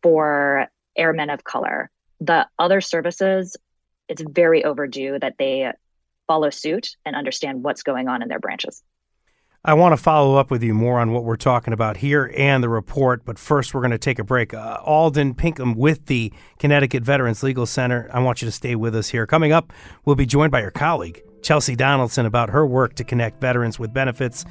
for 0.00 0.68
airmen 0.96 1.30
of 1.30 1.42
color. 1.42 1.90
The 2.20 2.46
other 2.56 2.80
services, 2.80 3.56
it's 4.08 4.22
very 4.22 4.64
overdue 4.64 5.18
that 5.18 5.34
they 5.38 5.72
follow 6.28 6.50
suit 6.50 6.96
and 7.04 7.16
understand 7.16 7.64
what's 7.64 7.82
going 7.82 8.06
on 8.06 8.22
in 8.22 8.28
their 8.28 8.38
branches. 8.38 8.82
I 9.64 9.74
want 9.74 9.92
to 9.92 10.02
follow 10.02 10.36
up 10.36 10.50
with 10.50 10.62
you 10.62 10.72
more 10.72 10.98
on 10.98 11.12
what 11.12 11.24
we're 11.24 11.36
talking 11.36 11.74
about 11.74 11.96
here 11.96 12.32
and 12.36 12.62
the 12.62 12.68
report, 12.68 13.24
but 13.24 13.38
first 13.38 13.74
we're 13.74 13.80
going 13.80 13.90
to 13.90 13.98
take 13.98 14.18
a 14.18 14.24
break. 14.24 14.54
Uh, 14.54 14.78
Alden 14.84 15.34
Pinkham 15.34 15.74
with 15.74 16.06
the 16.06 16.32
Connecticut 16.58 17.02
Veterans 17.02 17.42
Legal 17.42 17.66
Center. 17.66 18.08
I 18.12 18.20
want 18.20 18.40
you 18.40 18.46
to 18.46 18.52
stay 18.52 18.76
with 18.76 18.94
us 18.94 19.08
here. 19.08 19.26
Coming 19.26 19.52
up, 19.52 19.72
we'll 20.04 20.16
be 20.16 20.26
joined 20.26 20.52
by 20.52 20.60
your 20.60 20.70
colleague, 20.70 21.22
Chelsea 21.42 21.74
Donaldson, 21.74 22.24
about 22.24 22.50
her 22.50 22.66
work 22.66 22.94
to 22.94 23.04
connect 23.04 23.40
veterans 23.40 23.78
with 23.78 23.92
benefits 23.92 24.44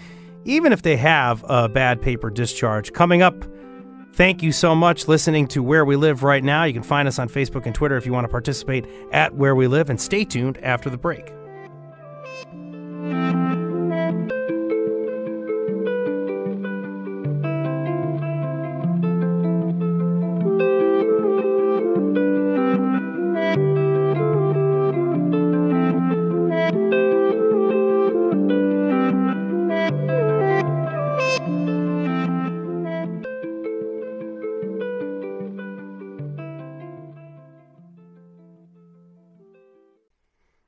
even 0.47 0.71
if 0.71 0.81
they 0.81 0.95
have 0.95 1.43
a 1.47 1.69
bad 1.69 2.01
paper 2.01 2.29
discharge. 2.29 2.93
Coming 2.93 3.21
up, 3.21 3.45
thank 4.13 4.41
you 4.41 4.51
so 4.51 4.73
much 4.73 5.07
listening 5.07 5.45
to 5.47 5.61
Where 5.61 5.85
We 5.85 5.97
Live 5.97 6.23
right 6.23 6.43
now. 6.43 6.63
You 6.63 6.73
can 6.73 6.83
find 6.83 7.07
us 7.07 7.19
on 7.19 7.27
Facebook 7.29 7.65
and 7.65 7.75
Twitter 7.75 7.97
if 7.97 8.05
you 8.05 8.13
want 8.13 8.25
to 8.25 8.29
participate 8.31 8.87
at 9.11 9.35
Where 9.35 9.55
We 9.55 9.67
Live, 9.67 9.89
and 9.89 9.99
stay 9.99 10.23
tuned 10.23 10.57
after 10.59 10.89
the 10.89 10.97
break. 10.97 11.33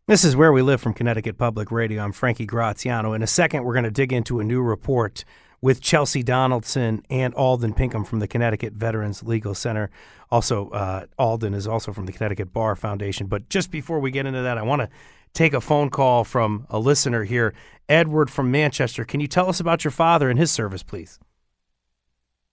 This 0.10 0.24
is 0.24 0.36
Where 0.36 0.52
We 0.52 0.64
Live 0.64 0.82
from 0.82 0.96
Connecticut 0.96 1.38
Public 1.38 1.70
Radio. 1.70 2.04
I'm 2.04 2.14
Frankie 2.14 2.48
Graziano. 2.48 3.14
In 3.14 3.22
a 3.22 3.28
second, 3.28 3.64
we're 3.64 3.74
going 3.74 3.84
to 3.84 3.92
dig 3.92 4.12
into 4.12 4.40
a 4.40 4.44
new 4.44 4.60
report 4.60 5.24
with 5.62 5.82
Chelsea 5.82 6.24
Donaldson 6.24 7.04
and 7.12 7.32
Alden 7.36 7.76
Pinkham 7.76 8.04
from 8.04 8.18
the 8.18 8.28
Connecticut 8.28 8.74
Veterans 8.74 9.22
Legal 9.22 9.54
Center. 9.54 9.92
Also, 10.32 10.72
uh, 10.72 11.06
Alden 11.20 11.54
is 11.54 11.68
also 11.68 11.94
from 11.94 12.08
the 12.08 12.12
Connecticut 12.12 12.52
Bar 12.52 12.76
Foundation. 12.76 13.28
But 13.28 13.50
just 13.50 13.70
before 13.70 14.00
we 14.00 14.10
get 14.10 14.26
into 14.26 14.42
that, 14.42 14.58
I 14.58 14.64
want 14.64 14.82
to 14.82 14.90
take 15.34 15.54
a 15.54 15.62
phone 15.62 15.92
call 15.92 16.24
from 16.24 16.66
a 16.72 16.80
listener 16.80 17.24
here. 17.24 17.54
Edward 17.88 18.32
from 18.32 18.50
Manchester. 18.50 19.06
Can 19.06 19.20
you 19.20 19.28
tell 19.28 19.48
us 19.48 19.60
about 19.60 19.84
your 19.84 19.92
father 19.92 20.28
and 20.28 20.40
his 20.40 20.50
service, 20.50 20.82
please? 20.82 21.20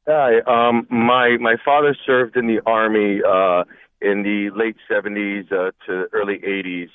Hi. 0.06 0.40
Um, 0.40 0.86
my 0.90 1.38
my 1.40 1.56
father 1.64 1.96
served 2.04 2.36
in 2.36 2.48
the 2.48 2.60
army 2.66 3.22
uh, 3.26 3.64
in 4.02 4.22
the 4.24 4.50
late 4.54 4.76
'70s 4.90 5.50
uh, 5.50 5.70
to 5.86 6.06
early 6.12 6.38
'80s, 6.40 6.90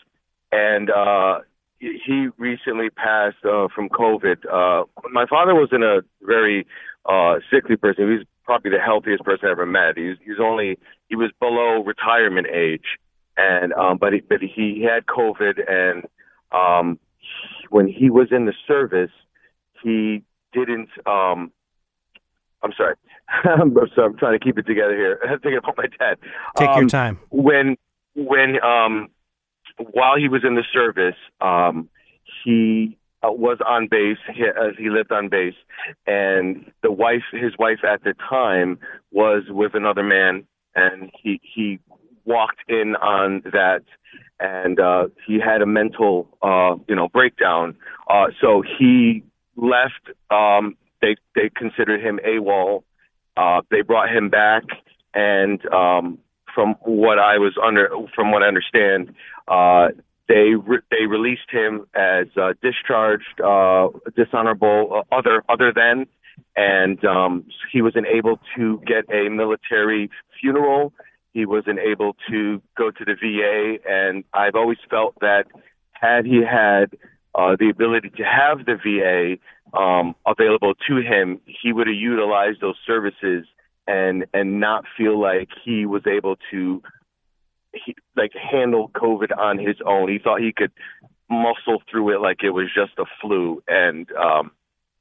and 0.52 0.90
uh, 0.90 1.40
he 1.80 2.28
recently 2.38 2.90
passed 2.90 3.44
uh, 3.44 3.68
from 3.74 3.90
COVID. 3.90 4.46
Uh, 4.46 4.86
my 5.12 5.26
father 5.26 5.56
was 5.56 5.70
in 5.72 5.84
a 5.84 6.02
very 6.22 6.68
uh, 7.06 7.36
sickly 7.52 7.76
person. 7.76 8.08
He 8.08 8.18
was 8.18 8.26
probably 8.44 8.72
the 8.72 8.80
healthiest 8.80 9.24
person 9.24 9.48
I 9.48 9.52
ever 9.52 9.66
met. 9.66 9.98
He 9.98 10.10
was, 10.10 10.18
he 10.24 10.32
was 10.32 10.40
only 10.42 10.78
he 11.10 11.16
was 11.16 11.32
below 11.40 11.84
retirement 11.84 12.48
age, 12.48 12.98
and 13.38 13.74
um, 13.74 13.98
but 13.98 14.14
he, 14.14 14.20
but 14.22 14.40
he 14.42 14.84
had 14.88 15.06
COVID, 15.06 15.60
and 15.70 16.06
um, 16.52 17.00
when 17.70 17.88
he 17.88 18.10
was 18.10 18.28
in 18.32 18.46
the 18.46 18.54
service, 18.68 19.12
he 19.84 20.24
didn't. 20.54 20.90
Um, 21.06 21.52
I'm 22.64 22.74
sorry. 22.78 22.96
I'm 23.44 23.74
sorry. 23.96 24.10
I'm 24.10 24.18
trying 24.18 24.38
to 24.38 24.44
keep 24.44 24.60
it 24.60 24.68
together 24.68 24.96
here. 24.96 25.20
I'm 25.28 25.40
thinking 25.40 25.58
about 25.58 25.78
my 25.78 25.88
dad. 26.00 26.18
Take 26.58 26.70
um, 26.70 26.80
your 26.82 26.90
time. 26.90 27.20
When 27.30 27.78
when 28.14 28.62
um 28.64 29.08
while 29.92 30.18
he 30.18 30.28
was 30.28 30.44
in 30.44 30.56
the 30.56 30.64
service, 30.74 31.16
um 31.40 31.90
he 32.44 32.98
uh, 33.24 33.32
was 33.32 33.58
on 33.66 33.88
base 33.90 34.18
he, 34.34 34.44
as 34.44 34.76
he 34.78 34.90
lived 34.90 35.12
on 35.12 35.30
base, 35.30 35.56
and 36.08 36.72
the 36.82 36.92
wife, 36.92 37.24
his 37.32 37.58
wife 37.58 37.80
at 37.88 38.04
the 38.04 38.14
time, 38.30 38.80
was 39.12 39.44
with 39.50 39.76
another 39.76 40.04
man, 40.04 40.46
and 40.76 41.12
he 41.22 41.40
he 41.44 41.80
walked 42.26 42.62
in 42.68 42.96
on 42.96 43.42
that, 43.52 43.84
and 44.40 44.80
uh, 44.80 45.08
he 45.28 45.40
had 45.40 45.62
a 45.62 45.66
mental 45.66 46.28
uh, 46.42 46.76
you 46.88 46.96
know 46.96 47.08
breakdown. 47.10 47.76
Uh, 48.10 48.28
so 48.42 48.64
he 48.80 49.24
left. 49.56 50.10
Um, 50.30 50.76
they 51.02 51.16
they 51.36 51.50
considered 51.56 52.02
him 52.02 52.20
AWOL. 52.26 52.84
Uh, 53.38 53.62
they 53.70 53.82
brought 53.82 54.10
him 54.10 54.30
back, 54.30 54.64
and 55.14 55.64
um, 55.72 56.18
from 56.54 56.76
what 56.82 57.20
I 57.20 57.38
was 57.38 57.54
under, 57.64 57.90
from 58.16 58.32
what 58.32 58.44
I 58.44 58.48
understand, 58.48 59.14
uh, 59.52 59.90
they 60.28 60.56
re- 60.56 60.80
they 60.90 61.06
released 61.08 61.50
him 61.52 61.86
as 61.94 62.28
uh, 62.42 62.54
discharged, 62.62 63.42
uh, 63.44 63.90
dishonorable, 64.16 65.04
uh, 65.12 65.16
other 65.16 65.44
other 65.50 65.74
than, 65.76 66.08
and 66.56 67.04
um, 67.04 67.46
he 67.72 67.82
wasn't 67.82 68.08
able 68.08 68.40
to 68.56 68.82
get 68.88 69.04
a 69.14 69.30
military 69.30 70.10
funeral. 70.40 70.94
He 71.34 71.46
wasn't 71.46 71.80
able 71.80 72.16
to 72.30 72.62
go 72.78 72.92
to 72.92 73.06
the 73.06 73.16
VA, 73.16 73.78
and 73.90 74.24
I've 74.34 74.56
always 74.56 74.78
felt 74.90 75.16
that 75.20 75.46
had 75.92 76.26
he 76.26 76.42
had 76.42 76.98
uh, 77.36 77.56
the 77.60 77.70
ability 77.70 78.12
to 78.12 78.24
have 78.24 78.66
the 78.66 78.78
VA 78.84 79.78
um, 79.78 80.16
available 80.26 80.74
to 80.88 80.98
him, 80.98 81.40
he 81.46 81.72
would 81.72 81.88
have 81.88 81.96
utilized 81.96 82.62
those 82.62 82.76
services 82.86 83.46
and 83.88 84.26
and 84.34 84.60
not 84.60 84.86
feel 84.98 85.20
like 85.20 85.50
he 85.66 85.86
was 85.86 86.04
able 86.08 86.38
to 86.52 86.82
he, 87.74 87.96
like 88.16 88.32
handle 88.34 88.90
COVID 88.96 89.38
on 89.38 89.58
his 89.58 89.78
own. 89.86 90.10
He 90.10 90.20
thought 90.20 90.42
he 90.42 90.54
could 90.54 90.72
muscle 91.30 91.82
through 91.90 92.16
it 92.16 92.22
like 92.22 92.44
it 92.44 92.52
was 92.52 92.68
just 92.74 92.92
a 92.98 93.06
flu, 93.22 93.64
and 93.68 94.08
um, 94.14 94.52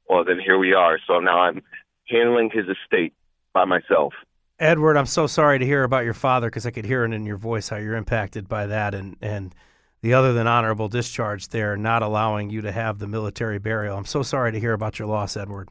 well, 0.07 0.23
then 0.23 0.39
here 0.39 0.57
we 0.57 0.73
are. 0.73 0.99
So 1.07 1.19
now 1.19 1.41
I'm 1.41 1.61
handling 2.07 2.49
his 2.51 2.65
estate 2.67 3.13
by 3.53 3.65
myself. 3.65 4.13
Edward, 4.59 4.95
I'm 4.95 5.07
so 5.07 5.25
sorry 5.27 5.57
to 5.59 5.65
hear 5.65 5.83
about 5.83 6.05
your 6.05 6.13
father 6.13 6.47
because 6.47 6.65
I 6.65 6.71
could 6.71 6.85
hear 6.85 7.03
it 7.03 7.13
in 7.13 7.25
your 7.25 7.37
voice 7.37 7.69
how 7.69 7.77
you're 7.77 7.95
impacted 7.95 8.47
by 8.47 8.67
that, 8.67 8.93
and 8.93 9.17
and 9.21 9.53
the 10.01 10.13
other 10.13 10.33
than 10.33 10.47
honorable 10.47 10.87
discharge 10.87 11.49
there, 11.49 11.77
not 11.77 12.01
allowing 12.01 12.49
you 12.49 12.61
to 12.61 12.71
have 12.71 12.99
the 12.99 13.07
military 13.07 13.59
burial. 13.59 13.97
I'm 13.97 14.05
so 14.05 14.23
sorry 14.23 14.51
to 14.51 14.59
hear 14.59 14.73
about 14.73 14.97
your 14.97 15.07
loss, 15.07 15.37
Edward. 15.37 15.69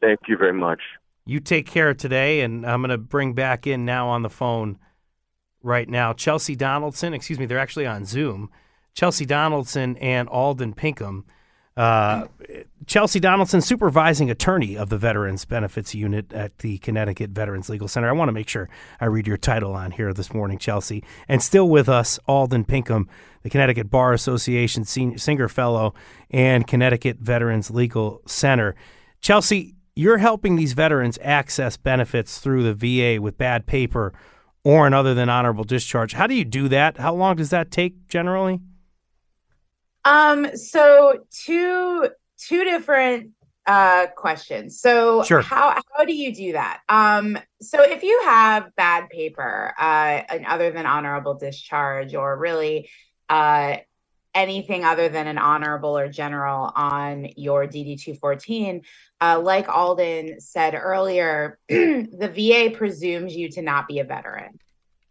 Thank 0.00 0.20
you 0.28 0.36
very 0.36 0.52
much. 0.52 0.80
You 1.26 1.40
take 1.40 1.66
care 1.66 1.94
today, 1.94 2.40
and 2.40 2.64
I'm 2.64 2.80
going 2.80 2.90
to 2.90 2.98
bring 2.98 3.34
back 3.34 3.66
in 3.66 3.84
now 3.84 4.08
on 4.08 4.22
the 4.22 4.30
phone 4.30 4.78
right 5.62 5.88
now 5.88 6.12
Chelsea 6.12 6.56
Donaldson. 6.56 7.14
Excuse 7.14 7.38
me, 7.38 7.46
they're 7.46 7.58
actually 7.58 7.86
on 7.86 8.04
Zoom. 8.04 8.50
Chelsea 8.94 9.24
Donaldson 9.24 9.96
and 9.98 10.28
Alden 10.28 10.74
Pinkham. 10.74 11.24
Uh, 11.76 12.26
Chelsea 12.86 13.20
Donaldson, 13.20 13.60
supervising 13.60 14.28
attorney 14.30 14.76
of 14.76 14.88
the 14.88 14.98
Veterans 14.98 15.44
Benefits 15.44 15.94
Unit 15.94 16.32
at 16.32 16.58
the 16.58 16.78
Connecticut 16.78 17.30
Veterans 17.30 17.68
Legal 17.68 17.86
Center. 17.86 18.08
I 18.08 18.12
want 18.12 18.28
to 18.28 18.32
make 18.32 18.48
sure 18.48 18.68
I 19.00 19.04
read 19.04 19.28
your 19.28 19.36
title 19.36 19.74
on 19.74 19.92
here 19.92 20.12
this 20.12 20.34
morning, 20.34 20.58
Chelsea. 20.58 21.04
And 21.28 21.40
still 21.40 21.68
with 21.68 21.88
us, 21.88 22.18
Alden 22.26 22.64
Pinkham, 22.64 23.08
the 23.44 23.50
Connecticut 23.50 23.90
Bar 23.90 24.12
Association 24.12 24.84
Singer 24.84 25.48
Fellow 25.48 25.94
and 26.32 26.66
Connecticut 26.66 27.18
Veterans 27.18 27.70
Legal 27.70 28.22
Center. 28.26 28.74
Chelsea, 29.20 29.76
you're 29.94 30.18
helping 30.18 30.56
these 30.56 30.72
veterans 30.72 31.16
access 31.22 31.76
benefits 31.76 32.38
through 32.38 32.64
the 32.64 32.74
VA 32.74 33.22
with 33.22 33.38
bad 33.38 33.66
paper 33.66 34.12
or 34.68 34.86
an 34.86 34.92
other 34.92 35.14
than 35.14 35.30
honorable 35.30 35.64
discharge. 35.64 36.12
How 36.12 36.26
do 36.26 36.34
you 36.34 36.44
do 36.44 36.68
that? 36.68 36.98
How 36.98 37.14
long 37.14 37.36
does 37.36 37.48
that 37.48 37.70
take 37.70 38.06
generally? 38.06 38.60
Um, 40.04 40.54
so 40.54 41.24
two 41.30 42.10
two 42.36 42.64
different 42.64 43.30
uh 43.64 44.08
questions. 44.08 44.78
So 44.78 45.22
sure. 45.22 45.40
how 45.40 45.80
how 45.96 46.04
do 46.04 46.14
you 46.14 46.34
do 46.34 46.52
that? 46.52 46.80
Um, 46.90 47.38
so 47.62 47.82
if 47.82 48.02
you 48.02 48.20
have 48.26 48.76
bad 48.76 49.08
paper, 49.08 49.72
uh, 49.80 50.22
and 50.28 50.44
other 50.44 50.70
than 50.70 50.84
honorable 50.84 51.36
discharge, 51.36 52.14
or 52.14 52.36
really 52.36 52.90
uh 53.30 53.78
anything 54.38 54.84
other 54.84 55.08
than 55.08 55.26
an 55.26 55.38
honorable 55.38 55.96
or 55.96 56.08
general 56.08 56.72
on 56.74 57.28
your 57.36 57.66
DD 57.66 58.00
214, 58.00 58.82
uh, 59.20 59.40
like 59.40 59.68
Alden 59.68 60.40
said 60.40 60.74
earlier, 60.74 61.58
the 61.68 62.32
VA 62.34 62.76
presumes 62.76 63.36
you 63.36 63.50
to 63.50 63.62
not 63.62 63.86
be 63.86 63.98
a 63.98 64.04
veteran. 64.04 64.58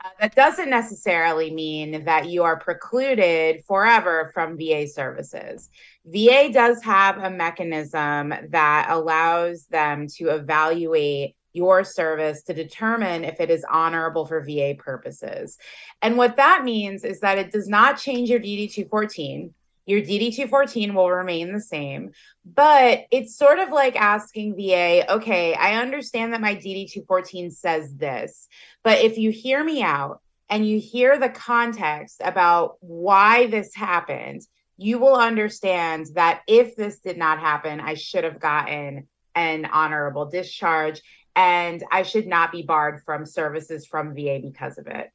Uh, 0.04 0.10
that 0.20 0.36
doesn't 0.36 0.70
necessarily 0.70 1.52
mean 1.52 2.06
that 2.06 2.30
you 2.30 2.44
are 2.44 2.60
precluded 2.60 3.64
forever 3.66 4.32
from 4.34 4.58
VA 4.58 4.88
services. 4.88 5.70
VA 6.06 6.50
does 6.52 6.82
have 6.84 7.18
a 7.18 7.30
mechanism 7.30 8.34
that 8.50 8.88
allows 8.90 9.66
them 9.68 10.08
to 10.08 10.30
evaluate 10.30 11.36
your 11.58 11.84
service 11.84 12.44
to 12.44 12.54
determine 12.54 13.26
if 13.26 13.42
it 13.42 13.50
is 13.50 13.66
honorable 13.70 14.26
for 14.26 14.42
VA 14.42 14.76
purposes. 14.78 15.58
And 16.02 16.16
what 16.16 16.38
that 16.38 16.64
means 16.64 17.04
is 17.04 17.20
that 17.22 17.40
it 17.40 17.52
does 17.52 17.68
not 17.68 17.98
change 17.98 18.30
your 18.30 18.40
DD 18.40 18.72
214. 18.72 19.54
Your 19.88 20.02
DD 20.02 20.36
214 20.36 20.94
will 20.94 21.10
remain 21.10 21.54
the 21.54 21.62
same, 21.62 22.12
but 22.46 23.06
it's 23.10 23.38
sort 23.38 23.60
of 23.60 23.70
like 23.70 23.96
asking 23.96 24.56
VA, 24.56 25.10
okay, 25.14 25.54
I 25.54 25.82
understand 25.82 26.34
that 26.34 26.42
my 26.42 26.56
DD 26.56 26.92
214 26.92 27.52
says 27.52 27.96
this, 27.96 28.48
but 28.84 29.00
if 29.00 29.18
you 29.18 29.32
hear 29.32 29.64
me 29.64 29.82
out 29.82 30.22
and 30.50 30.68
you 30.68 30.80
hear 30.80 31.18
the 31.18 31.30
context 31.30 32.22
about 32.24 32.76
why 32.82 33.48
this 33.48 33.74
happened, 33.74 34.46
you 34.76 35.00
will 35.00 35.16
understand 35.16 36.08
that 36.14 36.42
if 36.48 36.76
this 36.76 37.00
did 37.00 37.18
not 37.18 37.40
happen, 37.40 37.80
I 37.80 37.96
should 37.96 38.26
have 38.26 38.40
gotten 38.40 39.08
an 39.36 39.66
honorable 39.66 40.26
discharge 40.26 41.02
and 41.38 41.84
I 41.92 42.02
should 42.02 42.26
not 42.26 42.52
be 42.52 42.64
barred 42.64 43.04
from 43.06 43.26
services 43.26 43.86
from 43.86 44.16
VA 44.16 44.40
because 44.42 44.80
of 44.80 44.88
it. 44.88 45.12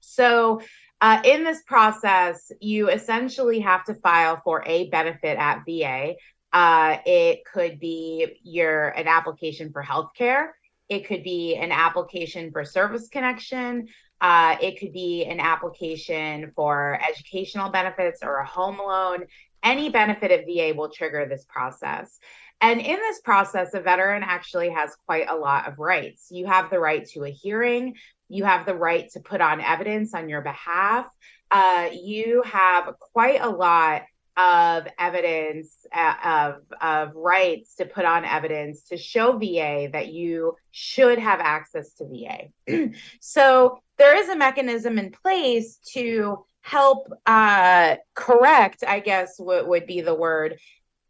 So, 0.00 0.62
uh, 1.02 1.20
in 1.24 1.44
this 1.44 1.62
process, 1.62 2.50
you 2.60 2.88
essentially 2.88 3.60
have 3.60 3.84
to 3.84 3.94
file 3.94 4.40
for 4.42 4.64
a 4.66 4.88
benefit 4.88 5.38
at 5.38 5.62
VA. 5.66 6.14
Uh, 6.52 6.96
it 7.04 7.44
could 7.44 7.78
be 7.78 8.40
your 8.42 8.88
an 8.88 9.06
application 9.06 9.70
for 9.70 9.82
healthcare. 9.82 10.48
It 10.88 11.06
could 11.06 11.22
be 11.22 11.54
an 11.56 11.72
application 11.72 12.50
for 12.50 12.64
service 12.64 13.08
connection. 13.08 13.88
Uh, 14.20 14.56
it 14.60 14.80
could 14.80 14.92
be 14.92 15.24
an 15.24 15.40
application 15.40 16.52
for 16.56 16.98
educational 17.06 17.70
benefits 17.70 18.20
or 18.22 18.38
a 18.38 18.46
home 18.46 18.78
loan. 18.78 19.26
Any 19.62 19.90
benefit 19.90 20.30
at 20.30 20.46
VA 20.46 20.74
will 20.76 20.90
trigger 20.90 21.26
this 21.26 21.44
process. 21.44 22.18
And 22.60 22.80
in 22.80 22.96
this 22.96 23.20
process, 23.20 23.72
a 23.74 23.80
veteran 23.80 24.22
actually 24.22 24.70
has 24.70 24.94
quite 25.06 25.28
a 25.28 25.36
lot 25.36 25.66
of 25.66 25.78
rights. 25.78 26.28
You 26.30 26.46
have 26.46 26.70
the 26.70 26.78
right 26.78 27.06
to 27.08 27.24
a 27.24 27.30
hearing, 27.30 27.94
you 28.28 28.44
have 28.44 28.66
the 28.66 28.74
right 28.74 29.10
to 29.12 29.20
put 29.20 29.40
on 29.40 29.60
evidence 29.60 30.14
on 30.14 30.28
your 30.28 30.42
behalf. 30.42 31.06
Uh, 31.50 31.88
you 31.92 32.42
have 32.42 32.94
quite 33.12 33.40
a 33.40 33.48
lot 33.48 34.02
of 34.36 34.86
evidence 34.98 35.86
uh, 35.92 36.14
of, 36.24 36.54
of 36.80 37.14
rights 37.14 37.74
to 37.74 37.84
put 37.84 38.04
on 38.04 38.24
evidence 38.24 38.84
to 38.84 38.96
show 38.96 39.36
VA 39.36 39.88
that 39.92 40.08
you 40.12 40.54
should 40.70 41.18
have 41.18 41.40
access 41.40 41.94
to 41.94 42.06
VA. 42.06 42.90
so 43.20 43.80
there 43.98 44.16
is 44.16 44.28
a 44.28 44.36
mechanism 44.36 44.98
in 44.98 45.10
place 45.10 45.78
to 45.92 46.44
help 46.62 47.12
uh, 47.26 47.96
correct, 48.14 48.84
I 48.86 49.00
guess, 49.00 49.34
what 49.38 49.68
would 49.68 49.86
be 49.86 50.00
the 50.00 50.14
word, 50.14 50.58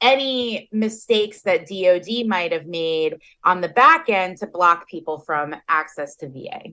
any 0.00 0.68
mistakes 0.72 1.42
that 1.42 1.68
DoD 1.68 2.26
might 2.26 2.52
have 2.52 2.66
made 2.66 3.18
on 3.44 3.60
the 3.60 3.68
back 3.68 4.08
end 4.08 4.38
to 4.38 4.46
block 4.46 4.88
people 4.88 5.18
from 5.20 5.54
access 5.68 6.16
to 6.16 6.28
VA. 6.28 6.72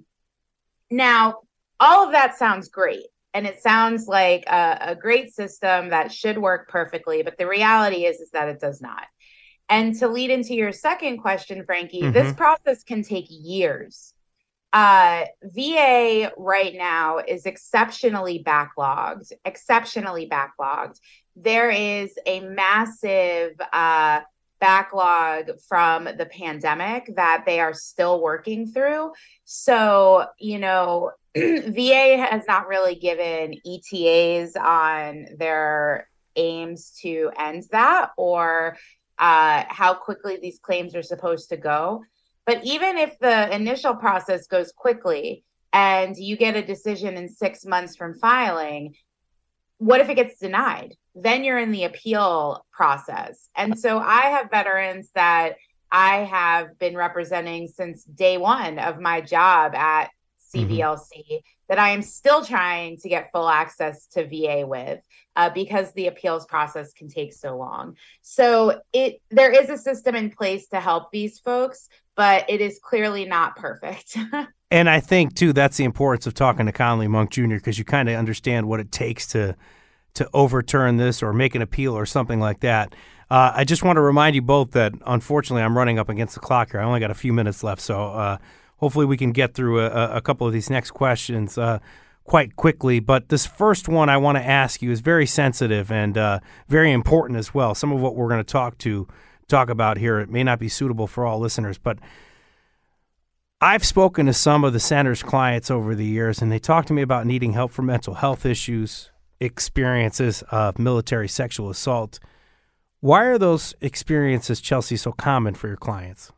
Now, 0.89 1.39
all 1.79 2.05
of 2.05 2.11
that 2.13 2.37
sounds 2.37 2.69
great. 2.69 3.05
and 3.33 3.45
it 3.45 3.61
sounds 3.61 4.07
like 4.07 4.45
a, 4.47 4.77
a 4.81 4.95
great 4.95 5.31
system 5.31 5.89
that 5.89 6.11
should 6.11 6.39
work 6.39 6.69
perfectly, 6.69 7.21
but 7.21 7.37
the 7.37 7.45
reality 7.45 8.05
is 8.05 8.19
is 8.19 8.31
that 8.31 8.49
it 8.49 8.59
does 8.59 8.81
not. 8.81 9.03
And 9.69 9.95
to 9.99 10.07
lead 10.07 10.31
into 10.31 10.55
your 10.55 10.71
second 10.71 11.19
question, 11.19 11.63
Frankie, 11.65 12.01
mm-hmm. 12.01 12.13
this 12.13 12.33
process 12.33 12.83
can 12.83 13.03
take 13.03 13.25
years. 13.29 14.13
Uh, 14.73 15.25
VA 15.43 16.31
right 16.37 16.73
now 16.75 17.19
is 17.19 17.45
exceptionally 17.45 18.43
backlogged, 18.43 19.31
exceptionally 19.45 20.27
backlogged. 20.29 20.99
There 21.39 21.69
is 21.69 22.17
a 22.25 22.39
massive 22.39 23.53
uh, 23.71 24.21
backlog 24.59 25.51
from 25.67 26.05
the 26.05 26.25
pandemic 26.25 27.15
that 27.15 27.43
they 27.45 27.59
are 27.59 27.73
still 27.73 28.21
working 28.21 28.65
through. 28.71 29.11
So, 29.45 30.25
you 30.39 30.57
know, 30.57 31.11
VA 31.35 32.17
has 32.17 32.43
not 32.47 32.67
really 32.67 32.95
given 32.95 33.55
ETAs 33.65 34.55
on 34.55 35.27
their 35.37 36.09
aims 36.35 36.97
to 37.01 37.31
end 37.37 37.65
that 37.71 38.11
or 38.17 38.77
uh, 39.19 39.63
how 39.67 39.93
quickly 39.93 40.37
these 40.41 40.59
claims 40.59 40.95
are 40.95 41.03
supposed 41.03 41.49
to 41.49 41.57
go. 41.57 42.03
But 42.45 42.63
even 42.63 42.97
if 42.97 43.19
the 43.19 43.53
initial 43.53 43.95
process 43.95 44.47
goes 44.47 44.71
quickly 44.71 45.43
and 45.73 46.15
you 46.15 46.37
get 46.37 46.55
a 46.55 46.65
decision 46.65 47.17
in 47.17 47.29
six 47.29 47.65
months 47.65 47.95
from 47.95 48.15
filing, 48.15 48.95
what 49.79 50.01
if 50.01 50.09
it 50.09 50.15
gets 50.15 50.39
denied? 50.39 50.95
Then 51.19 51.43
you're 51.43 51.59
in 51.59 51.71
the 51.71 51.85
appeal 51.85 52.65
process. 52.71 53.49
And 53.55 53.77
so 53.77 53.99
I 53.99 54.23
have 54.23 54.51
veterans 54.51 55.09
that 55.15 55.55
I 55.91 56.17
have 56.17 56.77
been 56.79 56.95
representing 56.95 57.67
since 57.67 58.03
day 58.03 58.37
one 58.37 58.77
of 58.79 58.99
my 58.99 59.21
job 59.21 59.73
at 59.73 60.09
CVLC 60.53 61.11
mm-hmm. 61.11 61.35
that 61.69 61.79
I 61.79 61.89
am 61.89 62.01
still 62.01 62.43
trying 62.43 62.97
to 62.97 63.09
get 63.09 63.31
full 63.31 63.49
access 63.49 64.07
to 64.07 64.27
VA 64.27 64.65
with 64.65 64.99
uh, 65.35 65.49
because 65.49 65.91
the 65.93 66.07
appeals 66.07 66.45
process 66.45 66.93
can 66.93 67.09
take 67.09 67.33
so 67.33 67.57
long. 67.57 67.95
So 68.21 68.81
it 68.93 69.21
there 69.29 69.51
is 69.51 69.69
a 69.69 69.77
system 69.77 70.15
in 70.15 70.29
place 70.29 70.67
to 70.69 70.79
help 70.79 71.11
these 71.11 71.39
folks, 71.39 71.89
but 72.15 72.49
it 72.49 72.61
is 72.61 72.79
clearly 72.81 73.25
not 73.25 73.55
perfect. 73.55 74.17
and 74.71 74.89
I 74.89 74.99
think 74.99 75.35
too 75.35 75.53
that's 75.53 75.77
the 75.77 75.83
importance 75.83 76.27
of 76.27 76.33
talking 76.33 76.65
to 76.65 76.71
Conley 76.71 77.07
Monk 77.07 77.31
Jr. 77.31 77.55
because 77.55 77.77
you 77.77 77.85
kind 77.85 78.09
of 78.09 78.15
understand 78.15 78.67
what 78.67 78.79
it 78.79 78.91
takes 78.91 79.27
to 79.27 79.55
to 80.17 80.29
overturn 80.33 80.97
this 80.97 81.23
or 81.23 81.33
make 81.33 81.55
an 81.55 81.61
appeal 81.61 81.97
or 81.97 82.05
something 82.05 82.39
like 82.39 82.59
that. 82.61 82.93
Uh, 83.29 83.51
I 83.53 83.63
just 83.63 83.83
want 83.83 83.97
to 83.97 84.01
remind 84.01 84.35
you 84.35 84.41
both 84.41 84.71
that 84.71 84.93
unfortunately 85.05 85.63
I'm 85.63 85.77
running 85.77 85.99
up 85.99 86.09
against 86.09 86.35
the 86.35 86.39
clock 86.39 86.71
here. 86.71 86.79
I 86.79 86.83
only 86.83 86.99
got 86.99 87.11
a 87.11 87.15
few 87.15 87.33
minutes 87.33 87.63
left, 87.63 87.81
so 87.81 88.09
uh, 88.09 88.37
hopefully 88.77 89.05
we 89.05 89.17
can 89.17 89.31
get 89.31 89.53
through 89.53 89.81
a, 89.81 90.17
a 90.17 90.21
couple 90.21 90.47
of 90.47 90.53
these 90.53 90.69
next 90.69 90.91
questions 90.91 91.57
uh, 91.57 91.79
quite 92.23 92.55
quickly. 92.55 92.99
But 92.99 93.29
this 93.29 93.45
first 93.45 93.89
one 93.89 94.09
I 94.09 94.17
want 94.17 94.37
to 94.37 94.43
ask 94.43 94.81
you 94.81 94.91
is 94.91 95.01
very 95.01 95.25
sensitive 95.25 95.91
and 95.91 96.17
uh, 96.17 96.39
very 96.67 96.91
important 96.91 97.37
as 97.37 97.53
well. 97.53 97.75
Some 97.75 97.91
of 97.91 97.99
what 97.99 98.15
we're 98.15 98.29
going 98.29 98.43
to 98.43 98.51
talk 98.51 98.77
to 98.79 99.07
talk 99.47 99.69
about 99.69 99.97
here 99.97 100.19
it 100.19 100.29
may 100.29 100.43
not 100.43 100.59
be 100.59 100.67
suitable 100.67 101.07
for 101.07 101.25
all 101.25 101.39
listeners, 101.39 101.77
but 101.77 101.99
I've 103.59 103.83
spoken 103.83 104.27
to 104.27 104.33
some 104.33 104.63
of 104.63 104.73
the 104.73 104.79
center's 104.79 105.23
clients 105.23 105.71
over 105.71 105.95
the 105.95 106.05
years, 106.05 106.41
and 106.41 106.51
they 106.51 106.59
talk 106.59 106.85
to 106.87 106.93
me 106.93 107.01
about 107.01 107.25
needing 107.25 107.53
help 107.53 107.71
for 107.71 107.81
mental 107.81 108.13
health 108.13 108.45
issues, 108.45 109.09
experiences 109.39 110.43
of 110.51 110.79
military 110.79 111.27
sexual 111.27 111.69
assault. 111.69 112.19
Why 112.99 113.25
are 113.25 113.37
those 113.37 113.75
experiences, 113.81 114.59
Chelsea, 114.59 114.97
so 114.97 115.11
common 115.11 115.53
for 115.53 115.67
your 115.67 115.77
clients? 115.77 116.31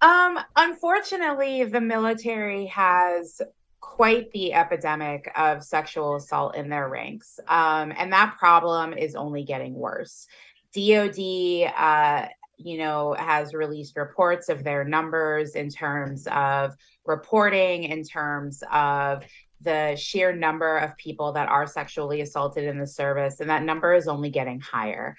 Um, 0.00 0.38
unfortunately, 0.56 1.64
the 1.64 1.80
military 1.80 2.66
has 2.66 3.40
quite 3.80 4.32
the 4.32 4.52
epidemic 4.52 5.30
of 5.36 5.62
sexual 5.62 6.16
assault 6.16 6.56
in 6.56 6.68
their 6.68 6.88
ranks. 6.88 7.38
Um, 7.46 7.92
and 7.96 8.12
that 8.12 8.36
problem 8.38 8.94
is 8.94 9.14
only 9.14 9.44
getting 9.44 9.74
worse. 9.74 10.26
DOD, 10.74 11.72
uh, 11.76 12.28
you 12.56 12.78
know, 12.78 13.14
has 13.18 13.54
released 13.54 13.96
reports 13.96 14.48
of 14.48 14.64
their 14.64 14.84
numbers 14.84 15.54
in 15.54 15.68
terms 15.68 16.26
of 16.28 16.74
reporting, 17.04 17.84
in 17.84 18.02
terms 18.02 18.62
of 18.72 19.24
the 19.62 19.96
sheer 19.96 20.32
number 20.32 20.78
of 20.78 20.96
people 20.96 21.32
that 21.32 21.48
are 21.48 21.66
sexually 21.66 22.20
assaulted 22.20 22.64
in 22.64 22.78
the 22.78 22.86
service, 22.86 23.40
and 23.40 23.50
that 23.50 23.62
number 23.62 23.94
is 23.94 24.08
only 24.08 24.30
getting 24.30 24.60
higher. 24.60 25.16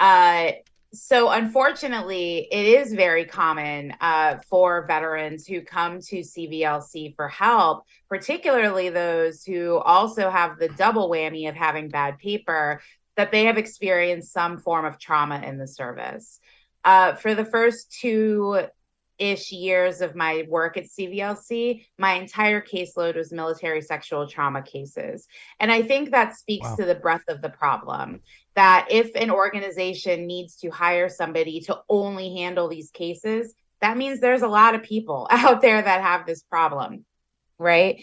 Uh, 0.00 0.52
so 0.92 1.28
unfortunately 1.28 2.48
it 2.50 2.66
is 2.66 2.94
very 2.94 3.24
common 3.24 3.92
uh, 4.00 4.38
for 4.48 4.86
veterans 4.86 5.46
who 5.46 5.60
come 5.60 6.00
to 6.00 6.20
cvlc 6.20 7.14
for 7.14 7.28
help 7.28 7.84
particularly 8.08 8.88
those 8.88 9.44
who 9.44 9.76
also 9.76 10.30
have 10.30 10.58
the 10.58 10.68
double 10.70 11.10
whammy 11.10 11.48
of 11.48 11.54
having 11.54 11.88
bad 11.88 12.18
paper 12.18 12.80
that 13.16 13.30
they 13.30 13.44
have 13.44 13.58
experienced 13.58 14.32
some 14.32 14.56
form 14.56 14.86
of 14.86 14.98
trauma 14.98 15.42
in 15.44 15.58
the 15.58 15.66
service 15.66 16.40
uh, 16.84 17.14
for 17.14 17.34
the 17.34 17.44
first 17.44 17.92
two 17.92 18.62
ish 19.18 19.52
years 19.52 20.00
of 20.00 20.14
my 20.14 20.44
work 20.48 20.76
at 20.76 20.84
CVLC, 20.84 21.84
my 21.98 22.14
entire 22.14 22.60
caseload 22.60 23.16
was 23.16 23.32
military 23.32 23.80
sexual 23.80 24.28
trauma 24.28 24.62
cases. 24.62 25.26
And 25.60 25.70
I 25.72 25.82
think 25.82 26.10
that 26.10 26.36
speaks 26.36 26.68
wow. 26.68 26.76
to 26.76 26.84
the 26.84 26.94
breadth 26.94 27.28
of 27.28 27.42
the 27.42 27.48
problem 27.48 28.20
that 28.54 28.88
if 28.90 29.14
an 29.14 29.30
organization 29.30 30.26
needs 30.26 30.56
to 30.56 30.70
hire 30.70 31.08
somebody 31.08 31.60
to 31.60 31.80
only 31.88 32.34
handle 32.34 32.68
these 32.68 32.90
cases, 32.90 33.54
that 33.80 33.96
means 33.96 34.20
there's 34.20 34.42
a 34.42 34.48
lot 34.48 34.74
of 34.74 34.82
people 34.82 35.26
out 35.30 35.60
there 35.60 35.80
that 35.80 36.02
have 36.02 36.26
this 36.26 36.42
problem, 36.42 37.04
right? 37.58 38.02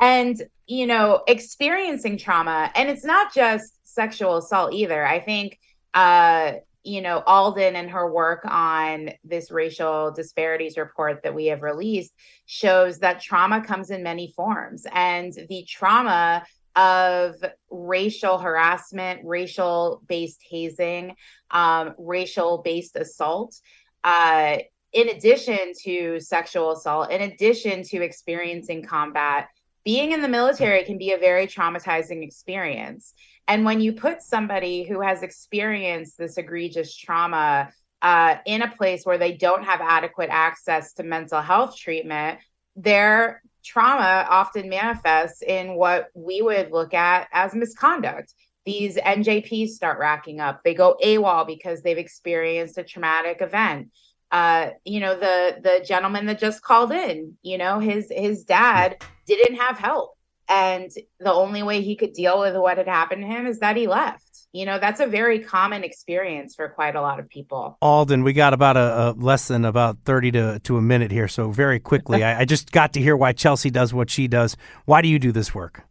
And, 0.00 0.40
you 0.66 0.86
know, 0.86 1.22
experiencing 1.26 2.18
trauma, 2.18 2.70
and 2.74 2.88
it's 2.88 3.04
not 3.04 3.32
just 3.34 3.72
sexual 3.84 4.36
assault 4.36 4.74
either. 4.74 5.04
I 5.04 5.20
think, 5.20 5.58
uh, 5.94 6.52
you 6.86 7.02
know, 7.02 7.22
Alden 7.26 7.74
and 7.74 7.90
her 7.90 8.10
work 8.10 8.44
on 8.44 9.10
this 9.24 9.50
racial 9.50 10.12
disparities 10.12 10.78
report 10.78 11.22
that 11.24 11.34
we 11.34 11.46
have 11.46 11.62
released 11.62 12.12
shows 12.46 13.00
that 13.00 13.20
trauma 13.20 13.60
comes 13.60 13.90
in 13.90 14.04
many 14.04 14.32
forms. 14.36 14.86
And 14.92 15.32
the 15.48 15.64
trauma 15.68 16.44
of 16.76 17.34
racial 17.70 18.38
harassment, 18.38 19.20
racial 19.24 20.02
based 20.06 20.40
hazing, 20.48 21.16
um, 21.50 21.94
racial 21.98 22.58
based 22.58 22.94
assault. 22.94 23.60
Uh, 24.04 24.58
in 24.92 25.08
addition 25.08 25.72
to 25.82 26.20
sexual 26.20 26.70
assault, 26.70 27.10
in 27.10 27.22
addition 27.22 27.82
to 27.82 28.02
experiencing 28.02 28.84
combat, 28.84 29.48
being 29.84 30.12
in 30.12 30.22
the 30.22 30.28
military 30.28 30.84
can 30.84 30.98
be 30.98 31.12
a 31.12 31.18
very 31.18 31.46
traumatizing 31.46 32.22
experience. 32.22 33.14
And 33.48 33.64
when 33.64 33.80
you 33.80 33.92
put 33.92 34.22
somebody 34.22 34.84
who 34.84 35.00
has 35.00 35.22
experienced 35.22 36.18
this 36.18 36.36
egregious 36.36 36.94
trauma 36.94 37.70
uh, 38.02 38.36
in 38.44 38.62
a 38.62 38.70
place 38.70 39.04
where 39.04 39.18
they 39.18 39.32
don't 39.32 39.64
have 39.64 39.80
adequate 39.80 40.30
access 40.30 40.92
to 40.94 41.02
mental 41.02 41.40
health 41.40 41.76
treatment, 41.76 42.40
their 42.74 43.42
trauma 43.64 44.26
often 44.28 44.68
manifests 44.68 45.42
in 45.42 45.74
what 45.74 46.08
we 46.14 46.42
would 46.42 46.70
look 46.70 46.94
at 46.94 47.28
as 47.32 47.54
misconduct. 47.54 48.34
These 48.64 48.96
NJPs 48.96 49.70
start 49.70 49.98
racking 49.98 50.40
up. 50.40 50.62
They 50.64 50.74
go 50.74 50.96
AWOL 51.02 51.46
because 51.46 51.82
they've 51.82 51.98
experienced 51.98 52.78
a 52.78 52.84
traumatic 52.84 53.40
event. 53.40 53.90
Uh, 54.32 54.70
you 54.84 54.98
know, 54.98 55.14
the 55.18 55.60
the 55.62 55.84
gentleman 55.86 56.26
that 56.26 56.40
just 56.40 56.62
called 56.62 56.90
in, 56.90 57.36
you 57.42 57.58
know, 57.58 57.78
his 57.78 58.10
his 58.10 58.44
dad 58.44 58.96
didn't 59.24 59.56
have 59.56 59.78
help. 59.78 60.15
And 60.48 60.90
the 61.18 61.32
only 61.32 61.62
way 61.62 61.82
he 61.82 61.96
could 61.96 62.12
deal 62.12 62.40
with 62.40 62.56
what 62.56 62.78
had 62.78 62.86
happened 62.86 63.22
to 63.22 63.26
him 63.26 63.46
is 63.46 63.58
that 63.60 63.76
he 63.76 63.86
left. 63.86 64.22
You 64.52 64.64
know 64.64 64.78
that's 64.78 65.00
a 65.00 65.06
very 65.06 65.40
common 65.40 65.84
experience 65.84 66.54
for 66.54 66.68
quite 66.68 66.94
a 66.94 67.02
lot 67.02 67.20
of 67.20 67.28
people. 67.28 67.76
Alden 67.82 68.22
we 68.22 68.32
got 68.32 68.54
about 68.54 68.76
a, 68.76 68.80
a 68.80 69.12
less 69.12 69.48
than 69.48 69.66
about 69.66 69.98
30 70.04 70.30
to, 70.30 70.58
to 70.60 70.76
a 70.78 70.82
minute 70.82 71.10
here 71.10 71.28
so 71.28 71.50
very 71.50 71.78
quickly. 71.78 72.24
I, 72.24 72.40
I 72.40 72.44
just 72.46 72.72
got 72.72 72.94
to 72.94 73.00
hear 73.00 73.16
why 73.16 73.32
chelsea 73.32 73.70
does 73.70 73.92
what 73.92 74.08
she 74.08 74.28
does. 74.28 74.56
Why 74.86 75.02
do 75.02 75.08
you 75.08 75.18
do 75.18 75.30
this 75.30 75.54
work? 75.54 75.82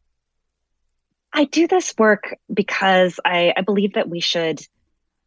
I 1.31 1.43
do 1.45 1.67
this 1.67 1.93
work 1.97 2.33
because 2.51 3.19
i, 3.23 3.53
I 3.55 3.61
believe 3.61 3.93
that 3.93 4.09
we 4.09 4.19
should 4.19 4.61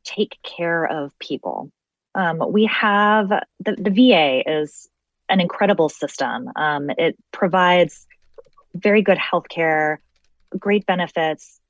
take 0.02 0.38
care 0.42 0.84
of 0.84 1.16
people. 1.20 1.70
Um, 2.16 2.42
we 2.50 2.64
have 2.64 3.28
the, 3.28 3.76
the 3.76 3.90
va 3.90 4.42
is 4.60 4.88
an 5.28 5.40
incredible 5.40 5.88
system. 5.88 6.50
Um, 6.56 6.90
it 6.90 7.16
provides 7.30 8.07
very 8.74 9.02
good 9.02 9.18
health 9.18 9.48
care 9.48 10.00
great 10.58 10.86
benefits 10.86 11.60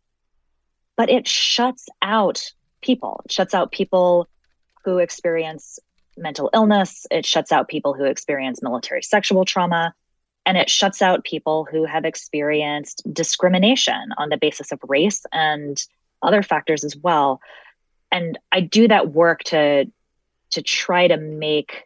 but 0.99 1.09
it 1.09 1.29
shuts 1.29 1.89
out 2.03 2.53
people. 2.83 3.23
It 3.25 3.33
shuts 3.33 3.55
out 3.55 3.71
people 3.71 4.29
who 4.85 4.99
experience 4.99 5.79
mental 6.19 6.51
illness. 6.53 7.07
It 7.11 7.25
shuts 7.25 7.53
out 7.53 7.69
people 7.69 7.95
who 7.95 8.05
experience 8.05 8.61
military 8.61 9.03
sexual 9.03 9.45
trauma. 9.45 9.95
And 10.45 10.59
it 10.59 10.69
shuts 10.69 11.01
out 11.01 11.25
people 11.25 11.67
who 11.71 11.85
have 11.85 12.05
experienced 12.05 13.03
discrimination 13.13 14.13
on 14.19 14.29
the 14.29 14.37
basis 14.37 14.73
of 14.73 14.81
race 14.89 15.25
and 15.33 15.81
other 16.21 16.43
factors 16.43 16.83
as 16.83 16.97
well. 16.97 17.41
And 18.11 18.37
I 18.51 18.61
do 18.61 18.89
that 18.89 19.13
work 19.13 19.45
to 19.45 19.87
to 20.51 20.63
try 20.63 21.07
to 21.07 21.19
make 21.19 21.85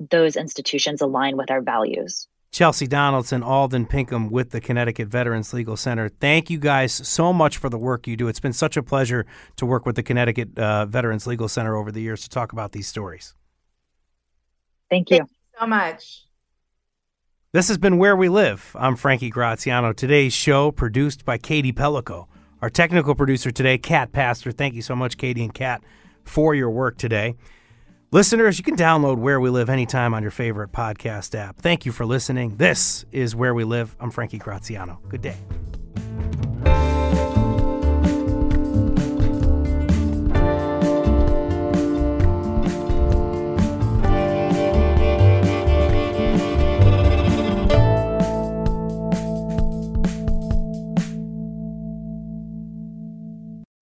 those 0.00 0.36
institutions 0.36 1.00
align 1.00 1.36
with 1.36 1.50
our 1.50 1.62
values. 1.62 2.26
Chelsea 2.50 2.86
Donaldson, 2.86 3.42
Alden 3.42 3.86
Pinkham 3.86 4.30
with 4.30 4.50
the 4.50 4.60
Connecticut 4.60 5.08
Veterans 5.08 5.52
Legal 5.52 5.76
Center. 5.76 6.08
Thank 6.08 6.50
you 6.50 6.58
guys 6.58 6.92
so 6.92 7.32
much 7.32 7.58
for 7.58 7.68
the 7.68 7.78
work 7.78 8.06
you 8.06 8.16
do. 8.16 8.28
It's 8.28 8.40
been 8.40 8.52
such 8.52 8.76
a 8.76 8.82
pleasure 8.82 9.26
to 9.56 9.66
work 9.66 9.84
with 9.84 9.96
the 9.96 10.02
Connecticut 10.02 10.58
uh, 10.58 10.86
Veterans 10.86 11.26
Legal 11.26 11.48
Center 11.48 11.76
over 11.76 11.92
the 11.92 12.00
years 12.00 12.22
to 12.22 12.28
talk 12.28 12.52
about 12.52 12.72
these 12.72 12.88
stories. 12.88 13.34
Thank 14.90 15.10
you. 15.10 15.18
Thank 15.18 15.30
you 15.30 15.58
so 15.60 15.66
much. 15.66 16.24
This 17.52 17.68
has 17.68 17.78
been 17.78 17.98
Where 17.98 18.16
We 18.16 18.28
Live. 18.28 18.74
I'm 18.78 18.96
Frankie 18.96 19.30
Graziano. 19.30 19.92
Today's 19.92 20.32
show 20.32 20.70
produced 20.70 21.24
by 21.24 21.38
Katie 21.38 21.72
Pellico. 21.72 22.26
Our 22.60 22.70
technical 22.70 23.14
producer 23.14 23.50
today, 23.50 23.78
Kat 23.78 24.12
Pastor. 24.12 24.52
Thank 24.52 24.74
you 24.74 24.82
so 24.82 24.96
much, 24.96 25.16
Katie 25.16 25.44
and 25.44 25.54
Kat, 25.54 25.82
for 26.24 26.54
your 26.54 26.70
work 26.70 26.98
today. 26.98 27.36
Listeners, 28.10 28.56
you 28.56 28.64
can 28.64 28.74
download 28.74 29.18
Where 29.18 29.38
We 29.38 29.50
Live 29.50 29.68
anytime 29.68 30.14
on 30.14 30.22
your 30.22 30.30
favorite 30.30 30.72
podcast 30.72 31.38
app. 31.38 31.58
Thank 31.58 31.84
you 31.84 31.92
for 31.92 32.06
listening. 32.06 32.56
This 32.56 33.04
is 33.12 33.36
Where 33.36 33.52
We 33.52 33.64
Live. 33.64 33.94
I'm 34.00 34.10
Frankie 34.10 34.38
Graziano. 34.38 34.98
Good 35.10 35.20
day. 35.20 35.36